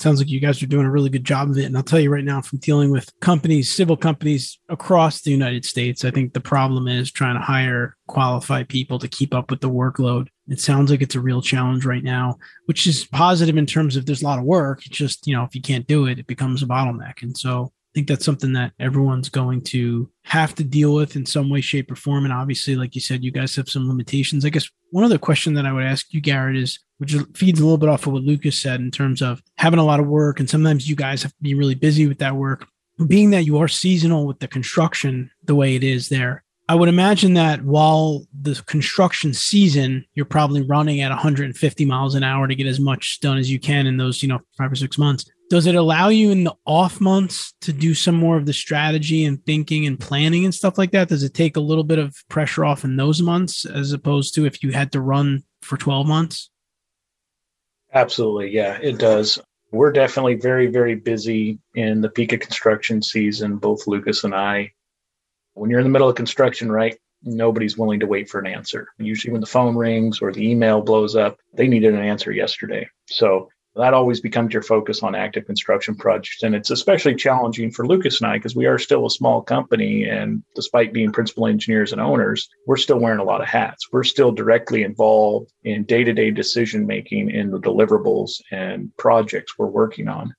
sounds 0.00 0.18
like 0.18 0.28
you 0.28 0.40
guys 0.40 0.60
are 0.60 0.66
doing 0.66 0.86
a 0.86 0.90
really 0.90 1.10
good 1.10 1.24
job 1.24 1.48
of 1.48 1.58
it. 1.58 1.64
And 1.64 1.76
I'll 1.76 1.84
tell 1.84 2.00
you 2.00 2.10
right 2.10 2.24
now, 2.24 2.40
from 2.40 2.58
dealing 2.58 2.90
with 2.90 3.12
companies, 3.20 3.70
civil 3.70 3.96
companies 3.96 4.58
across 4.68 5.20
the 5.20 5.30
United 5.30 5.64
States, 5.64 6.04
I 6.04 6.10
think 6.10 6.32
the 6.32 6.40
problem 6.40 6.88
is 6.88 7.12
trying 7.12 7.36
to 7.36 7.40
hire 7.40 7.96
qualified 8.08 8.68
people 8.68 8.98
to 8.98 9.06
keep 9.06 9.32
up 9.32 9.48
with 9.48 9.60
the 9.60 9.70
workload. 9.70 10.26
It 10.48 10.58
sounds 10.58 10.90
like 10.90 11.02
it's 11.02 11.14
a 11.14 11.20
real 11.20 11.40
challenge 11.40 11.84
right 11.84 12.02
now, 12.02 12.38
which 12.64 12.88
is 12.88 13.04
positive 13.04 13.56
in 13.56 13.66
terms 13.66 13.94
of 13.94 14.06
there's 14.06 14.22
a 14.22 14.24
lot 14.24 14.40
of 14.40 14.44
work. 14.44 14.84
It's 14.86 14.98
just, 14.98 15.28
you 15.28 15.36
know, 15.36 15.44
if 15.44 15.54
you 15.54 15.62
can't 15.62 15.86
do 15.86 16.06
it, 16.06 16.18
it 16.18 16.26
becomes 16.26 16.64
a 16.64 16.66
bottleneck. 16.66 17.22
And 17.22 17.38
so 17.38 17.66
I 17.66 17.90
think 17.94 18.08
that's 18.08 18.24
something 18.24 18.54
that 18.54 18.72
everyone's 18.80 19.28
going 19.28 19.62
to 19.62 20.10
have 20.24 20.54
to 20.56 20.64
deal 20.64 20.94
with 20.94 21.14
in 21.14 21.24
some 21.24 21.50
way, 21.50 21.60
shape, 21.60 21.92
or 21.92 21.96
form. 21.96 22.24
And 22.24 22.32
obviously, 22.32 22.74
like 22.74 22.96
you 22.96 23.00
said, 23.00 23.22
you 23.22 23.30
guys 23.30 23.54
have 23.56 23.68
some 23.68 23.86
limitations. 23.86 24.44
I 24.44 24.50
guess 24.50 24.68
one 24.90 25.04
other 25.04 25.18
question 25.18 25.54
that 25.54 25.66
I 25.66 25.72
would 25.72 25.84
ask 25.84 26.12
you, 26.12 26.20
Garrett, 26.20 26.56
is 26.56 26.78
which 27.00 27.16
feeds 27.34 27.58
a 27.58 27.62
little 27.62 27.78
bit 27.78 27.88
off 27.88 28.06
of 28.06 28.12
what 28.12 28.22
Lucas 28.22 28.60
said 28.60 28.80
in 28.80 28.90
terms 28.90 29.22
of 29.22 29.42
having 29.56 29.78
a 29.78 29.84
lot 29.84 30.00
of 30.00 30.06
work. 30.06 30.38
And 30.38 30.48
sometimes 30.50 30.88
you 30.88 30.94
guys 30.94 31.22
have 31.22 31.32
to 31.32 31.42
be 31.42 31.54
really 31.54 31.74
busy 31.74 32.06
with 32.06 32.18
that 32.18 32.36
work. 32.36 32.66
Being 33.06 33.30
that 33.30 33.46
you 33.46 33.58
are 33.58 33.68
seasonal 33.68 34.26
with 34.26 34.40
the 34.40 34.48
construction 34.48 35.30
the 35.44 35.54
way 35.54 35.74
it 35.74 35.82
is 35.82 36.10
there, 36.10 36.44
I 36.68 36.74
would 36.74 36.90
imagine 36.90 37.34
that 37.34 37.64
while 37.64 38.26
the 38.38 38.62
construction 38.66 39.32
season, 39.32 40.04
you're 40.14 40.26
probably 40.26 40.60
running 40.60 41.00
at 41.00 41.08
150 41.08 41.84
miles 41.86 42.14
an 42.14 42.22
hour 42.22 42.46
to 42.46 42.54
get 42.54 42.66
as 42.66 42.78
much 42.78 43.18
done 43.20 43.38
as 43.38 43.50
you 43.50 43.58
can 43.58 43.86
in 43.86 43.96
those, 43.96 44.22
you 44.22 44.28
know, 44.28 44.40
five 44.58 44.70
or 44.70 44.76
six 44.76 44.98
months 44.98 45.24
does 45.50 45.66
it 45.66 45.74
allow 45.74 46.08
you 46.08 46.30
in 46.30 46.44
the 46.44 46.54
off 46.64 47.00
months 47.00 47.52
to 47.60 47.72
do 47.72 47.92
some 47.92 48.14
more 48.14 48.36
of 48.36 48.46
the 48.46 48.52
strategy 48.52 49.24
and 49.24 49.44
thinking 49.44 49.84
and 49.84 49.98
planning 49.98 50.44
and 50.44 50.54
stuff 50.54 50.78
like 50.78 50.92
that 50.92 51.08
does 51.08 51.24
it 51.24 51.34
take 51.34 51.56
a 51.56 51.60
little 51.60 51.84
bit 51.84 51.98
of 51.98 52.14
pressure 52.28 52.64
off 52.64 52.84
in 52.84 52.96
those 52.96 53.20
months 53.20 53.66
as 53.66 53.92
opposed 53.92 54.32
to 54.32 54.46
if 54.46 54.62
you 54.62 54.70
had 54.70 54.92
to 54.92 55.00
run 55.00 55.42
for 55.60 55.76
12 55.76 56.06
months 56.06 56.50
absolutely 57.94 58.50
yeah 58.50 58.78
it 58.82 58.98
does. 58.98 59.38
We're 59.72 59.92
definitely 59.92 60.34
very 60.34 60.66
very 60.66 60.94
busy 60.94 61.58
in 61.74 62.00
the 62.00 62.08
peak 62.08 62.32
of 62.32 62.40
construction 62.40 63.02
season 63.02 63.56
both 63.56 63.86
lucas 63.86 64.24
and 64.24 64.34
i. 64.34 64.72
When 65.54 65.70
you're 65.70 65.80
in 65.80 65.86
the 65.86 65.90
middle 65.90 66.08
of 66.08 66.16
construction 66.16 66.70
right 66.70 66.98
nobody's 67.22 67.76
willing 67.76 68.00
to 68.00 68.06
wait 68.06 68.30
for 68.30 68.40
an 68.40 68.46
answer. 68.46 68.88
Usually 68.98 69.30
when 69.30 69.42
the 69.42 69.46
phone 69.46 69.76
rings 69.76 70.22
or 70.22 70.32
the 70.32 70.48
email 70.48 70.80
blows 70.80 71.16
up 71.16 71.38
they 71.54 71.68
needed 71.68 71.94
an 71.94 72.00
answer 72.02 72.32
yesterday. 72.32 72.88
So 73.06 73.48
that 73.76 73.94
always 73.94 74.20
becomes 74.20 74.52
your 74.52 74.62
focus 74.62 75.02
on 75.02 75.14
active 75.14 75.46
construction 75.46 75.94
projects. 75.94 76.42
And 76.42 76.54
it's 76.54 76.70
especially 76.70 77.14
challenging 77.14 77.70
for 77.70 77.86
Lucas 77.86 78.20
and 78.20 78.30
I 78.30 78.36
because 78.36 78.56
we 78.56 78.66
are 78.66 78.78
still 78.78 79.06
a 79.06 79.10
small 79.10 79.42
company. 79.42 80.04
And 80.04 80.42
despite 80.56 80.92
being 80.92 81.12
principal 81.12 81.46
engineers 81.46 81.92
and 81.92 82.00
owners, 82.00 82.48
we're 82.66 82.76
still 82.76 82.98
wearing 82.98 83.20
a 83.20 83.24
lot 83.24 83.40
of 83.40 83.46
hats. 83.46 83.92
We're 83.92 84.04
still 84.04 84.32
directly 84.32 84.82
involved 84.82 85.52
in 85.62 85.84
day 85.84 86.02
to 86.02 86.12
day 86.12 86.30
decision 86.32 86.86
making 86.86 87.30
in 87.30 87.50
the 87.50 87.60
deliverables 87.60 88.40
and 88.50 88.94
projects 88.96 89.56
we're 89.56 89.66
working 89.66 90.08
on. 90.08 90.34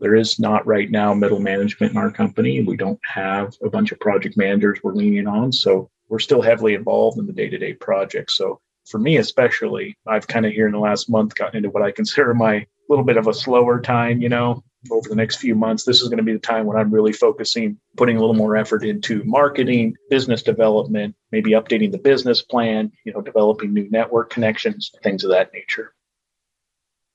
There 0.00 0.16
is 0.16 0.40
not 0.40 0.66
right 0.66 0.90
now 0.90 1.12
middle 1.12 1.40
management 1.40 1.92
in 1.92 1.98
our 1.98 2.10
company. 2.10 2.62
We 2.62 2.78
don't 2.78 3.00
have 3.04 3.54
a 3.62 3.68
bunch 3.68 3.92
of 3.92 4.00
project 4.00 4.38
managers 4.38 4.80
we're 4.82 4.94
leaning 4.94 5.26
on. 5.26 5.52
So 5.52 5.90
we're 6.08 6.20
still 6.20 6.40
heavily 6.40 6.72
involved 6.72 7.18
in 7.18 7.26
the 7.26 7.34
day 7.34 7.50
to 7.50 7.58
day 7.58 7.74
projects. 7.74 8.34
So 8.38 8.62
for 8.86 8.98
me 8.98 9.16
especially, 9.18 9.96
I've 10.06 10.26
kind 10.26 10.46
of 10.46 10.52
here 10.52 10.66
in 10.66 10.72
the 10.72 10.78
last 10.78 11.08
month 11.08 11.34
gotten 11.34 11.58
into 11.58 11.70
what 11.70 11.82
I 11.82 11.90
consider 11.90 12.34
my 12.34 12.66
little 12.88 13.04
bit 13.04 13.16
of 13.16 13.28
a 13.28 13.34
slower 13.34 13.80
time, 13.80 14.20
you 14.20 14.28
know, 14.28 14.62
over 14.90 15.08
the 15.08 15.14
next 15.14 15.36
few 15.36 15.54
months. 15.54 15.84
This 15.84 16.02
is 16.02 16.08
going 16.08 16.18
to 16.18 16.24
be 16.24 16.32
the 16.32 16.38
time 16.38 16.66
when 16.66 16.76
I'm 16.76 16.92
really 16.92 17.12
focusing, 17.12 17.78
putting 17.96 18.16
a 18.16 18.20
little 18.20 18.34
more 18.34 18.56
effort 18.56 18.84
into 18.84 19.22
marketing, 19.24 19.94
business 20.08 20.42
development, 20.42 21.14
maybe 21.30 21.50
updating 21.50 21.92
the 21.92 21.98
business 21.98 22.42
plan, 22.42 22.90
you 23.04 23.12
know, 23.12 23.20
developing 23.20 23.72
new 23.72 23.88
network 23.90 24.30
connections, 24.30 24.90
things 25.02 25.22
of 25.24 25.30
that 25.30 25.52
nature. 25.52 25.94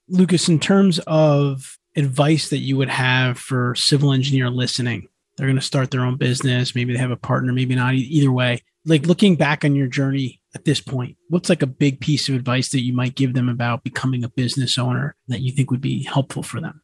Lucas, 0.08 0.48
in 0.48 0.60
terms 0.60 1.00
of 1.08 1.78
advice 1.96 2.50
that 2.50 2.60
you 2.60 2.78
would 2.78 2.90
have 2.90 3.38
for 3.38 3.76
civil 3.76 4.14
engineer 4.14 4.50
listening, 4.50 5.08
they're 5.36 5.48
going 5.48 5.56
to 5.56 5.62
start 5.62 5.92
their 5.92 6.06
own 6.06 6.18
business. 6.18 6.76
Maybe 6.76 6.94
they 6.94 7.00
have 7.00 7.12
a 7.12 7.18
partner, 7.18 7.52
maybe 7.52 7.76
not. 7.76 7.96
Either 7.96 8.32
way, 8.32 8.62
like 8.86 9.08
looking 9.08 9.36
back 9.36 9.66
on 9.66 9.76
your 9.76 9.88
journey 9.88 10.40
at 10.56 10.64
this 10.64 10.80
point, 10.80 11.18
what's 11.28 11.50
like 11.50 11.62
a 11.62 11.68
big 11.68 12.00
piece 12.00 12.30
of 12.30 12.36
advice 12.36 12.70
that 12.70 12.82
you 12.82 12.94
might 12.94 13.16
give 13.16 13.34
them 13.34 13.50
about 13.50 13.84
becoming 13.84 14.24
a 14.24 14.30
business 14.30 14.78
owner 14.78 15.16
that 15.28 15.42
you 15.42 15.52
think 15.52 15.70
would 15.70 15.82
be 15.82 16.04
helpful 16.04 16.42
for 16.42 16.62
them? 16.62 16.82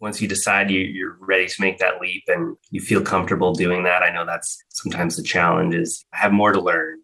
Once 0.00 0.20
you 0.20 0.26
decide 0.26 0.70
you, 0.70 1.06
are 1.06 1.16
ready 1.20 1.46
to 1.46 1.60
make 1.60 1.78
that 1.78 2.00
leap 2.00 2.24
and 2.26 2.56
you 2.70 2.80
feel 2.80 3.02
comfortable 3.02 3.52
doing 3.52 3.84
that, 3.84 4.02
I 4.02 4.10
know 4.10 4.24
that's 4.24 4.64
sometimes 4.70 5.16
the 5.16 5.22
challenge 5.22 5.74
is 5.74 6.04
I 6.12 6.16
have 6.16 6.32
more 6.32 6.52
to 6.52 6.60
learn 6.60 6.98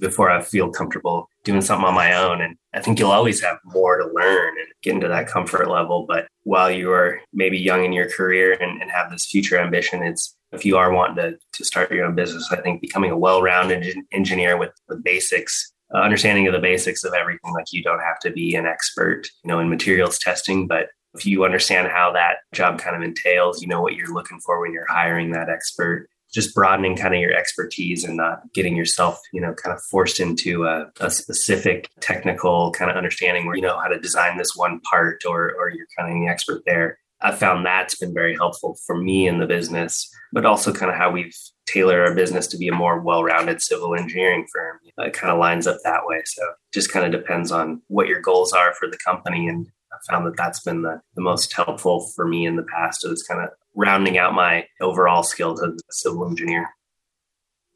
before 0.00 0.30
I 0.30 0.42
feel 0.42 0.70
comfortable 0.70 1.28
doing 1.44 1.60
something 1.60 1.86
on 1.86 1.94
my 1.94 2.14
own. 2.14 2.40
And 2.40 2.56
I 2.72 2.80
think 2.80 2.98
you'll 2.98 3.10
always 3.10 3.40
have 3.42 3.58
more 3.64 3.98
to 3.98 4.10
learn 4.12 4.54
and 4.58 4.66
get 4.82 4.94
into 4.94 5.08
that 5.08 5.28
comfort 5.28 5.68
level. 5.68 6.06
But 6.08 6.26
while 6.42 6.70
you 6.70 6.90
are 6.90 7.20
maybe 7.32 7.58
young 7.58 7.84
in 7.84 7.92
your 7.92 8.10
career 8.10 8.56
and, 8.58 8.80
and 8.80 8.90
have 8.90 9.10
this 9.10 9.26
future 9.26 9.58
ambition, 9.58 10.02
it's 10.02 10.34
if 10.52 10.64
you 10.64 10.76
are 10.76 10.92
wanting 10.92 11.16
to, 11.16 11.38
to 11.52 11.64
start 11.64 11.90
your 11.90 12.04
own 12.04 12.14
business, 12.14 12.50
I 12.50 12.60
think 12.60 12.80
becoming 12.80 13.10
a 13.10 13.16
well-rounded 13.16 13.96
engineer 14.12 14.56
with 14.56 14.70
the 14.88 14.96
basics, 14.96 15.72
uh, 15.94 15.98
understanding 15.98 16.46
of 16.46 16.52
the 16.52 16.58
basics 16.58 17.04
of 17.04 17.14
everything, 17.14 17.52
like 17.54 17.72
you 17.72 17.82
don't 17.82 18.00
have 18.00 18.18
to 18.20 18.30
be 18.30 18.54
an 18.54 18.66
expert, 18.66 19.28
you 19.44 19.48
know, 19.48 19.60
in 19.60 19.68
materials 19.68 20.18
testing, 20.18 20.66
but 20.66 20.88
if 21.14 21.26
you 21.26 21.44
understand 21.44 21.88
how 21.88 22.12
that 22.12 22.36
job 22.52 22.78
kind 22.78 22.96
of 22.96 23.02
entails, 23.02 23.60
you 23.60 23.68
know 23.68 23.82
what 23.82 23.94
you're 23.94 24.12
looking 24.12 24.40
for 24.40 24.60
when 24.60 24.72
you're 24.72 24.86
hiring 24.88 25.32
that 25.32 25.48
expert. 25.48 26.08
Just 26.32 26.54
broadening 26.54 26.96
kind 26.96 27.14
of 27.14 27.20
your 27.20 27.34
expertise 27.34 28.04
and 28.04 28.16
not 28.16 28.40
getting 28.54 28.74
yourself, 28.74 29.20
you 29.34 29.40
know, 29.42 29.52
kind 29.52 29.76
of 29.76 29.82
forced 29.82 30.18
into 30.18 30.64
a, 30.64 30.90
a 31.00 31.10
specific 31.10 31.90
technical 32.00 32.72
kind 32.72 32.90
of 32.90 32.96
understanding 32.96 33.44
where 33.44 33.54
you 33.54 33.60
know 33.60 33.78
how 33.78 33.88
to 33.88 34.00
design 34.00 34.38
this 34.38 34.56
one 34.56 34.80
part 34.80 35.24
or 35.26 35.52
or 35.52 35.68
you're 35.68 35.86
kind 35.94 36.10
of 36.10 36.16
an 36.16 36.28
expert 36.28 36.62
there. 36.64 36.98
I 37.22 37.32
found 37.32 37.64
that's 37.64 37.94
been 37.94 38.12
very 38.12 38.34
helpful 38.34 38.76
for 38.86 38.96
me 38.96 39.28
in 39.28 39.38
the 39.38 39.46
business 39.46 40.12
but 40.32 40.46
also 40.46 40.72
kind 40.72 40.90
of 40.90 40.96
how 40.96 41.10
we've 41.10 41.36
tailored 41.66 42.08
our 42.08 42.14
business 42.14 42.46
to 42.48 42.56
be 42.56 42.68
a 42.68 42.72
more 42.72 43.00
well-rounded 43.00 43.62
civil 43.62 43.94
engineering 43.94 44.46
firm. 44.52 44.78
It 44.98 45.12
kind 45.12 45.30
of 45.30 45.38
lines 45.38 45.66
up 45.66 45.76
that 45.84 46.06
way. 46.06 46.22
So 46.24 46.42
just 46.72 46.90
kind 46.90 47.04
of 47.04 47.20
depends 47.20 47.52
on 47.52 47.82
what 47.88 48.08
your 48.08 48.20
goals 48.20 48.52
are 48.52 48.74
for 48.74 48.88
the 48.88 48.98
company. 48.98 49.46
And 49.46 49.66
I 49.92 49.96
found 50.10 50.26
that 50.26 50.36
that's 50.36 50.60
been 50.60 50.82
the, 50.82 51.00
the 51.14 51.20
most 51.20 51.52
helpful 51.52 52.08
for 52.16 52.26
me 52.26 52.46
in 52.46 52.56
the 52.56 52.64
past 52.64 53.06
is 53.06 53.22
kind 53.22 53.42
of 53.42 53.50
rounding 53.74 54.18
out 54.18 54.34
my 54.34 54.66
overall 54.80 55.22
skills 55.22 55.62
as 55.62 55.74
a 55.74 55.92
civil 55.92 56.26
engineer. 56.26 56.68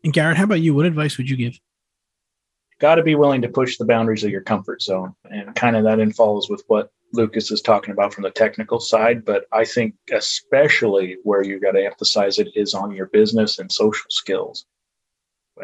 And 0.03 0.13
Garrett, 0.13 0.37
how 0.39 0.45
about 0.45 0.61
you? 0.61 0.75
What 0.75 0.87
advice 0.87 1.19
would 1.19 1.29
you 1.29 1.37
give? 1.37 1.59
Got 2.79 2.97
to 2.97 3.03
be 3.03 3.15
willing 3.15 3.43
to 3.43 3.49
push 3.49 3.77
the 3.77 3.87
boundaries 3.87 4.25
of 4.25 4.31
your 4.31 4.43
comfort 4.43 4.83
zone. 4.83 5.15
And 5.31 5.55
kind 5.55 5.77
of 5.77 5.85
that 5.85 6.01
in 6.01 6.13
follows 6.13 6.49
with 6.49 6.63
what 6.69 6.91
Lucas 7.13 7.51
is 7.51 7.63
talking 7.63 7.93
about 7.93 8.13
from 8.13 8.25
the 8.25 8.31
technical 8.31 8.81
side, 8.81 9.25
but 9.25 9.47
I 9.53 9.65
think 9.65 9.95
especially 10.13 11.17
where 11.23 11.43
you 11.43 11.61
got 11.61 11.73
to 11.73 11.85
emphasize 11.85 12.39
it 12.39 12.49
is 12.55 12.75
on 12.75 12.93
your 12.93 13.07
business 13.07 13.59
and 13.59 13.71
social 13.71 14.11
skills. 14.11 14.67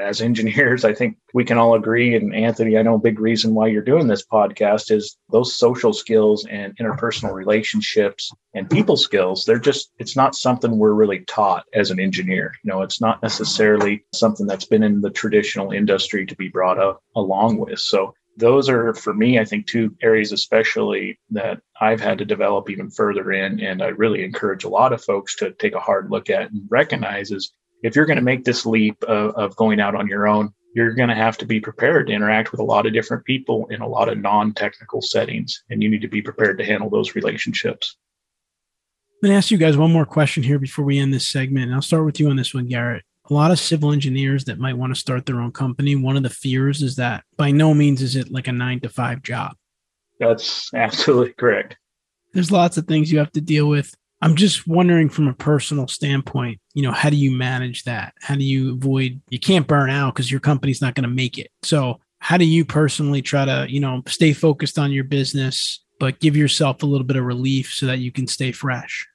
As 0.01 0.23
engineers, 0.23 0.87
I 0.87 0.95
think 0.95 1.19
we 1.35 1.45
can 1.45 1.59
all 1.59 1.75
agree, 1.75 2.17
and 2.17 2.35
Anthony, 2.35 2.79
I 2.79 2.83
know 2.83 2.95
a 2.95 2.99
big 2.99 3.21
reason 3.21 3.55
why 3.55 3.67
you're 3.67 3.83
doing 3.83 4.07
this 4.07 4.25
podcast 4.25 4.91
is 4.91 5.19
those 5.31 5.53
social 5.55 5.93
skills 5.93 6.47
and 6.47 6.75
interpersonal 6.79 7.35
relationships 7.35 8.33
and 8.55 8.71
people 8.71 8.97
skills. 8.97 9.45
They're 9.45 9.59
just, 9.59 9.91
it's 9.99 10.17
not 10.17 10.35
something 10.35 10.79
we're 10.79 10.95
really 10.95 11.27
taught 11.27 11.67
as 11.75 11.91
an 11.91 12.01
engineer. 12.01 12.55
You 12.65 12.71
know, 12.71 12.81
it's 12.81 13.03
not 13.03 13.23
necessarily 13.23 14.03
something 14.15 14.47
that's 14.47 14.65
been 14.65 14.83
in 14.83 15.03
the 15.03 15.11
traditional 15.11 15.73
industry 15.73 16.25
to 16.25 16.37
be 16.37 16.49
brought 16.49 16.79
up 16.79 17.03
along 17.15 17.59
with. 17.59 17.79
So 17.79 18.15
those 18.37 18.69
are 18.69 18.95
for 18.95 19.13
me 19.15 19.39
i 19.39 19.45
think 19.45 19.67
two 19.67 19.95
areas 20.03 20.33
especially 20.33 21.19
that 21.31 21.61
i've 21.81 22.01
had 22.01 22.19
to 22.19 22.25
develop 22.25 22.71
even 22.71 22.91
further 22.91 23.33
in 23.33 23.61
and 23.61 23.83
i 23.83 23.89
really 23.89 24.25
encourage 24.25 24.65
a 24.65 24.69
lot 24.69 24.93
of 24.93 25.03
folks 25.03 25.37
to 25.37 25.53
take 25.53 25.75
a 25.75 25.81
hard 25.81 26.11
look 26.11 26.31
at 26.31 26.51
and 26.51 26.63
recognize 26.71 27.31
is 27.31 27.53
if 27.83 27.97
you're 27.97 28.07
going 28.07 28.19
to 28.19 28.23
make 28.23 28.45
this 28.45 28.65
leap 28.65 29.03
of, 29.05 29.35
of 29.35 29.57
going 29.57 29.81
out 29.81 29.95
on 29.95 30.09
your 30.09 30.27
own 30.27 30.53
you're 30.75 30.95
going 30.95 31.11
to 31.11 31.15
have 31.15 31.37
to 31.39 31.47
be 31.47 31.61
prepared 31.61 32.07
to 32.07 32.13
interact 32.13 32.51
with 32.51 32.61
a 32.61 32.65
lot 32.65 32.87
of 32.87 32.95
different 32.95 33.25
people 33.25 33.67
in 33.67 33.83
a 33.83 33.89
lot 33.89 34.09
of 34.09 34.19
non-technical 34.19 35.03
settings 35.03 35.63
and 35.69 35.83
you 35.83 35.89
need 35.89 36.01
to 36.01 36.09
be 36.09 36.23
prepared 36.23 36.59
to 36.59 36.65
handle 36.65 36.89
those 36.89 37.15
relationships. 37.15 37.97
I'm 39.23 39.29
going 39.29 39.35
to 39.35 39.37
ask 39.37 39.51
you 39.51 39.59
guys 39.59 39.77
one 39.77 39.93
more 39.93 40.07
question 40.07 40.43
here 40.43 40.59
before 40.59 40.85
we 40.85 40.99
end 40.99 41.13
this 41.13 41.29
segment 41.29 41.67
and 41.67 41.75
i'll 41.75 41.83
start 41.83 42.05
with 42.05 42.19
you 42.19 42.29
on 42.29 42.37
this 42.37 42.55
one 42.55 42.67
garrett 42.67 43.05
a 43.33 43.41
lot 43.41 43.51
of 43.51 43.59
civil 43.59 43.93
engineers 43.93 44.45
that 44.45 44.59
might 44.59 44.77
want 44.77 44.95
to 44.95 45.01
start 45.01 45.25
their 45.25 45.41
own 45.41 45.53
company, 45.53 45.97
one 45.97 46.19
of 46.19 46.23
the 46.23 46.29
fears 46.29 46.83
is 46.83 46.97
that 46.97 47.25
by 47.39 47.51
no 47.51 47.73
means 47.73 48.03
is 48.03 48.15
it 48.15 48.31
like 48.31 48.47
a 48.47 48.53
nine 48.53 48.79
to 48.81 48.91
five 48.91 49.23
job. 49.23 49.57
That's 50.21 50.69
absolutely 50.75 51.33
correct. 51.33 51.79
There's 52.35 52.53
lots 52.53 52.77
of 52.77 52.87
things 52.87 53.11
you 53.11 53.19
have 53.21 53.33
to 53.33 53.41
deal 53.41 53.69
with. 53.69 53.95
I'm 54.21 54.37
just 54.37 54.69
wondering 54.69 55.09
from 55.09 55.29
a 55.29 55.33
personal 55.33 55.89
standpoint, 55.89 56.61
you 56.75 56.83
know, 56.83 56.93
how 56.93 57.09
do 57.09 57.17
you 57.17 57.31
manage 57.31 57.85
that? 57.85 58.13
How 58.21 58.35
do 58.35 58.45
you 58.45 58.75
avoid, 58.75 59.23
you 59.31 59.41
can't 59.41 59.67
burn 59.67 59.89
out 59.89 60.15
because 60.15 60.31
your 60.31 60.41
company's 60.41 60.83
not 60.83 60.95
going 60.95 61.09
to 61.09 61.15
make 61.15 61.39
it. 61.39 61.51
So, 61.63 62.01
how 62.19 62.37
do 62.37 62.45
you 62.45 62.67
personally 62.67 63.23
try 63.23 63.47
to, 63.47 63.67
you 63.69 63.81
know, 63.81 64.03
stay 64.07 64.33
focused 64.35 64.79
on 64.79 64.93
your 64.93 65.05
business, 65.05 65.83
but 65.99 66.21
give 66.21 66.37
yourself 66.37 66.83
a 66.83 66.87
little 66.87 67.07
bit 67.07 67.17
of 67.17 67.25
relief 67.25 67.73
so 67.73 67.87
that 67.87 67.99
you 67.99 68.13
can 68.13 68.27
stay 68.27 68.53
fresh? 68.53 69.09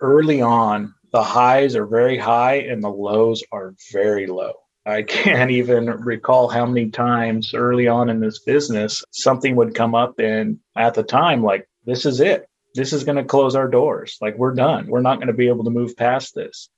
Early 0.00 0.40
on, 0.40 0.94
the 1.12 1.22
highs 1.22 1.76
are 1.76 1.86
very 1.86 2.18
high 2.18 2.56
and 2.56 2.82
the 2.82 2.90
lows 2.90 3.42
are 3.52 3.74
very 3.92 4.26
low. 4.26 4.52
I 4.84 5.02
can't 5.02 5.50
even 5.50 5.86
recall 5.86 6.48
how 6.48 6.66
many 6.66 6.90
times 6.90 7.54
early 7.54 7.88
on 7.88 8.08
in 8.08 8.20
this 8.20 8.40
business 8.40 9.02
something 9.10 9.56
would 9.56 9.74
come 9.74 9.94
up 9.94 10.18
and 10.18 10.58
at 10.76 10.94
the 10.94 11.02
time 11.02 11.42
like 11.42 11.68
this 11.84 12.06
is 12.06 12.20
it. 12.20 12.48
This 12.74 12.92
is 12.92 13.04
going 13.04 13.16
to 13.16 13.24
close 13.24 13.56
our 13.56 13.68
doors. 13.68 14.18
Like 14.20 14.36
we're 14.36 14.54
done. 14.54 14.86
We're 14.86 15.00
not 15.00 15.16
going 15.16 15.28
to 15.28 15.32
be 15.32 15.48
able 15.48 15.64
to 15.64 15.70
move 15.70 15.96
past 15.96 16.34
this. 16.34 16.68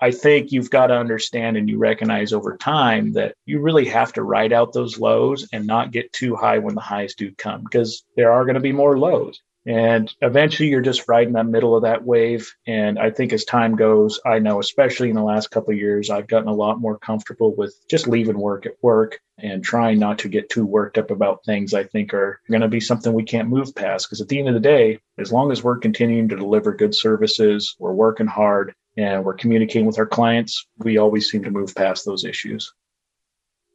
I 0.00 0.12
think 0.12 0.50
you've 0.50 0.70
got 0.70 0.86
to 0.86 0.96
understand 0.96 1.58
and 1.58 1.68
you 1.68 1.76
recognize 1.76 2.32
over 2.32 2.56
time 2.56 3.12
that 3.12 3.34
you 3.44 3.60
really 3.60 3.86
have 3.86 4.14
to 4.14 4.22
ride 4.22 4.52
out 4.52 4.72
those 4.72 4.98
lows 4.98 5.46
and 5.52 5.66
not 5.66 5.90
get 5.90 6.12
too 6.12 6.36
high 6.36 6.58
when 6.58 6.74
the 6.74 6.80
highs 6.80 7.14
do 7.14 7.32
come 7.34 7.64
because 7.64 8.02
there 8.16 8.32
are 8.32 8.44
going 8.44 8.54
to 8.54 8.60
be 8.60 8.72
more 8.72 8.98
lows. 8.98 9.42
And 9.70 10.12
eventually 10.20 10.68
you're 10.68 10.80
just 10.80 11.06
riding 11.06 11.34
that 11.34 11.46
middle 11.46 11.76
of 11.76 11.84
that 11.84 12.04
wave. 12.04 12.52
And 12.66 12.98
I 12.98 13.12
think 13.12 13.32
as 13.32 13.44
time 13.44 13.76
goes, 13.76 14.18
I 14.26 14.40
know, 14.40 14.58
especially 14.58 15.10
in 15.10 15.14
the 15.14 15.22
last 15.22 15.52
couple 15.52 15.72
of 15.72 15.78
years, 15.78 16.10
I've 16.10 16.26
gotten 16.26 16.48
a 16.48 16.52
lot 16.52 16.80
more 16.80 16.98
comfortable 16.98 17.54
with 17.54 17.72
just 17.88 18.08
leaving 18.08 18.36
work 18.36 18.66
at 18.66 18.82
work 18.82 19.20
and 19.38 19.62
trying 19.62 20.00
not 20.00 20.18
to 20.18 20.28
get 20.28 20.48
too 20.48 20.66
worked 20.66 20.98
up 20.98 21.12
about 21.12 21.44
things 21.44 21.72
I 21.72 21.84
think 21.84 22.12
are 22.12 22.40
going 22.50 22.62
to 22.62 22.68
be 22.68 22.80
something 22.80 23.12
we 23.12 23.22
can't 23.22 23.48
move 23.48 23.72
past. 23.76 24.08
Because 24.08 24.20
at 24.20 24.26
the 24.26 24.40
end 24.40 24.48
of 24.48 24.54
the 24.54 24.60
day, 24.60 24.98
as 25.18 25.30
long 25.30 25.52
as 25.52 25.62
we're 25.62 25.78
continuing 25.78 26.28
to 26.30 26.36
deliver 26.36 26.74
good 26.74 26.92
services, 26.92 27.76
we're 27.78 27.92
working 27.92 28.26
hard, 28.26 28.74
and 28.96 29.24
we're 29.24 29.34
communicating 29.34 29.86
with 29.86 30.00
our 30.00 30.06
clients, 30.06 30.66
we 30.78 30.98
always 30.98 31.30
seem 31.30 31.44
to 31.44 31.50
move 31.52 31.76
past 31.76 32.04
those 32.04 32.24
issues. 32.24 32.74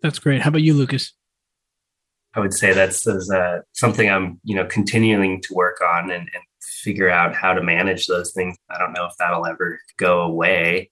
That's 0.02 0.20
great. 0.20 0.42
How 0.42 0.50
about 0.50 0.62
you, 0.62 0.74
Lucas? 0.74 1.14
I 2.36 2.42
would 2.42 2.54
say 2.54 2.74
that's 2.74 3.08
uh, 3.08 3.62
something 3.72 4.10
I'm, 4.10 4.40
you 4.44 4.56
know, 4.56 4.66
continuing 4.66 5.42
to 5.42 5.54
work 5.54 5.80
on 5.82 6.12
and, 6.12 6.30
and 6.34 6.44
figure 6.62 7.10
out 7.10 7.34
how 7.34 7.54
to 7.54 7.64
manage 7.64 8.08
those 8.08 8.34
things. 8.34 8.58
I 8.70 8.78
don't 8.78 8.94
know 8.94 9.06
if 9.06 9.14
that'll 9.18 9.46
ever 9.46 9.80
go 9.98 10.22
away. 10.22 10.92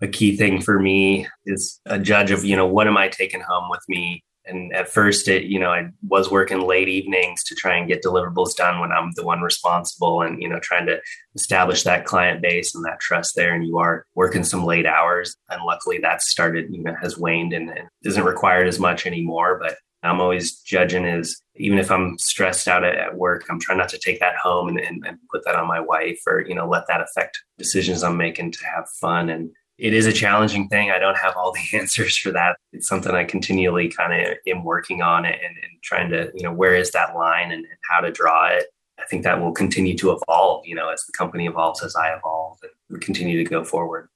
A 0.00 0.08
key 0.08 0.36
thing 0.36 0.60
for 0.62 0.78
me 0.78 1.26
is 1.44 1.80
a 1.84 1.98
judge 1.98 2.30
of, 2.30 2.44
you 2.44 2.56
know, 2.56 2.66
what 2.66 2.86
am 2.86 2.96
I 2.96 3.08
taking 3.08 3.40
home 3.40 3.68
with 3.68 3.82
me? 3.88 4.24
And 4.46 4.72
at 4.72 4.88
first, 4.88 5.28
it, 5.28 5.44
you 5.44 5.58
know, 5.58 5.70
I 5.70 5.90
was 6.08 6.30
working 6.30 6.62
late 6.62 6.88
evenings 6.88 7.44
to 7.44 7.54
try 7.54 7.76
and 7.76 7.86
get 7.86 8.02
deliverables 8.02 8.56
done 8.56 8.80
when 8.80 8.92
I'm 8.92 9.12
the 9.14 9.24
one 9.24 9.42
responsible 9.42 10.22
and, 10.22 10.40
you 10.40 10.48
know, 10.48 10.58
trying 10.60 10.86
to 10.86 11.00
establish 11.34 11.82
that 11.82 12.06
client 12.06 12.40
base 12.40 12.74
and 12.74 12.82
that 12.86 13.00
trust 13.00 13.36
there. 13.36 13.54
And 13.54 13.66
you 13.66 13.76
are 13.76 14.06
working 14.14 14.44
some 14.44 14.64
late 14.64 14.86
hours. 14.86 15.36
And 15.50 15.62
luckily 15.64 15.98
that's 15.98 16.30
started, 16.30 16.72
you 16.72 16.82
know, 16.82 16.94
has 17.02 17.18
waned 17.18 17.52
and, 17.52 17.68
and 17.68 17.88
isn't 18.04 18.24
required 18.24 18.68
as 18.68 18.78
much 18.78 19.04
anymore. 19.04 19.58
But 19.60 19.76
I'm 20.08 20.20
always 20.20 20.60
judging 20.60 21.04
is 21.04 21.40
even 21.56 21.78
if 21.78 21.90
I'm 21.90 22.18
stressed 22.18 22.68
out 22.68 22.84
at, 22.84 23.16
work, 23.16 23.44
I'm 23.50 23.60
trying 23.60 23.78
not 23.78 23.88
to 23.90 23.98
take 23.98 24.20
that 24.20 24.36
home 24.36 24.68
and, 24.68 24.78
and, 24.78 25.04
and, 25.06 25.18
put 25.30 25.44
that 25.44 25.56
on 25.56 25.66
my 25.66 25.80
wife 25.80 26.20
or, 26.26 26.40
you 26.40 26.54
know, 26.54 26.68
let 26.68 26.86
that 26.88 27.00
affect 27.00 27.42
decisions 27.58 28.02
I'm 28.02 28.16
making 28.16 28.52
to 28.52 28.64
have 28.64 28.88
fun. 29.00 29.28
And 29.28 29.50
it 29.76 29.94
is 29.94 30.06
a 30.06 30.12
challenging 30.12 30.68
thing. 30.68 30.90
I 30.90 30.98
don't 30.98 31.16
have 31.16 31.36
all 31.36 31.52
the 31.52 31.60
answers 31.78 32.16
for 32.16 32.30
that. 32.32 32.56
It's 32.72 32.88
something 32.88 33.12
I 33.12 33.24
continually 33.24 33.88
kind 33.88 34.26
of 34.26 34.36
am 34.46 34.64
working 34.64 35.02
on 35.02 35.24
and, 35.24 35.34
and, 35.34 35.54
trying 35.82 36.10
to, 36.10 36.30
you 36.34 36.42
know, 36.42 36.52
where 36.52 36.74
is 36.74 36.90
that 36.92 37.14
line 37.14 37.52
and, 37.52 37.64
how 37.90 38.00
to 38.00 38.12
draw 38.12 38.48
it. 38.48 38.66
I 38.98 39.04
think 39.04 39.22
that 39.22 39.40
will 39.40 39.52
continue 39.52 39.96
to 39.98 40.10
evolve, 40.10 40.66
you 40.66 40.74
know, 40.74 40.90
as 40.90 41.02
the 41.06 41.12
company 41.16 41.46
evolves, 41.46 41.82
as 41.82 41.96
I 41.96 42.14
evolve, 42.14 42.58
and 42.90 43.00
continue 43.00 43.42
to 43.42 43.48
go 43.48 43.64
forward. 43.64 44.08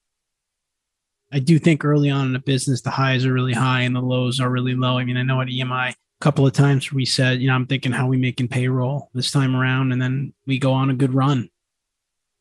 I 1.33 1.39
do 1.39 1.59
think 1.59 1.83
early 1.85 2.11
on 2.11 2.28
in 2.28 2.37
a 2.37 2.41
business, 2.41 2.83
the 2.83 2.91
highs 2.91 3.24
are 3.24 3.33
really 3.33 3.55
high 3.55 3.80
and 3.80 3.97
the 3.97 4.03
lows 4.03 4.39
are 4.39 4.51
really 4.51 4.74
low. 4.74 4.99
I 4.99 5.05
mean, 5.05 5.16
I 5.16 5.22
know 5.22 5.41
at 5.41 5.49
EMI, 5.49 5.91
a 5.91 5.95
couple 6.20 6.47
of 6.47 6.53
times 6.53 6.93
we 6.93 7.07
said, 7.07 7.41
you 7.41 7.49
know, 7.49 7.55
I'm 7.55 7.66
thinking 7.66 7.91
how 7.91 8.07
we 8.07 8.18
making 8.18 8.49
payroll 8.49 9.09
this 9.14 9.30
time 9.30 9.57
around, 9.57 9.93
and 9.93 10.03
then 10.03 10.35
we 10.47 10.59
go 10.59 10.72
on 10.72 10.91
a 10.91 10.95
good 10.95 11.14
run. 11.14 11.49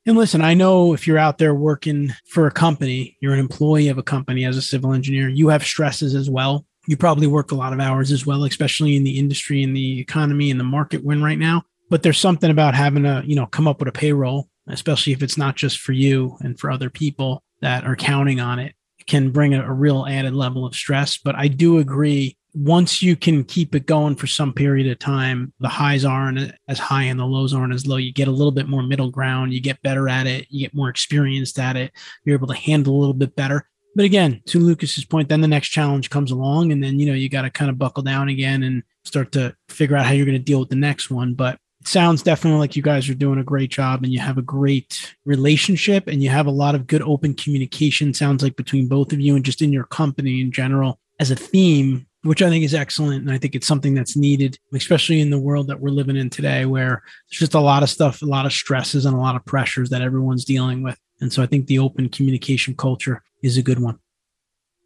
And 0.06 0.18
listen, 0.18 0.42
I 0.42 0.56
know 0.56 0.94
if 0.94 1.08
you're 1.08 1.18
out 1.18 1.38
there 1.38 1.56
working 1.56 2.14
for 2.28 2.48
a 2.48 2.52
company, 2.52 3.18
you're 3.22 3.34
an 3.34 3.39
employee 3.39 3.88
of 3.88 3.98
a 3.98 4.04
company 4.04 4.46
as 4.46 4.58
a 4.58 4.62
civil 4.62 4.94
engineer, 4.94 5.30
you 5.30 5.48
have 5.50 5.64
stresses 5.64 6.14
as 6.14 6.30
well. 6.30 6.66
You 6.88 6.98
probably 6.98 7.28
work 7.28 7.52
a 7.52 7.56
lot 7.56 7.74
of 7.74 7.80
hours 7.80 8.12
as 8.12 8.26
well, 8.26 8.44
especially 8.44 8.96
in 8.96 9.04
the 9.04 9.20
industry 9.20 9.64
and 9.64 9.76
the 9.76 10.00
economy 10.00 10.52
and 10.52 10.60
the 10.60 10.66
market 10.66 11.04
we're 11.04 11.20
right 11.20 11.38
now. 11.38 11.64
But 11.89 12.04
there's 12.04 12.20
something 12.20 12.50
about 12.50 12.74
having 12.74 13.04
to, 13.04 13.22
you 13.24 13.36
know, 13.36 13.46
come 13.46 13.68
up 13.68 13.80
with 13.80 13.88
a 13.88 13.94
payroll, 13.94 14.50
especially 14.68 15.14
if 15.14 15.22
it's 15.22 15.38
not 15.38 15.56
just 15.56 15.80
for 15.80 15.92
you 15.92 16.38
and 16.42 16.60
for 16.60 16.72
other 16.72 16.89
people 16.89 17.44
that 17.62 17.86
are 17.86 17.96
counting 17.96 18.39
on 18.39 18.58
it 18.58 18.74
can 19.08 19.32
bring 19.32 19.54
a, 19.54 19.64
a 19.64 19.74
real 19.74 20.06
added 20.08 20.34
level 20.34 20.66
of 20.66 20.76
stress. 20.76 21.18
But 21.18 21.36
I 21.36 21.47
do 21.47 21.78
agree 21.80 22.38
once 22.54 23.02
you 23.02 23.16
can 23.16 23.43
keep 23.43 23.76
it 23.76 23.86
going 23.86 24.16
for 24.16 24.28
some 24.28 24.54
period 24.54 24.91
of 24.91 24.99
time, 24.99 25.54
the 25.60 25.70
highs 25.70 26.04
aren't 26.04 26.54
as 26.68 26.80
high 26.80 27.04
and 27.04 27.20
the 27.20 27.26
lows 27.26 27.54
aren't 27.54 27.74
as 27.74 27.88
low. 27.88 27.97
You 27.97 28.12
get 28.12 28.28
a 28.28 28.32
little 28.32 28.52
bit 28.52 28.68
more 28.68 28.84
middle 28.84 29.10
ground. 29.10 29.54
You 29.54 29.62
get 29.62 29.82
better 29.82 30.10
at 30.10 30.28
it. 30.28 30.47
You 30.49 30.62
get 30.62 30.76
more 30.76 30.89
experienced 30.89 31.60
at 31.60 31.78
it. 31.78 31.93
You're 32.26 32.36
able 32.36 32.47
to 32.47 32.54
handle 32.54 32.95
a 32.95 32.99
little 32.99 33.14
bit 33.14 33.36
better. 33.36 33.68
But 33.95 34.06
again, 34.06 34.41
to 34.47 34.60
Lucas's 34.60 35.06
point, 35.06 35.30
then 35.30 35.41
the 35.41 35.47
next 35.47 35.70
challenge 35.70 36.10
comes 36.10 36.32
along, 36.32 36.72
and 36.72 36.82
then 36.82 36.97
you 36.97 37.06
know 37.06 37.14
you 37.14 37.28
got 37.28 37.41
to 37.41 37.49
kind 37.49 37.70
of 37.70 37.78
buckle 37.78 38.04
down 38.04 38.30
again 38.30 38.64
and 38.64 38.84
start 39.04 39.34
to 39.34 39.54
figure 39.68 39.97
out 39.97 40.06
how 40.06 40.14
you're 40.14 40.26
going 40.26 40.38
to 40.38 40.43
deal 40.43 40.62
with 40.62 40.70
the 40.70 40.76
next 40.76 41.10
one. 41.12 41.34
But 41.34 41.60
it 41.82 41.88
sounds 41.88 42.22
definitely 42.22 42.60
like 42.60 42.76
you 42.76 42.84
guys 42.84 43.10
are 43.10 43.16
doing 43.16 43.40
a 43.40 43.44
great 43.44 43.72
job 43.72 44.04
and 44.04 44.14
you 44.14 44.20
have 44.20 44.38
a 44.38 44.44
great 44.44 45.16
relationship 45.26 46.08
and 46.08 46.22
you 46.22 46.30
have 46.30 46.46
a 46.46 46.52
lot 46.52 46.76
of 46.76 46.86
good 46.86 47.02
open 47.02 47.34
communication 47.34 48.14
sounds 48.14 48.44
like 48.44 48.56
between 48.56 48.88
both 48.88 49.12
of 49.12 49.20
you 49.20 49.36
and 49.36 49.44
just 49.44 49.64
in 49.64 49.74
your 49.74 49.86
company 49.86 50.42
in 50.42 50.52
general 50.52 51.00
as 51.20 51.32
a 51.32 51.36
theme 51.36 52.06
which 52.24 52.44
i 52.44 52.50
think 52.50 52.64
is 52.64 52.76
excellent. 52.76 53.24
And 53.24 53.32
i 53.32 53.38
think 53.40 53.56
it's 53.56 53.66
something 53.66 53.96
that's 53.96 54.16
needed 54.16 54.60
especially 54.74 55.22
in 55.22 55.32
the 55.32 55.40
world 55.40 55.68
that 55.68 55.80
we're 55.80 55.90
living 55.90 56.18
in 56.18 56.30
today 56.30 56.66
where 56.66 57.02
there's 57.30 57.40
just 57.40 57.56
a 57.56 57.60
lot 57.60 57.82
of 57.82 57.90
stuff 57.90 58.22
a 58.22 58.26
lot 58.26 58.46
of 58.46 58.54
stresses 58.54 59.06
and 59.06 59.16
a 59.16 59.20
lot 59.20 59.36
of 59.36 59.44
pressures 59.46 59.90
that 59.90 60.04
everyone's 60.04 60.46
dealing 60.46 60.84
with. 60.84 61.00
And 61.20 61.34
so 61.34 61.42
i 61.42 61.48
think 61.48 61.66
the 61.66 61.80
open 61.80 62.10
communication 62.10 62.76
culture 62.76 63.24
is 63.42 63.58
a 63.58 63.64
good 63.64 63.80
one. 63.80 63.98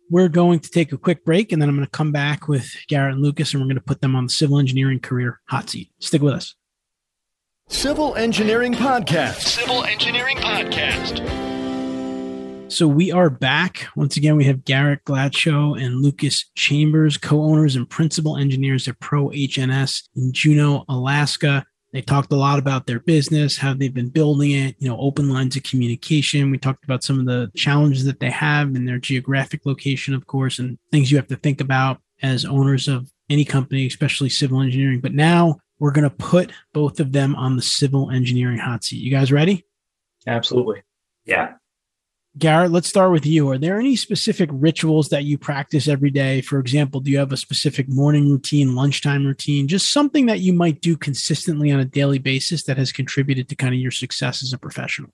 We're 0.10 0.30
going 0.30 0.60
to 0.60 0.70
take 0.70 0.94
a 0.94 0.98
quick 0.98 1.26
break 1.26 1.52
and 1.52 1.62
then 1.62 1.68
i'm 1.68 1.76
going 1.76 1.86
to 1.86 1.92
come 1.92 2.14
back 2.14 2.48
with 2.48 2.74
garrett 2.88 3.16
and 3.16 3.22
lucas 3.22 3.54
and 3.54 3.62
we're 3.62 3.68
going 3.68 3.76
to 3.76 3.82
put 3.82 4.00
them 4.00 4.16
on 4.16 4.28
the 4.28 4.30
civil 4.30 4.60
engineering 4.60 5.02
career 5.02 5.42
hot 5.50 5.70
seat. 5.70 5.92
Stick 6.00 6.22
with 6.22 6.36
us 6.36 6.56
Civil 7.68 8.14
Engineering 8.14 8.74
Podcast. 8.74 9.42
Civil 9.42 9.84
Engineering 9.86 10.38
Podcast. 10.38 11.22
So 12.72 12.88
we 12.88 13.12
are 13.12 13.32
back. 13.32 13.88
Once 13.96 14.18
again, 14.18 14.36
we 14.36 14.44
have 14.44 14.66
Garrett 14.66 15.04
Gladsjo 15.04 15.82
and 15.82 15.96
Lucas 15.96 16.46
Chambers, 16.54 17.18
co-owners 17.18 17.76
and 17.76 17.90
principal 17.90 18.38
engineers 18.38 18.88
at 18.88 19.00
proHNS 19.00 20.04
in 20.16 20.32
Juneau, 20.32 20.86
Alaska. 20.90 21.66
They 21.92 22.04
talked 22.04 22.32
a 22.32 22.36
lot 22.36 22.60
about 22.60 22.86
their 22.86 23.00
business, 23.00 23.58
how 23.58 23.74
they've 23.74 23.92
been 23.92 24.10
building 24.10 24.52
it, 24.52 24.76
you 24.78 24.88
know, 24.88 25.00
open 25.00 25.30
lines 25.30 25.56
of 25.56 25.64
communication. 25.64 26.52
We 26.52 26.60
talked 26.60 26.84
about 26.84 27.04
some 27.04 27.20
of 27.20 27.26
the 27.26 27.50
challenges 27.56 28.06
that 28.06 28.20
they 28.20 28.30
have 28.30 28.76
in 28.76 28.86
their 28.86 29.00
geographic 29.00 29.66
location, 29.66 30.14
of 30.14 30.28
course, 30.28 30.60
and 30.60 30.78
things 30.92 31.12
you 31.12 31.18
have 31.18 31.28
to 31.28 31.36
think 31.36 31.62
about 31.62 32.00
as 32.22 32.46
owners 32.46 32.88
of 32.88 33.12
any 33.28 33.44
company, 33.44 33.88
especially 33.88 34.30
civil 34.30 34.62
engineering. 34.62 35.00
But 35.00 35.14
now 35.14 35.62
we're 35.80 35.92
going 35.92 36.10
to 36.10 36.16
put 36.16 36.52
both 36.74 37.00
of 37.00 37.12
them 37.12 37.36
on 37.36 37.56
the 37.56 37.62
civil 37.62 38.12
engineering 38.12 38.58
hot 38.58 38.84
seat. 38.84 39.02
You 39.02 39.12
guys 39.12 39.32
ready? 39.32 39.66
Absolutely. 40.28 40.84
Yeah. 41.26 41.54
Garrett, 42.38 42.72
let's 42.72 42.90
start 42.90 43.14
with 43.14 43.26
you. 43.26 43.50
Are 43.50 43.58
there 43.58 43.80
any 43.80 43.96
specific 43.96 44.50
rituals 44.52 45.08
that 45.10 45.24
you 45.24 45.38
practice 45.38 45.88
every 45.88 46.10
day? 46.10 46.42
For 46.42 46.60
example, 46.60 47.00
do 47.00 47.10
you 47.10 47.18
have 47.20 47.32
a 47.32 47.38
specific 47.38 47.88
morning 47.88 48.30
routine, 48.30 48.76
lunchtime 48.76 49.26
routine, 49.26 49.70
just 49.70 49.94
something 49.94 50.26
that 50.26 50.42
you 50.42 50.52
might 50.52 50.82
do 50.82 50.98
consistently 50.98 51.72
on 51.72 51.80
a 51.80 51.86
daily 51.86 52.20
basis 52.20 52.64
that 52.64 52.78
has 52.78 52.92
contributed 52.92 53.48
to 53.50 53.56
kind 53.56 53.74
of 53.74 53.80
your 53.80 53.92
success 53.92 54.44
as 54.44 54.52
a 54.52 54.58
professional? 54.58 55.12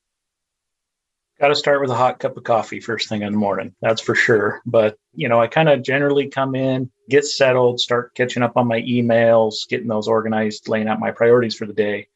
Got 1.39 1.49
to 1.49 1.55
start 1.55 1.81
with 1.81 1.91
a 1.91 1.95
hot 1.95 2.19
cup 2.19 2.37
of 2.37 2.43
coffee 2.43 2.79
first 2.79 3.07
thing 3.07 3.21
in 3.21 3.33
the 3.33 3.39
morning. 3.39 3.75
That's 3.81 4.01
for 4.01 4.15
sure. 4.15 4.61
But, 4.65 4.97
you 5.13 5.29
know, 5.29 5.39
I 5.39 5.45
kind 5.45 5.69
of 5.69 5.83
generally 5.83 6.27
come 6.27 6.55
in, 6.55 6.91
get 7.11 7.25
settled, 7.25 7.79
start 7.79 8.15
catching 8.15 8.41
up 8.41 8.57
on 8.57 8.67
my 8.67 8.81
emails, 8.81 9.67
getting 9.69 9.87
those 9.87 10.07
organized, 10.07 10.67
laying 10.69 10.87
out 10.87 10.99
my 10.99 11.11
priorities 11.11 11.55
for 11.55 11.67
the 11.67 11.73
day. 11.73 12.07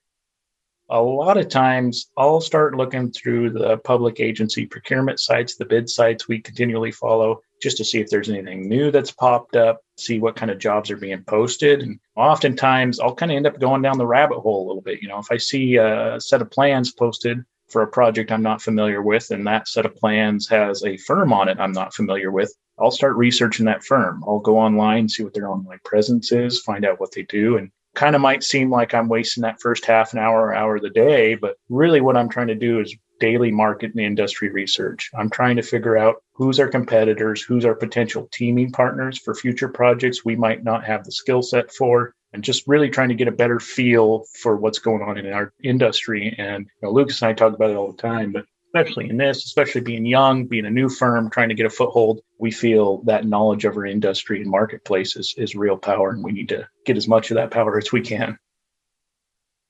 A 0.89 1.01
lot 1.01 1.37
of 1.37 1.49
times 1.49 2.11
I'll 2.15 2.41
start 2.41 2.77
looking 2.77 3.11
through 3.11 3.49
the 3.49 3.77
public 3.77 4.19
agency 4.19 4.65
procurement 4.65 5.19
sites, 5.19 5.55
the 5.55 5.65
bid 5.65 5.89
sites 5.89 6.27
we 6.27 6.39
continually 6.39 6.91
follow, 6.91 7.41
just 7.61 7.77
to 7.77 7.85
see 7.85 7.99
if 7.99 8.09
there's 8.09 8.29
anything 8.29 8.69
new 8.69 8.91
that's 8.91 9.11
popped 9.11 9.55
up, 9.55 9.81
see 9.97 10.19
what 10.19 10.35
kind 10.35 10.51
of 10.51 10.59
jobs 10.59 10.91
are 10.91 10.97
being 10.97 11.23
posted. 11.23 11.81
And 11.81 11.99
oftentimes 12.15 12.99
I'll 12.99 13.15
kind 13.15 13.31
of 13.31 13.35
end 13.35 13.47
up 13.47 13.59
going 13.59 13.81
down 13.81 13.97
the 13.97 14.07
rabbit 14.07 14.39
hole 14.39 14.65
a 14.65 14.67
little 14.67 14.81
bit. 14.81 15.01
You 15.01 15.07
know, 15.09 15.19
if 15.19 15.31
I 15.31 15.37
see 15.37 15.77
a 15.77 16.21
set 16.21 16.41
of 16.41 16.51
plans 16.51 16.93
posted 16.93 17.43
for 17.67 17.81
a 17.81 17.87
project 17.87 18.31
I'm 18.31 18.43
not 18.43 18.61
familiar 18.61 19.01
with, 19.01 19.31
and 19.31 19.45
that 19.47 19.67
set 19.67 19.87
of 19.87 19.95
plans 19.95 20.47
has 20.49 20.83
a 20.83 20.97
firm 20.97 21.33
on 21.33 21.49
it 21.49 21.59
I'm 21.59 21.71
not 21.71 21.95
familiar 21.95 22.31
with, 22.31 22.53
I'll 22.79 22.91
start 22.91 23.15
researching 23.15 23.65
that 23.65 23.83
firm. 23.83 24.23
I'll 24.27 24.39
go 24.39 24.57
online, 24.57 25.07
see 25.09 25.23
what 25.23 25.33
their 25.33 25.49
online 25.49 25.79
presence 25.85 26.31
is, 26.31 26.61
find 26.61 26.85
out 26.85 26.99
what 26.99 27.11
they 27.11 27.23
do, 27.23 27.57
and 27.57 27.71
kind 27.95 28.15
of 28.15 28.21
might 28.21 28.43
seem 28.43 28.69
like 28.69 28.93
I'm 28.93 29.07
wasting 29.07 29.41
that 29.43 29.61
first 29.61 29.85
half 29.85 30.13
an 30.13 30.19
hour 30.19 30.47
or 30.47 30.53
hour 30.53 30.75
of 30.75 30.81
the 30.81 30.89
day, 30.89 31.35
but 31.35 31.55
really 31.69 32.01
what 32.01 32.17
I'm 32.17 32.29
trying 32.29 32.47
to 32.47 32.55
do 32.55 32.79
is 32.79 32.95
daily 33.19 33.51
market 33.51 33.91
and 33.91 34.01
industry 34.01 34.49
research. 34.49 35.09
I'm 35.17 35.29
trying 35.29 35.55
to 35.55 35.61
figure 35.61 35.97
out 35.97 36.17
who's 36.33 36.59
our 36.59 36.67
competitors, 36.67 37.41
who's 37.41 37.65
our 37.65 37.75
potential 37.75 38.27
teaming 38.33 38.71
partners 38.71 39.17
for 39.17 39.33
future 39.33 39.69
projects 39.69 40.25
we 40.25 40.35
might 40.35 40.63
not 40.63 40.83
have 40.83 41.05
the 41.05 41.11
skill 41.11 41.41
set 41.41 41.71
for, 41.71 42.13
and 42.33 42.43
just 42.43 42.67
really 42.67 42.89
trying 42.89 43.09
to 43.09 43.15
get 43.15 43.29
a 43.29 43.31
better 43.31 43.61
feel 43.61 44.25
for 44.41 44.57
what's 44.57 44.79
going 44.79 45.01
on 45.01 45.17
in 45.17 45.31
our 45.31 45.53
industry. 45.63 46.35
And 46.37 46.65
you 46.65 46.87
know, 46.87 46.91
Lucas 46.91 47.21
and 47.21 47.29
I 47.29 47.33
talk 47.33 47.53
about 47.53 47.69
it 47.69 47.77
all 47.77 47.91
the 47.91 48.01
time, 48.01 48.33
but 48.33 48.45
especially 48.75 49.09
in 49.09 49.17
this, 49.17 49.45
especially 49.45 49.81
being 49.81 50.05
young, 50.05 50.45
being 50.45 50.65
a 50.65 50.69
new 50.69 50.89
firm, 50.89 51.29
trying 51.29 51.49
to 51.49 51.55
get 51.55 51.65
a 51.65 51.69
foothold, 51.69 52.21
we 52.39 52.51
feel 52.51 53.01
that 53.03 53.25
knowledge 53.25 53.65
of 53.65 53.77
our 53.77 53.85
industry 53.85 54.41
and 54.41 54.49
marketplace 54.49 55.15
is, 55.15 55.33
is 55.37 55.55
real 55.55 55.77
power, 55.77 56.09
and 56.09 56.23
we 56.23 56.31
need 56.31 56.49
to 56.49 56.67
get 56.85 56.97
as 56.97 57.07
much 57.07 57.31
of 57.31 57.35
that 57.35 57.51
power 57.51 57.77
as 57.77 57.91
we 57.91 58.01
can. 58.01 58.37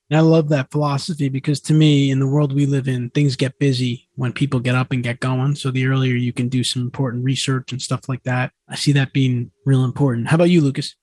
And 0.10 0.18
I 0.20 0.22
love 0.22 0.49
that 0.49 0.72
philosophy 0.72 1.30
because 1.30 1.60
to 1.62 1.74
me, 1.74 2.12
in 2.12 2.20
the 2.20 2.28
world 2.28 2.53
we 2.53 2.66
live 2.66 2.88
in, 2.88 3.10
things 3.10 3.36
get 3.36 3.58
busy 3.58 4.08
when 4.16 4.34
people 4.34 4.60
get 4.60 4.76
up 4.76 4.91
and 4.91 5.03
get 5.03 5.20
going. 5.20 5.56
So 5.56 5.72
the 5.72 5.88
earlier 5.88 6.16
you 6.16 6.32
can 6.32 6.47
do 6.47 6.64
some 6.64 6.84
important 6.84 7.24
research 7.24 7.72
and 7.72 7.82
stuff 7.82 8.08
like 8.08 8.22
that, 8.24 8.51
I 8.70 8.76
see 8.76 8.91
that 8.93 9.14
being 9.14 9.51
real 9.66 9.84
important. 9.84 10.28
How 10.28 10.36
about 10.36 10.51
you, 10.51 10.62
Lucas? 10.62 10.95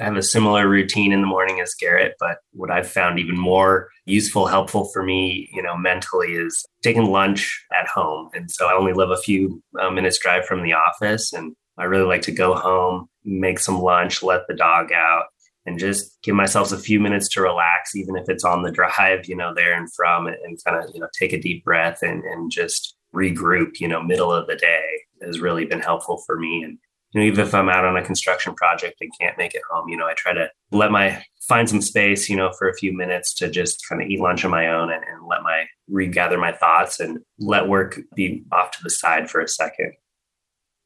Have 0.00 0.16
a 0.16 0.22
similar 0.22 0.68
routine 0.68 1.12
in 1.12 1.20
the 1.20 1.26
morning 1.26 1.60
as 1.60 1.74
Garrett, 1.74 2.14
but 2.18 2.38
what 2.52 2.70
I've 2.70 2.90
found 2.90 3.18
even 3.18 3.38
more 3.38 3.88
useful, 4.06 4.46
helpful 4.46 4.86
for 4.92 5.02
me, 5.02 5.48
you 5.52 5.62
know, 5.62 5.76
mentally 5.76 6.32
is 6.32 6.64
taking 6.82 7.10
lunch 7.10 7.64
at 7.78 7.86
home. 7.86 8.30
And 8.32 8.50
so 8.50 8.66
I 8.66 8.74
only 8.74 8.92
live 8.92 9.10
a 9.10 9.16
few 9.16 9.62
uh, 9.78 9.90
minutes 9.90 10.18
drive 10.18 10.46
from 10.46 10.62
the 10.62 10.72
office 10.72 11.32
and 11.32 11.54
I 11.78 11.84
really 11.84 12.06
like 12.06 12.22
to 12.22 12.32
go 12.32 12.54
home, 12.54 13.08
make 13.24 13.58
some 13.58 13.80
lunch, 13.80 14.22
let 14.22 14.42
the 14.48 14.54
dog 14.54 14.92
out 14.92 15.24
and 15.66 15.78
just 15.78 16.18
give 16.22 16.34
myself 16.34 16.72
a 16.72 16.78
few 16.78 17.00
minutes 17.00 17.28
to 17.30 17.42
relax, 17.42 17.94
even 17.94 18.16
if 18.16 18.28
it's 18.28 18.44
on 18.44 18.62
the 18.62 18.70
drive, 18.72 19.26
you 19.26 19.36
know, 19.36 19.54
there 19.54 19.74
and 19.74 19.92
from 19.92 20.26
and, 20.26 20.36
and 20.44 20.58
kind 20.64 20.82
of, 20.82 20.90
you 20.94 21.00
know, 21.00 21.08
take 21.18 21.32
a 21.32 21.40
deep 21.40 21.64
breath 21.64 22.02
and, 22.02 22.24
and 22.24 22.50
just 22.50 22.96
regroup, 23.14 23.80
you 23.80 23.88
know, 23.88 24.02
middle 24.02 24.32
of 24.32 24.46
the 24.46 24.56
day 24.56 24.84
has 25.22 25.40
really 25.40 25.64
been 25.64 25.80
helpful 25.80 26.22
for 26.26 26.38
me. 26.38 26.62
And 26.62 26.78
you 27.12 27.20
know, 27.20 27.26
even 27.26 27.44
if 27.44 27.54
I'm 27.54 27.68
out 27.68 27.84
on 27.84 27.96
a 27.96 28.04
construction 28.04 28.54
project 28.54 28.98
and 29.00 29.10
can't 29.18 29.36
make 29.36 29.54
it 29.54 29.62
home, 29.70 29.88
you 29.88 29.96
know, 29.96 30.06
I 30.06 30.14
try 30.14 30.32
to 30.32 30.48
let 30.70 30.90
my 30.90 31.22
find 31.42 31.68
some 31.68 31.80
space, 31.80 32.28
you 32.28 32.36
know, 32.36 32.52
for 32.52 32.68
a 32.68 32.74
few 32.74 32.96
minutes 32.96 33.34
to 33.34 33.50
just 33.50 33.86
kind 33.88 34.00
of 34.00 34.08
eat 34.08 34.20
lunch 34.20 34.44
on 34.44 34.50
my 34.50 34.68
own 34.68 34.92
and, 34.92 35.02
and 35.02 35.26
let 35.26 35.42
my 35.42 35.64
regather 35.88 36.38
my 36.38 36.52
thoughts 36.52 37.00
and 37.00 37.18
let 37.38 37.68
work 37.68 37.98
be 38.14 38.44
off 38.52 38.70
to 38.72 38.82
the 38.82 38.90
side 38.90 39.28
for 39.28 39.40
a 39.40 39.48
second. 39.48 39.92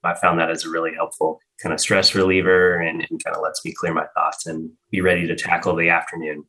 I 0.03 0.15
found 0.15 0.39
that 0.39 0.51
as 0.51 0.65
a 0.65 0.71
really 0.71 0.95
helpful 0.95 1.41
kind 1.63 1.73
of 1.73 1.81
stress 1.81 2.15
reliever 2.15 2.77
and, 2.77 3.07
and 3.09 3.25
kind 3.25 3.37
of 3.37 3.43
lets 3.43 3.65
me 3.65 3.73
clear 3.73 3.95
my 3.95 4.07
thoughts 4.15 4.47
and 4.47 4.71
be 4.91 5.01
ready 5.01 5.27
to 5.27 5.35
tackle 5.35 5.77
the 5.77 5.89
afternoon. 5.89 6.45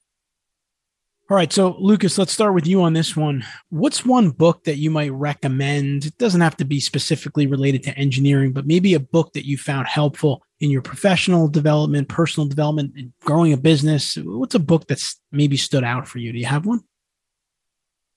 All 1.27 1.35
right. 1.35 1.51
So, 1.51 1.75
Lucas, 1.79 2.19
let's 2.19 2.31
start 2.31 2.53
with 2.53 2.67
you 2.67 2.83
on 2.83 2.93
this 2.93 3.15
one. 3.15 3.43
What's 3.69 4.05
one 4.05 4.29
book 4.29 4.63
that 4.65 4.77
you 4.77 4.91
might 4.91 5.11
recommend? 5.11 6.05
It 6.05 6.17
doesn't 6.19 6.41
have 6.41 6.55
to 6.57 6.65
be 6.65 6.79
specifically 6.79 7.47
related 7.47 7.81
to 7.83 7.97
engineering, 7.97 8.53
but 8.53 8.67
maybe 8.67 8.93
a 8.93 8.99
book 8.99 9.33
that 9.33 9.47
you 9.47 9.57
found 9.57 9.87
helpful 9.87 10.43
in 10.59 10.69
your 10.69 10.83
professional 10.83 11.47
development, 11.47 12.09
personal 12.09 12.47
development, 12.47 12.93
and 12.95 13.11
growing 13.21 13.53
a 13.53 13.57
business. 13.57 14.15
What's 14.23 14.53
a 14.53 14.59
book 14.59 14.85
that's 14.87 15.19
maybe 15.31 15.57
stood 15.57 15.83
out 15.83 16.07
for 16.07 16.19
you? 16.19 16.31
Do 16.31 16.37
you 16.37 16.45
have 16.45 16.67
one? 16.67 16.81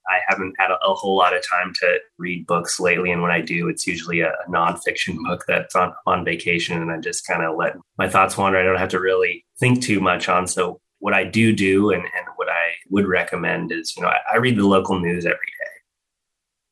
I 0.07 0.19
haven't 0.27 0.53
had 0.59 0.69
a, 0.69 0.77
a 0.85 0.93
whole 0.93 1.17
lot 1.17 1.35
of 1.35 1.43
time 1.49 1.73
to 1.81 1.97
read 2.19 2.45
books 2.45 2.79
lately. 2.79 3.11
And 3.11 3.23
when 3.23 3.31
I 3.31 3.41
do, 3.41 3.69
it's 3.69 3.87
usually 3.87 4.19
a, 4.19 4.29
a 4.29 4.51
nonfiction 4.51 5.17
book 5.27 5.45
that's 5.47 5.75
on, 5.75 5.93
on 6.05 6.23
vacation. 6.23 6.79
And 6.79 6.91
I 6.91 6.97
just 6.97 7.25
kind 7.25 7.41
of 7.41 7.57
let 7.57 7.75
my 7.97 8.07
thoughts 8.07 8.37
wander. 8.37 8.59
I 8.59 8.63
don't 8.63 8.77
have 8.77 8.89
to 8.89 8.99
really 8.99 9.45
think 9.59 9.81
too 9.81 9.99
much 9.99 10.29
on. 10.29 10.45
So 10.45 10.79
what 10.99 11.13
I 11.13 11.23
do 11.23 11.53
do 11.53 11.91
and, 11.91 12.03
and 12.03 12.27
what 12.35 12.49
I 12.49 12.73
would 12.89 13.07
recommend 13.07 13.71
is, 13.71 13.93
you 13.95 14.03
know, 14.03 14.09
I, 14.09 14.19
I 14.33 14.37
read 14.37 14.57
the 14.57 14.67
local 14.67 14.99
news 14.99 15.25
every 15.25 15.35
day. 15.35 15.69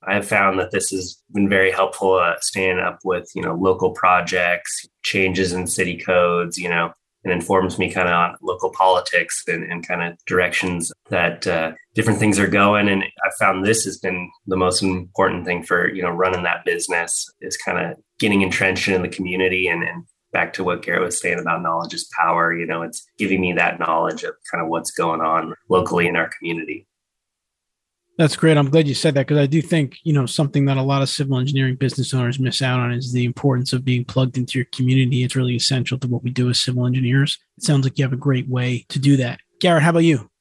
I 0.07 0.13
have 0.13 0.27
found 0.27 0.59
that 0.59 0.71
this 0.71 0.89
has 0.91 1.21
been 1.33 1.49
very 1.49 1.71
helpful 1.71 2.13
uh, 2.13 2.35
staying 2.39 2.79
up 2.79 2.99
with, 3.03 3.29
you 3.35 3.41
know, 3.41 3.55
local 3.55 3.91
projects, 3.91 4.87
changes 5.03 5.51
in 5.51 5.67
city 5.67 5.97
codes, 5.97 6.57
you 6.57 6.69
know, 6.69 6.93
and 7.23 7.33
informs 7.33 7.77
me 7.77 7.91
kind 7.91 8.07
of 8.07 8.13
on 8.13 8.35
local 8.41 8.69
politics 8.71 9.43
and, 9.47 9.69
and 9.69 9.85
kind 9.85 10.01
of 10.01 10.17
directions 10.25 10.93
that 11.09 11.45
uh, 11.45 11.73
different 11.93 12.19
things 12.19 12.39
are 12.39 12.47
going. 12.47 12.87
And 12.87 13.03
I 13.03 13.29
found 13.37 13.65
this 13.65 13.83
has 13.83 13.97
been 13.97 14.29
the 14.45 14.55
most 14.55 14.81
important 14.81 15.45
thing 15.45 15.63
for, 15.63 15.93
you 15.93 16.01
know, 16.01 16.11
running 16.11 16.43
that 16.43 16.63
business 16.63 17.29
is 17.41 17.57
kind 17.57 17.77
of 17.79 17.97
getting 18.19 18.43
entrenched 18.43 18.87
in 18.87 19.01
the 19.01 19.09
community 19.09 19.67
and, 19.67 19.83
and 19.83 20.05
back 20.31 20.53
to 20.53 20.63
what 20.63 20.83
Garrett 20.83 21.03
was 21.03 21.19
saying 21.19 21.39
about 21.39 21.61
knowledge 21.61 21.93
is 21.93 22.09
power. 22.19 22.53
You 22.53 22.65
know, 22.65 22.81
it's 22.81 23.05
giving 23.17 23.41
me 23.41 23.53
that 23.53 23.79
knowledge 23.79 24.23
of 24.23 24.35
kind 24.51 24.63
of 24.63 24.69
what's 24.69 24.91
going 24.91 25.21
on 25.21 25.53
locally 25.69 26.07
in 26.07 26.15
our 26.15 26.29
community. 26.37 26.87
That's 28.17 28.35
great. 28.35 28.57
I'm 28.57 28.71
glad 28.71 28.87
you 28.87 28.95
said 28.95 29.13
that 29.13 29.27
because 29.27 29.37
I 29.37 29.45
do 29.45 29.61
think, 29.61 29.97
you 30.03 30.11
know, 30.11 30.25
something 30.25 30.65
that 30.65 30.77
a 30.77 30.81
lot 30.81 31.03
of 31.03 31.09
civil 31.09 31.37
engineering 31.37 31.75
business 31.75 32.15
owners 32.15 32.39
miss 32.39 32.63
out 32.63 32.79
on 32.79 32.91
is 32.91 33.13
the 33.13 33.25
importance 33.25 33.73
of 33.73 33.85
being 33.85 34.05
plugged 34.05 34.39
into 34.39 34.57
your 34.57 34.65
community. 34.73 35.23
It's 35.23 35.35
really 35.35 35.55
essential 35.55 35.99
to 35.99 36.07
what 36.07 36.23
we 36.23 36.31
do 36.31 36.49
as 36.49 36.59
civil 36.59 36.87
engineers. 36.87 37.37
It 37.57 37.63
sounds 37.63 37.85
like 37.85 37.99
you 37.99 38.03
have 38.03 38.13
a 38.13 38.17
great 38.17 38.49
way 38.49 38.87
to 38.89 38.97
do 38.97 39.17
that. 39.17 39.39
Garrett, 39.59 39.83
how 39.83 39.91
about 39.91 39.99
you? 39.99 40.31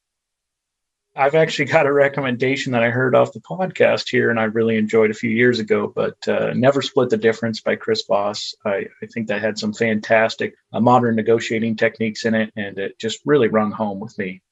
I've 1.16 1.34
actually 1.34 1.64
got 1.64 1.86
a 1.86 1.92
recommendation 1.92 2.72
that 2.72 2.82
I 2.82 2.90
heard 2.90 3.14
off 3.14 3.32
the 3.32 3.40
podcast 3.40 4.10
here, 4.10 4.28
and 4.28 4.38
I 4.38 4.44
really 4.44 4.76
enjoyed 4.76 5.10
a 5.10 5.14
few 5.14 5.30
years 5.30 5.58
ago. 5.58 5.90
But 5.94 6.16
uh, 6.28 6.52
"Never 6.54 6.82
Split 6.82 7.08
the 7.08 7.16
Difference" 7.16 7.60
by 7.60 7.76
Chris 7.76 8.04
Voss. 8.06 8.54
I, 8.64 8.86
I 9.02 9.06
think 9.12 9.28
that 9.28 9.40
had 9.40 9.58
some 9.58 9.72
fantastic 9.72 10.54
uh, 10.72 10.80
modern 10.80 11.16
negotiating 11.16 11.76
techniques 11.76 12.24
in 12.26 12.34
it, 12.34 12.52
and 12.54 12.78
it 12.78 12.98
just 12.98 13.20
really 13.24 13.48
rung 13.48 13.72
home 13.72 13.98
with 13.98 14.16
me. 14.18 14.42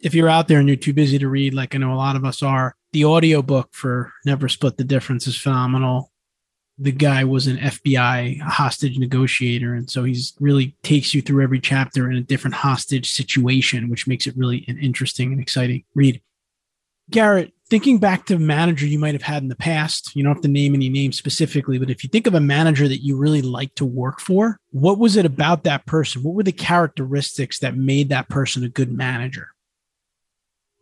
If 0.00 0.14
you're 0.14 0.28
out 0.28 0.48
there 0.48 0.58
and 0.58 0.68
you're 0.68 0.76
too 0.76 0.92
busy 0.92 1.18
to 1.18 1.28
read, 1.28 1.54
like 1.54 1.74
I 1.74 1.78
know 1.78 1.92
a 1.92 1.96
lot 1.96 2.16
of 2.16 2.24
us 2.24 2.42
are, 2.42 2.76
the 2.92 3.04
audiobook 3.04 3.68
for 3.72 4.14
"Never 4.24 4.48
Split 4.48 4.78
the 4.78 4.84
Difference" 4.84 5.26
is 5.26 5.36
phenomenal 5.36 6.10
the 6.78 6.92
guy 6.92 7.24
was 7.24 7.46
an 7.46 7.56
FBI 7.58 8.40
hostage 8.40 8.98
negotiator. 8.98 9.74
And 9.74 9.88
so 9.88 10.04
he's 10.04 10.34
really 10.40 10.76
takes 10.82 11.14
you 11.14 11.22
through 11.22 11.42
every 11.42 11.60
chapter 11.60 12.10
in 12.10 12.16
a 12.16 12.22
different 12.22 12.54
hostage 12.54 13.10
situation, 13.10 13.88
which 13.88 14.06
makes 14.06 14.26
it 14.26 14.36
really 14.36 14.64
an 14.68 14.78
interesting 14.78 15.32
and 15.32 15.40
exciting 15.40 15.84
read. 15.94 16.20
Garrett, 17.10 17.52
thinking 17.68 17.98
back 17.98 18.26
to 18.26 18.38
manager 18.38 18.86
you 18.86 18.98
might 18.98 19.14
have 19.14 19.22
had 19.22 19.42
in 19.42 19.48
the 19.48 19.56
past, 19.56 20.16
you 20.16 20.24
don't 20.24 20.34
have 20.34 20.42
to 20.42 20.48
name 20.48 20.74
any 20.74 20.88
names 20.88 21.18
specifically, 21.18 21.78
but 21.78 21.90
if 21.90 22.02
you 22.02 22.08
think 22.08 22.26
of 22.26 22.34
a 22.34 22.40
manager 22.40 22.88
that 22.88 23.04
you 23.04 23.16
really 23.16 23.42
like 23.42 23.74
to 23.74 23.84
work 23.84 24.20
for, 24.20 24.58
what 24.70 24.98
was 24.98 25.16
it 25.16 25.26
about 25.26 25.64
that 25.64 25.84
person? 25.86 26.22
What 26.22 26.34
were 26.34 26.42
the 26.42 26.52
characteristics 26.52 27.58
that 27.60 27.76
made 27.76 28.08
that 28.08 28.28
person 28.28 28.64
a 28.64 28.68
good 28.68 28.90
manager? 28.90 29.48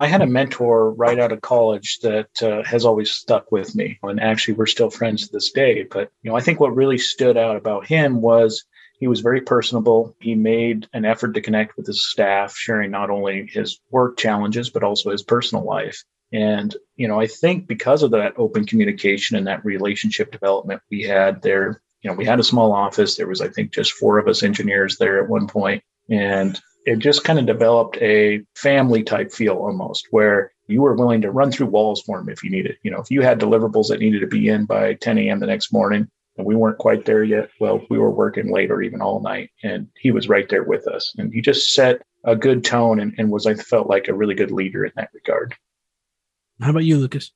I 0.02 0.08
had 0.08 0.20
a 0.20 0.26
mentor 0.26 0.90
right 0.94 1.20
out 1.20 1.30
of 1.30 1.42
college 1.42 2.00
that 2.00 2.42
uh, 2.42 2.64
has 2.64 2.84
always 2.84 3.12
stuck 3.12 3.52
with 3.52 3.76
me, 3.76 4.00
and 4.02 4.18
actually 4.18 4.54
we're 4.54 4.66
still 4.66 4.90
friends 4.90 5.28
to 5.28 5.32
this 5.32 5.52
day. 5.52 5.84
But 5.84 6.10
you 6.22 6.30
know, 6.30 6.36
I 6.36 6.40
think 6.40 6.58
what 6.58 6.74
really 6.74 6.98
stood 6.98 7.36
out 7.36 7.54
about 7.54 7.86
him 7.86 8.20
was 8.20 8.64
he 8.98 9.06
was 9.06 9.20
very 9.20 9.42
personable. 9.42 10.16
He 10.18 10.34
made 10.34 10.88
an 10.92 11.04
effort 11.04 11.34
to 11.34 11.40
connect 11.40 11.76
with 11.76 11.86
his 11.86 12.04
staff, 12.04 12.56
sharing 12.56 12.90
not 12.90 13.10
only 13.10 13.46
his 13.46 13.78
work 13.92 14.16
challenges 14.16 14.70
but 14.70 14.82
also 14.82 15.12
his 15.12 15.22
personal 15.22 15.64
life. 15.64 16.02
And 16.32 16.74
you 16.96 17.06
know, 17.06 17.20
I 17.20 17.28
think 17.28 17.68
because 17.68 18.02
of 18.02 18.10
that 18.10 18.34
open 18.36 18.66
communication 18.66 19.36
and 19.36 19.46
that 19.46 19.64
relationship 19.64 20.32
development 20.32 20.82
we 20.90 21.02
had 21.02 21.42
there, 21.42 21.80
you 22.00 22.10
know, 22.10 22.16
we 22.16 22.24
had 22.24 22.40
a 22.40 22.44
small 22.52 22.72
office. 22.72 23.14
There 23.14 23.28
was, 23.28 23.40
I 23.40 23.46
think, 23.46 23.72
just 23.72 23.92
four 23.92 24.18
of 24.18 24.26
us 24.26 24.42
engineers 24.42 24.98
there 24.98 25.22
at 25.22 25.30
one 25.30 25.46
point, 25.46 25.84
and 26.10 26.60
it 26.84 26.98
just 26.98 27.24
kind 27.24 27.38
of 27.38 27.46
developed 27.46 27.96
a 27.98 28.42
family 28.54 29.02
type 29.02 29.32
feel 29.32 29.54
almost 29.54 30.08
where 30.10 30.52
you 30.66 30.82
were 30.82 30.94
willing 30.94 31.20
to 31.22 31.30
run 31.30 31.50
through 31.50 31.66
walls 31.66 32.02
for 32.02 32.20
him 32.20 32.28
if 32.28 32.42
you 32.42 32.50
needed. 32.50 32.76
You 32.82 32.90
know, 32.90 33.00
if 33.00 33.10
you 33.10 33.22
had 33.22 33.40
deliverables 33.40 33.88
that 33.88 34.00
needed 34.00 34.20
to 34.20 34.26
be 34.26 34.48
in 34.48 34.64
by 34.64 34.94
10 34.94 35.18
a.m. 35.18 35.40
the 35.40 35.46
next 35.46 35.72
morning 35.72 36.08
and 36.36 36.46
we 36.46 36.56
weren't 36.56 36.78
quite 36.78 37.04
there 37.04 37.22
yet, 37.22 37.50
well, 37.60 37.84
we 37.90 37.98
were 37.98 38.10
working 38.10 38.52
late 38.52 38.70
or 38.70 38.82
even 38.82 39.00
all 39.00 39.20
night 39.20 39.50
and 39.62 39.88
he 39.96 40.10
was 40.10 40.28
right 40.28 40.48
there 40.48 40.64
with 40.64 40.86
us. 40.88 41.12
And 41.18 41.32
he 41.32 41.40
just 41.40 41.74
set 41.74 42.02
a 42.24 42.36
good 42.36 42.64
tone 42.64 43.00
and, 43.00 43.14
and 43.18 43.30
was, 43.30 43.46
I 43.46 43.54
felt 43.54 43.88
like 43.88 44.08
a 44.08 44.14
really 44.14 44.34
good 44.34 44.50
leader 44.50 44.84
in 44.84 44.92
that 44.96 45.10
regard. 45.12 45.54
How 46.60 46.70
about 46.70 46.84
you, 46.84 46.98
Lucas? 46.98 47.32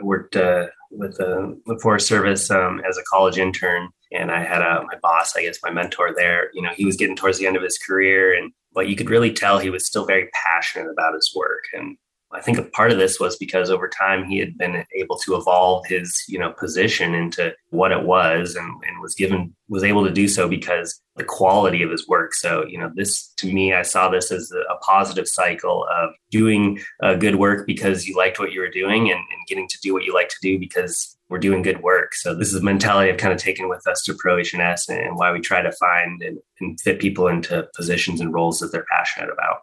I 0.00 0.04
worked 0.04 0.36
uh, 0.36 0.66
with 0.90 1.16
the, 1.16 1.60
the 1.66 1.78
Forest 1.80 2.06
Service 2.06 2.50
um, 2.50 2.80
as 2.88 2.96
a 2.96 3.02
college 3.10 3.38
intern, 3.38 3.88
and 4.14 4.30
I 4.30 4.42
had 4.42 4.62
a, 4.62 4.82
my 4.82 4.98
boss, 5.02 5.34
I 5.36 5.42
guess 5.42 5.58
my 5.62 5.70
mentor 5.70 6.14
there. 6.16 6.50
You 6.52 6.62
know, 6.62 6.70
he 6.74 6.84
was 6.84 6.96
getting 6.96 7.16
towards 7.16 7.38
the 7.38 7.46
end 7.46 7.56
of 7.56 7.62
his 7.62 7.78
career, 7.78 8.34
and 8.34 8.52
but 8.72 8.88
you 8.88 8.96
could 8.96 9.10
really 9.10 9.32
tell 9.32 9.58
he 9.58 9.70
was 9.70 9.86
still 9.86 10.06
very 10.06 10.28
passionate 10.32 10.90
about 10.90 11.14
his 11.14 11.32
work. 11.34 11.64
And 11.72 11.96
I 12.34 12.40
think 12.40 12.58
a 12.58 12.62
part 12.62 12.92
of 12.92 12.98
this 12.98 13.20
was 13.20 13.36
because 13.36 13.70
over 13.70 13.88
time 13.88 14.24
he 14.24 14.38
had 14.38 14.56
been 14.56 14.84
able 14.96 15.18
to 15.18 15.36
evolve 15.36 15.86
his, 15.86 16.22
you 16.28 16.38
know, 16.38 16.52
position 16.52 17.14
into 17.14 17.54
what 17.70 17.92
it 17.92 18.04
was 18.04 18.54
and, 18.54 18.66
and 18.86 19.00
was 19.00 19.14
given 19.14 19.54
was 19.68 19.84
able 19.84 20.04
to 20.04 20.12
do 20.12 20.28
so 20.28 20.48
because 20.48 21.00
the 21.16 21.24
quality 21.24 21.82
of 21.82 21.90
his 21.90 22.08
work. 22.08 22.34
So, 22.34 22.64
you 22.66 22.78
know, 22.78 22.90
this 22.94 23.28
to 23.38 23.52
me, 23.52 23.74
I 23.74 23.82
saw 23.82 24.08
this 24.08 24.30
as 24.32 24.50
a, 24.52 24.72
positive 24.82 25.28
cycle 25.28 25.86
of 25.96 26.10
doing 26.32 26.80
uh, 27.04 27.14
good 27.14 27.36
work 27.36 27.68
because 27.68 28.04
you 28.04 28.16
liked 28.16 28.40
what 28.40 28.50
you 28.50 28.60
were 28.60 28.68
doing 28.68 29.10
and, 29.10 29.18
and 29.18 29.46
getting 29.46 29.68
to 29.68 29.78
do 29.80 29.92
what 29.92 30.02
you 30.02 30.12
like 30.12 30.28
to 30.28 30.36
do 30.42 30.58
because 30.58 31.16
we're 31.28 31.38
doing 31.38 31.62
good 31.62 31.82
work. 31.84 32.16
So 32.16 32.34
this 32.34 32.48
is 32.48 32.60
a 32.60 32.64
mentality 32.64 33.10
I've 33.10 33.18
kind 33.18 33.32
of 33.32 33.38
taken 33.38 33.68
with 33.68 33.86
us 33.86 34.02
to 34.02 34.14
proHNS 34.14 34.88
and 34.88 35.16
why 35.16 35.30
we 35.30 35.40
try 35.40 35.62
to 35.62 35.70
find 35.70 36.20
and, 36.20 36.38
and 36.60 36.80
fit 36.80 36.98
people 36.98 37.28
into 37.28 37.68
positions 37.76 38.20
and 38.20 38.34
roles 38.34 38.58
that 38.58 38.72
they're 38.72 38.86
passionate 38.90 39.30
about. 39.30 39.60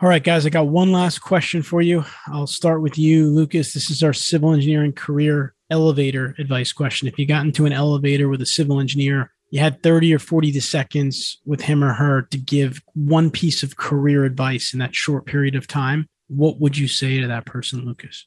All 0.00 0.08
right, 0.08 0.22
guys, 0.22 0.46
I 0.46 0.50
got 0.50 0.68
one 0.68 0.92
last 0.92 1.18
question 1.18 1.60
for 1.60 1.82
you. 1.82 2.04
I'll 2.28 2.46
start 2.46 2.82
with 2.82 2.96
you, 2.96 3.26
Lucas. 3.26 3.74
This 3.74 3.90
is 3.90 4.00
our 4.04 4.12
civil 4.12 4.52
engineering 4.52 4.92
career 4.92 5.56
elevator 5.70 6.36
advice 6.38 6.72
question. 6.72 7.08
If 7.08 7.18
you 7.18 7.26
got 7.26 7.44
into 7.44 7.66
an 7.66 7.72
elevator 7.72 8.28
with 8.28 8.40
a 8.40 8.46
civil 8.46 8.78
engineer, 8.78 9.32
you 9.50 9.58
had 9.58 9.82
30 9.82 10.14
or 10.14 10.20
40 10.20 10.60
seconds 10.60 11.38
with 11.44 11.62
him 11.62 11.82
or 11.82 11.94
her 11.94 12.22
to 12.30 12.38
give 12.38 12.80
one 12.94 13.28
piece 13.28 13.64
of 13.64 13.76
career 13.76 14.24
advice 14.24 14.72
in 14.72 14.78
that 14.78 14.94
short 14.94 15.26
period 15.26 15.56
of 15.56 15.66
time, 15.66 16.06
what 16.28 16.60
would 16.60 16.78
you 16.78 16.86
say 16.86 17.20
to 17.20 17.26
that 17.26 17.44
person, 17.44 17.84
Lucas? 17.84 18.24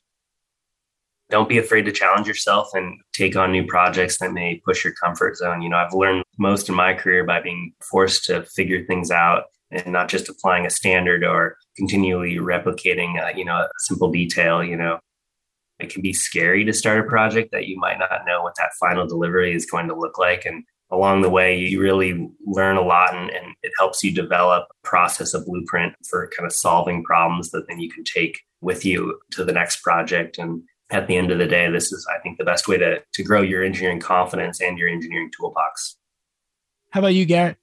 Don't 1.30 1.48
be 1.48 1.58
afraid 1.58 1.86
to 1.86 1.94
challenge 1.94 2.28
yourself 2.28 2.72
and 2.74 3.00
take 3.14 3.38
on 3.38 3.54
new 3.54 3.66
projects 3.66 4.18
that 4.20 4.34
may 4.34 4.62
push 4.66 4.84
your 4.84 4.94
comfort 5.02 5.38
zone. 5.38 5.62
You 5.62 5.70
know, 5.70 5.78
I've 5.78 5.94
learned 5.94 6.26
most 6.38 6.68
in 6.68 6.76
my 6.76 6.94
career 6.96 7.24
by 7.24 7.42
being 7.42 7.72
forced 7.80 8.26
to 8.26 8.44
figure 8.44 8.84
things 8.84 9.10
out 9.10 9.46
and 9.72 9.88
not 9.88 10.10
just 10.10 10.30
applying 10.30 10.66
a 10.66 10.70
standard 10.70 11.24
or 11.24 11.58
continually 11.78 12.36
replicating, 12.36 13.22
uh, 13.22 13.36
you 13.36 13.46
know, 13.46 13.56
a 13.56 13.70
simple 13.80 14.12
detail. 14.12 14.64
You 14.64 14.76
know, 14.76 15.00
it 15.80 15.92
can 15.92 16.02
be 16.02 16.14
scary 16.14 16.64
to 16.66 16.74
start 16.74 17.00
a 17.00 17.10
project 17.10 17.52
that 17.52 17.68
you 17.68 17.78
might 17.78 18.00
not 18.00 18.26
know 18.26 18.44
what 18.44 18.56
that 18.58 18.72
final 18.80 19.08
delivery 19.08 19.54
is 19.54 19.66
going 19.66 19.88
to 19.88 19.96
look 19.96 20.18
like. 20.18 20.46
And 20.46 20.64
along 20.92 21.22
the 21.22 21.30
way, 21.30 21.58
you 21.58 21.82
really 21.82 22.30
learn 22.46 22.78
a 22.78 22.82
lot 22.82 23.16
and, 23.16 23.30
and 23.30 23.56
it 23.64 23.72
helps 23.80 24.04
you 24.04 24.14
develop 24.14 24.68
a 24.70 24.88
process, 24.88 25.34
a 25.34 25.42
blueprint 25.42 25.94
for 26.08 26.30
kind 26.38 26.46
of 26.46 26.54
solving 26.54 27.04
problems 27.04 27.52
that 27.52 27.68
then 27.68 27.80
you 27.80 27.90
can 27.90 28.04
take 28.04 28.42
with 28.62 28.86
you 28.86 29.20
to 29.32 29.44
the 29.44 29.54
next 29.54 29.82
project. 29.82 30.38
And 30.38 30.62
at 30.92 31.08
the 31.08 31.16
end 31.16 31.32
of 31.32 31.40
the 31.40 31.48
day, 31.48 31.70
this 31.72 31.92
is, 31.92 32.06
I 32.14 32.20
think, 32.20 32.38
the 32.38 32.44
best 32.44 32.68
way 32.68 32.78
to, 32.78 33.02
to 33.14 33.24
grow 33.24 33.42
your 33.42 33.64
engineering 33.64 34.02
confidence 34.02 34.62
and 34.62 34.78
your 34.78 34.90
engineering 34.90 35.32
toolbox. 35.36 35.96
How 36.92 37.00
about 37.00 37.14
you, 37.14 37.26
Garrett? 37.26 37.58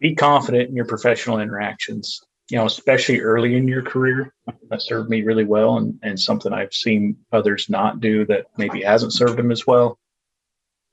Be 0.00 0.14
confident 0.14 0.68
in 0.68 0.76
your 0.76 0.86
professional 0.86 1.40
interactions 1.40 2.20
you 2.48 2.58
know 2.58 2.66
especially 2.66 3.20
early 3.20 3.56
in 3.56 3.66
your 3.68 3.82
career. 3.82 4.32
That 4.68 4.82
served 4.82 5.08
me 5.10 5.22
really 5.22 5.44
well 5.44 5.78
and, 5.78 5.98
and 6.02 6.18
something 6.18 6.52
i've 6.52 6.74
seen 6.74 7.16
others 7.32 7.68
not 7.68 8.00
do 8.00 8.24
that 8.26 8.46
maybe 8.56 8.82
hasn't 8.82 9.12
served 9.12 9.38
them 9.38 9.50
as 9.50 9.66
well. 9.66 9.98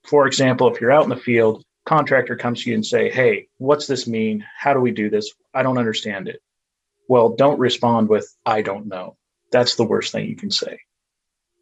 For 0.03 0.27
example 0.27 0.73
if 0.73 0.79
you're 0.79 0.91
out 0.91 1.03
in 1.03 1.09
the 1.09 1.15
field 1.15 1.63
contractor 1.85 2.35
comes 2.35 2.63
to 2.63 2.69
you 2.69 2.75
and 2.75 2.85
say 2.85 3.09
hey 3.09 3.47
what's 3.57 3.87
this 3.87 4.07
mean? 4.07 4.45
How 4.57 4.73
do 4.73 4.79
we 4.79 4.91
do 4.91 5.09
this? 5.09 5.31
I 5.53 5.63
don't 5.63 5.77
understand 5.77 6.27
it. 6.27 6.41
Well 7.07 7.35
don't 7.35 7.59
respond 7.59 8.09
with 8.09 8.33
i 8.45 8.61
don't 8.61 8.87
know. 8.87 9.17
That's 9.51 9.75
the 9.75 9.83
worst 9.83 10.13
thing 10.13 10.29
you 10.29 10.35
can 10.37 10.51
say. 10.51 10.79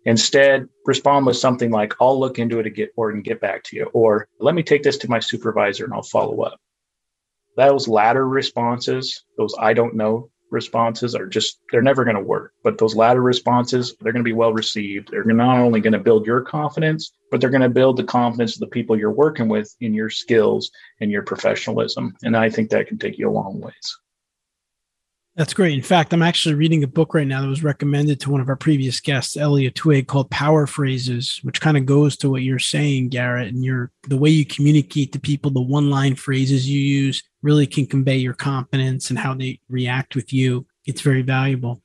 Instead 0.06 0.70
respond 0.86 1.26
with 1.26 1.38
something 1.38 1.72
like 1.72 1.94
i'll 2.00 2.20
look 2.20 2.38
into 2.38 2.60
it 2.60 2.68
and 2.68 2.76
get 2.76 2.92
or 2.96 3.10
and 3.10 3.24
get 3.24 3.42
back 3.42 3.64
to 3.64 3.76
you 3.76 3.86
or 3.94 4.28
let 4.40 4.56
me 4.56 4.64
take 4.64 4.84
this 4.84 4.98
to 5.00 5.10
my 5.10 5.20
supervisor 5.20 5.84
and 5.84 5.94
i'll 5.94 6.04
follow 6.04 6.42
up 6.42 6.60
those 7.60 7.88
latter 7.88 8.28
responses, 8.28 9.24
those 9.38 9.54
I 9.60 9.74
don't 9.74 9.96
know 9.96 10.30
responses 10.52 11.14
are 11.14 11.28
just 11.28 11.60
they're 11.72 11.82
never 11.82 12.04
going 12.04 12.16
to 12.16 12.24
work. 12.24 12.54
But 12.64 12.78
those 12.78 12.96
latter 12.96 13.22
responses 13.22 13.96
they're 14.02 14.14
going 14.14 14.24
to 14.24 14.30
be 14.30 14.34
well 14.34 14.54
received. 14.54 15.10
They're 15.12 15.24
not 15.24 15.60
only 15.60 15.80
going 15.80 15.94
to 15.94 16.00
build 16.00 16.26
your 16.26 16.42
confidence 16.42 17.12
but 17.32 17.40
they're 17.40 17.52
going 17.52 17.62
to 17.62 17.70
build 17.70 17.98
the 17.98 18.04
confidence 18.04 18.56
of 18.56 18.62
the 18.62 18.68
people 18.68 18.98
you're 18.98 19.12
working 19.12 19.48
with 19.48 19.76
in 19.82 19.94
your 19.94 20.10
skills 20.10 20.72
and 21.00 21.12
your 21.12 21.22
professionalism. 21.22 22.16
And 22.24 22.36
i 22.36 22.50
think 22.50 22.70
that 22.70 22.88
can 22.88 22.98
take 22.98 23.20
you 23.20 23.30
a 23.30 23.32
long 23.32 23.62
ways 23.62 23.98
that's 25.36 25.54
great. 25.54 25.74
In 25.74 25.82
fact, 25.82 26.12
I'm 26.12 26.22
actually 26.22 26.56
reading 26.56 26.84
a 26.84 26.88
book 26.88 27.14
right 27.14 27.28
now 27.28 27.42
that 27.42 27.48
was 27.48 27.64
recommended 27.64 28.20
to 28.20 28.30
one 28.30 28.42
of 28.42 28.50
our 28.50 28.56
previous 28.56 29.00
guests, 29.00 29.38
Elliot 29.38 29.76
Twig, 29.76 30.08
called 30.08 30.30
Power 30.30 30.68
Phrases, 30.68 31.40
which 31.44 31.62
kind 31.62 31.78
of 31.78 31.86
goes 31.86 32.18
to 32.18 32.30
what 32.30 32.42
you're 32.42 32.60
saying, 32.60 33.10
Garrett, 33.10 33.54
and 33.54 33.64
your 33.64 33.92
the 34.08 34.18
way 34.18 34.30
you 34.30 34.46
communicate 34.46 35.14
to 35.14 35.20
people, 35.20 35.52
the 35.52 35.62
one-line 35.62 36.16
phrases 36.16 36.70
you 36.70 36.80
use 36.80 37.24
really 37.42 37.66
can 37.66 37.86
convey 37.86 38.18
your 38.18 38.34
confidence 38.34 39.10
and 39.10 39.20
how 39.20 39.34
they 39.34 39.60
react 39.70 40.16
with 40.16 40.34
you. 40.34 40.66
It's 40.86 41.02
very 41.02 41.22
valuable. 41.22 41.82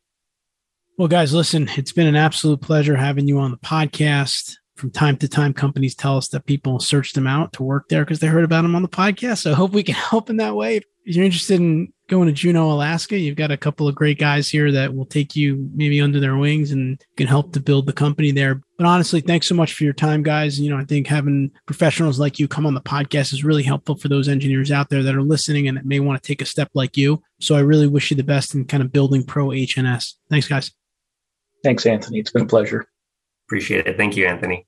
Well, 0.99 1.09
guys, 1.09 1.35
listen, 1.35 1.69
it's 1.77 1.93
been 1.93 2.07
an 2.07 2.17
absolute 2.17 2.61
pleasure 2.61 2.97
having 2.97 3.29
you 3.29 3.39
on 3.39 3.51
the 3.51 3.57
podcast. 3.59 4.57
From 4.85 4.91
time 4.91 5.17
to 5.17 5.29
time, 5.29 5.55
companies 5.55 5.95
tell 5.95 6.19
us 6.19 6.29
that 6.29 6.45
people 6.45 6.79
search 6.79 7.15
them 7.15 7.27
out 7.27 7.55
to 7.55 7.63
work 7.63 7.89
there 7.89 8.05
because 8.05 8.19
they 8.19 8.27
heard 8.27 8.45
about 8.45 8.61
them 8.61 8.77
on 8.77 8.83
the 8.83 8.89
podcast. 8.89 9.39
So 9.39 9.53
I 9.53 9.55
hope 9.55 9.73
we 9.73 9.83
can 9.83 9.95
help 10.11 10.29
in 10.29 10.37
that 10.37 10.57
way. 10.57 10.77
If 10.77 10.85
you're 11.17 11.25
interested 11.25 11.59
in 11.59 11.91
going 12.11 12.27
to 12.27 12.35
Juneau, 12.35 12.71
Alaska, 12.71 13.17
you've 13.17 13.35
got 13.35 13.51
a 13.51 13.57
couple 13.57 13.89
of 13.89 13.95
great 13.95 14.19
guys 14.19 14.47
here 14.47 14.71
that 14.73 14.95
will 14.95 15.07
take 15.07 15.35
you 15.35 15.71
maybe 15.75 16.03
under 16.03 16.21
their 16.21 16.37
wings 16.37 16.71
and 16.71 17.03
can 17.17 17.27
help 17.27 17.55
to 17.55 17.61
build 17.61 17.87
the 17.87 17.95
company 17.95 18.31
there. 18.31 18.61
But 18.77 18.87
honestly, 18.87 19.23
thanks 19.23 19.49
so 19.49 19.55
much 19.55 19.73
for 19.73 19.85
your 19.85 19.95
time, 19.95 20.23
guys. 20.23 20.61
You 20.61 20.69
know, 20.69 20.77
I 20.77 20.85
think 20.85 21.07
having 21.07 21.51
professionals 21.65 22.19
like 22.19 22.39
you 22.39 22.47
come 22.47 22.67
on 22.67 22.75
the 22.75 22.83
podcast 22.83 23.33
is 23.33 23.43
really 23.43 23.63
helpful 23.63 23.97
for 23.97 24.09
those 24.09 24.29
engineers 24.29 24.71
out 24.71 24.91
there 24.91 25.03
that 25.03 25.17
are 25.17 25.23
listening 25.23 25.67
and 25.67 25.79
that 25.79 25.87
may 25.87 25.99
want 25.99 26.23
to 26.23 26.29
take 26.29 26.43
a 26.43 26.47
step 26.47 26.69
like 26.75 26.99
you. 26.99 27.23
So 27.41 27.55
I 27.55 27.61
really 27.61 27.87
wish 27.87 28.11
you 28.11 28.19
the 28.19 28.23
best 28.23 28.55
in 28.55 28.67
kind 28.67 28.83
of 28.83 28.93
building 28.93 29.23
proHNS. 29.23 30.13
Thanks, 30.29 30.47
guys. 30.47 30.73
Thanks, 31.63 31.87
Anthony. 31.87 32.19
It's 32.19 32.33
been 32.33 32.43
a 32.43 32.47
pleasure. 32.47 32.87
Appreciate 33.49 33.87
it. 33.87 33.97
Thank 33.97 34.15
you, 34.15 34.27
Anthony. 34.27 34.67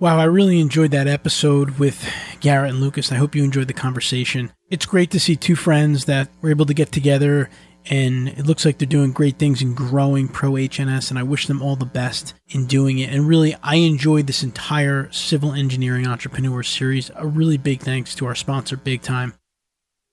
Wow, 0.00 0.20
I 0.20 0.24
really 0.24 0.60
enjoyed 0.60 0.92
that 0.92 1.08
episode 1.08 1.80
with 1.80 2.08
Garrett 2.38 2.70
and 2.70 2.80
Lucas. 2.80 3.10
I 3.10 3.16
hope 3.16 3.34
you 3.34 3.42
enjoyed 3.42 3.66
the 3.66 3.72
conversation. 3.72 4.52
It's 4.70 4.86
great 4.86 5.10
to 5.10 5.18
see 5.18 5.34
two 5.34 5.56
friends 5.56 6.04
that 6.04 6.28
were 6.40 6.50
able 6.50 6.66
to 6.66 6.74
get 6.74 6.92
together 6.92 7.50
and 7.86 8.28
it 8.28 8.46
looks 8.46 8.64
like 8.64 8.78
they're 8.78 8.86
doing 8.86 9.10
great 9.10 9.40
things 9.40 9.60
in 9.60 9.74
growing 9.74 10.28
proHNS 10.28 11.16
I 11.16 11.22
wish 11.24 11.46
them 11.46 11.62
all 11.62 11.74
the 11.74 11.84
best 11.84 12.34
in 12.48 12.66
doing 12.66 13.00
it. 13.00 13.12
And 13.12 13.26
really, 13.26 13.56
I 13.60 13.76
enjoyed 13.76 14.28
this 14.28 14.44
entire 14.44 15.10
civil 15.10 15.52
engineering 15.52 16.06
entrepreneur 16.06 16.62
series. 16.62 17.10
A 17.16 17.26
really 17.26 17.56
big 17.56 17.80
thanks 17.80 18.14
to 18.16 18.26
our 18.26 18.36
sponsor, 18.36 18.76
Big 18.76 19.02
Time. 19.02 19.34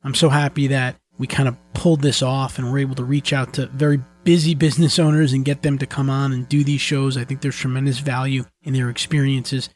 I'm 0.03 0.15
so 0.15 0.29
happy 0.29 0.65
that 0.67 0.95
we 1.19 1.27
kind 1.27 1.47
of 1.47 1.57
pulled 1.75 2.01
this 2.01 2.23
off 2.23 2.57
and 2.57 2.71
we're 2.71 2.79
able 2.79 2.95
to 2.95 3.03
reach 3.03 3.33
out 3.33 3.53
to 3.53 3.67
very 3.67 3.99
busy 4.25 4.55
business 4.55 4.99
owners 4.99 5.31
and 5.31 5.45
get 5.45 5.61
them 5.61 5.77
to 5.77 5.85
come 5.85 6.09
on 6.09 6.33
and 6.33 6.49
do 6.49 6.65
these 6.65 6.81
shows. 6.81 7.15
I 7.15 7.23
think 7.23 7.39
there's 7.39 7.55
tremendous 7.55 7.99
value 7.99 8.43
in 8.63 8.73
their 8.73 8.89
experiences. 8.89 9.69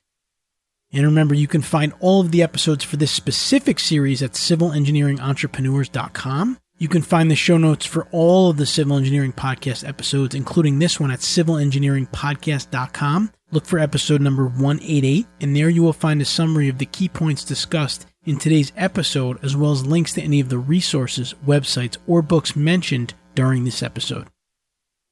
And 0.91 1.06
remember, 1.06 1.36
you 1.36 1.47
can 1.47 1.62
find 1.62 1.93
all 2.00 2.20
of 2.20 2.32
the 2.32 2.43
episodes 2.43 2.84
for 2.84 2.97
this 2.97 3.12
specific 3.12 3.80
series 3.80 4.22
at 4.24 4.32
civilengineeringentrepreneurs.com. 4.32 6.58
You 6.80 6.88
can 6.88 7.04
find 7.04 7.30
the 7.30 7.36
show 7.36 7.58
notes 7.58 7.86
for 7.86 8.08
all 8.12 8.50
of 8.50 8.58
the 8.58 8.66
Civil 8.66 8.97
Engineering 8.97 9.34
Podcast 9.34 9.88
episodes, 9.88 10.34
including 10.34 10.80
this 10.80 11.00
one 11.00 11.12
at 11.12 11.20
civilengineeringpodcast.com. 11.20 13.32
Look 13.52 13.66
for 13.66 13.80
episode 13.80 14.22
number 14.22 14.45
188, 14.45 15.28
and 15.41 15.56
there 15.56 15.70
you 15.70 15.84
will 15.84 15.93
find 15.93 16.22
a 16.22 16.26
summary 16.26 16.70
of 16.70 16.78
the 16.78 16.86
key 16.86 17.10
points 17.10 17.43
discussed 17.43 18.06
in 18.24 18.38
today's 18.38 18.72
episode, 18.78 19.43
as 19.43 19.58
well 19.58 19.72
as 19.72 19.86
links 19.86 20.14
to 20.14 20.22
any 20.22 20.39
of 20.39 20.50
the 20.50 20.58
resources, 20.58 21.36
websites, 21.45 21.97
or 22.08 22.22
books 22.22 22.56
mentioned 22.56 23.14
during 23.36 23.66
this 23.66 23.84
episode. 23.84 24.28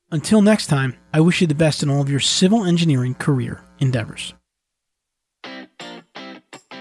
Until 0.09 0.41
next 0.41 0.67
time, 0.67 0.95
I 1.13 1.19
wish 1.19 1.41
you 1.41 1.47
the 1.47 1.55
best 1.55 1.83
in 1.83 1.89
all 1.89 1.99
of 1.99 2.09
your 2.09 2.21
civil 2.21 2.63
engineering 2.63 3.15
career 3.15 3.61
endeavors. 3.79 4.33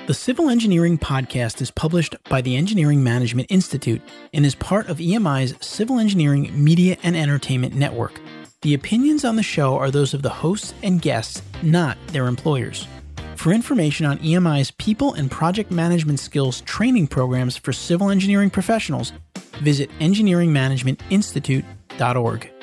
The 0.06 0.14
Civil 0.14 0.48
Engineering 0.48 0.98
Podcast 0.98 1.60
is 1.60 1.72
published 1.72 2.14
by 2.30 2.40
the 2.40 2.54
Engineering 2.54 3.02
Management 3.02 3.50
Institute 3.50 4.00
and 4.32 4.46
is 4.46 4.54
part 4.54 4.88
of 4.88 5.00
EMI's 5.00 5.56
Civil 5.60 5.98
Engineering 5.98 6.52
Media 6.54 6.96
and 7.02 7.16
Entertainment 7.16 7.74
Network. 7.74 8.20
The 8.62 8.74
opinions 8.74 9.24
on 9.24 9.34
the 9.34 9.42
show 9.42 9.76
are 9.76 9.90
those 9.90 10.14
of 10.14 10.22
the 10.22 10.30
hosts 10.30 10.72
and 10.84 11.02
guests, 11.02 11.42
not 11.64 11.98
their 12.08 12.28
employers. 12.28 12.86
For 13.34 13.52
information 13.52 14.06
on 14.06 14.18
EMI's 14.18 14.70
people 14.70 15.14
and 15.14 15.28
project 15.28 15.72
management 15.72 16.20
skills 16.20 16.60
training 16.60 17.08
programs 17.08 17.56
for 17.56 17.72
civil 17.72 18.10
engineering 18.10 18.50
professionals, 18.50 19.12
visit 19.60 19.90
engineeringmanagementinstitute.org. 19.98 22.55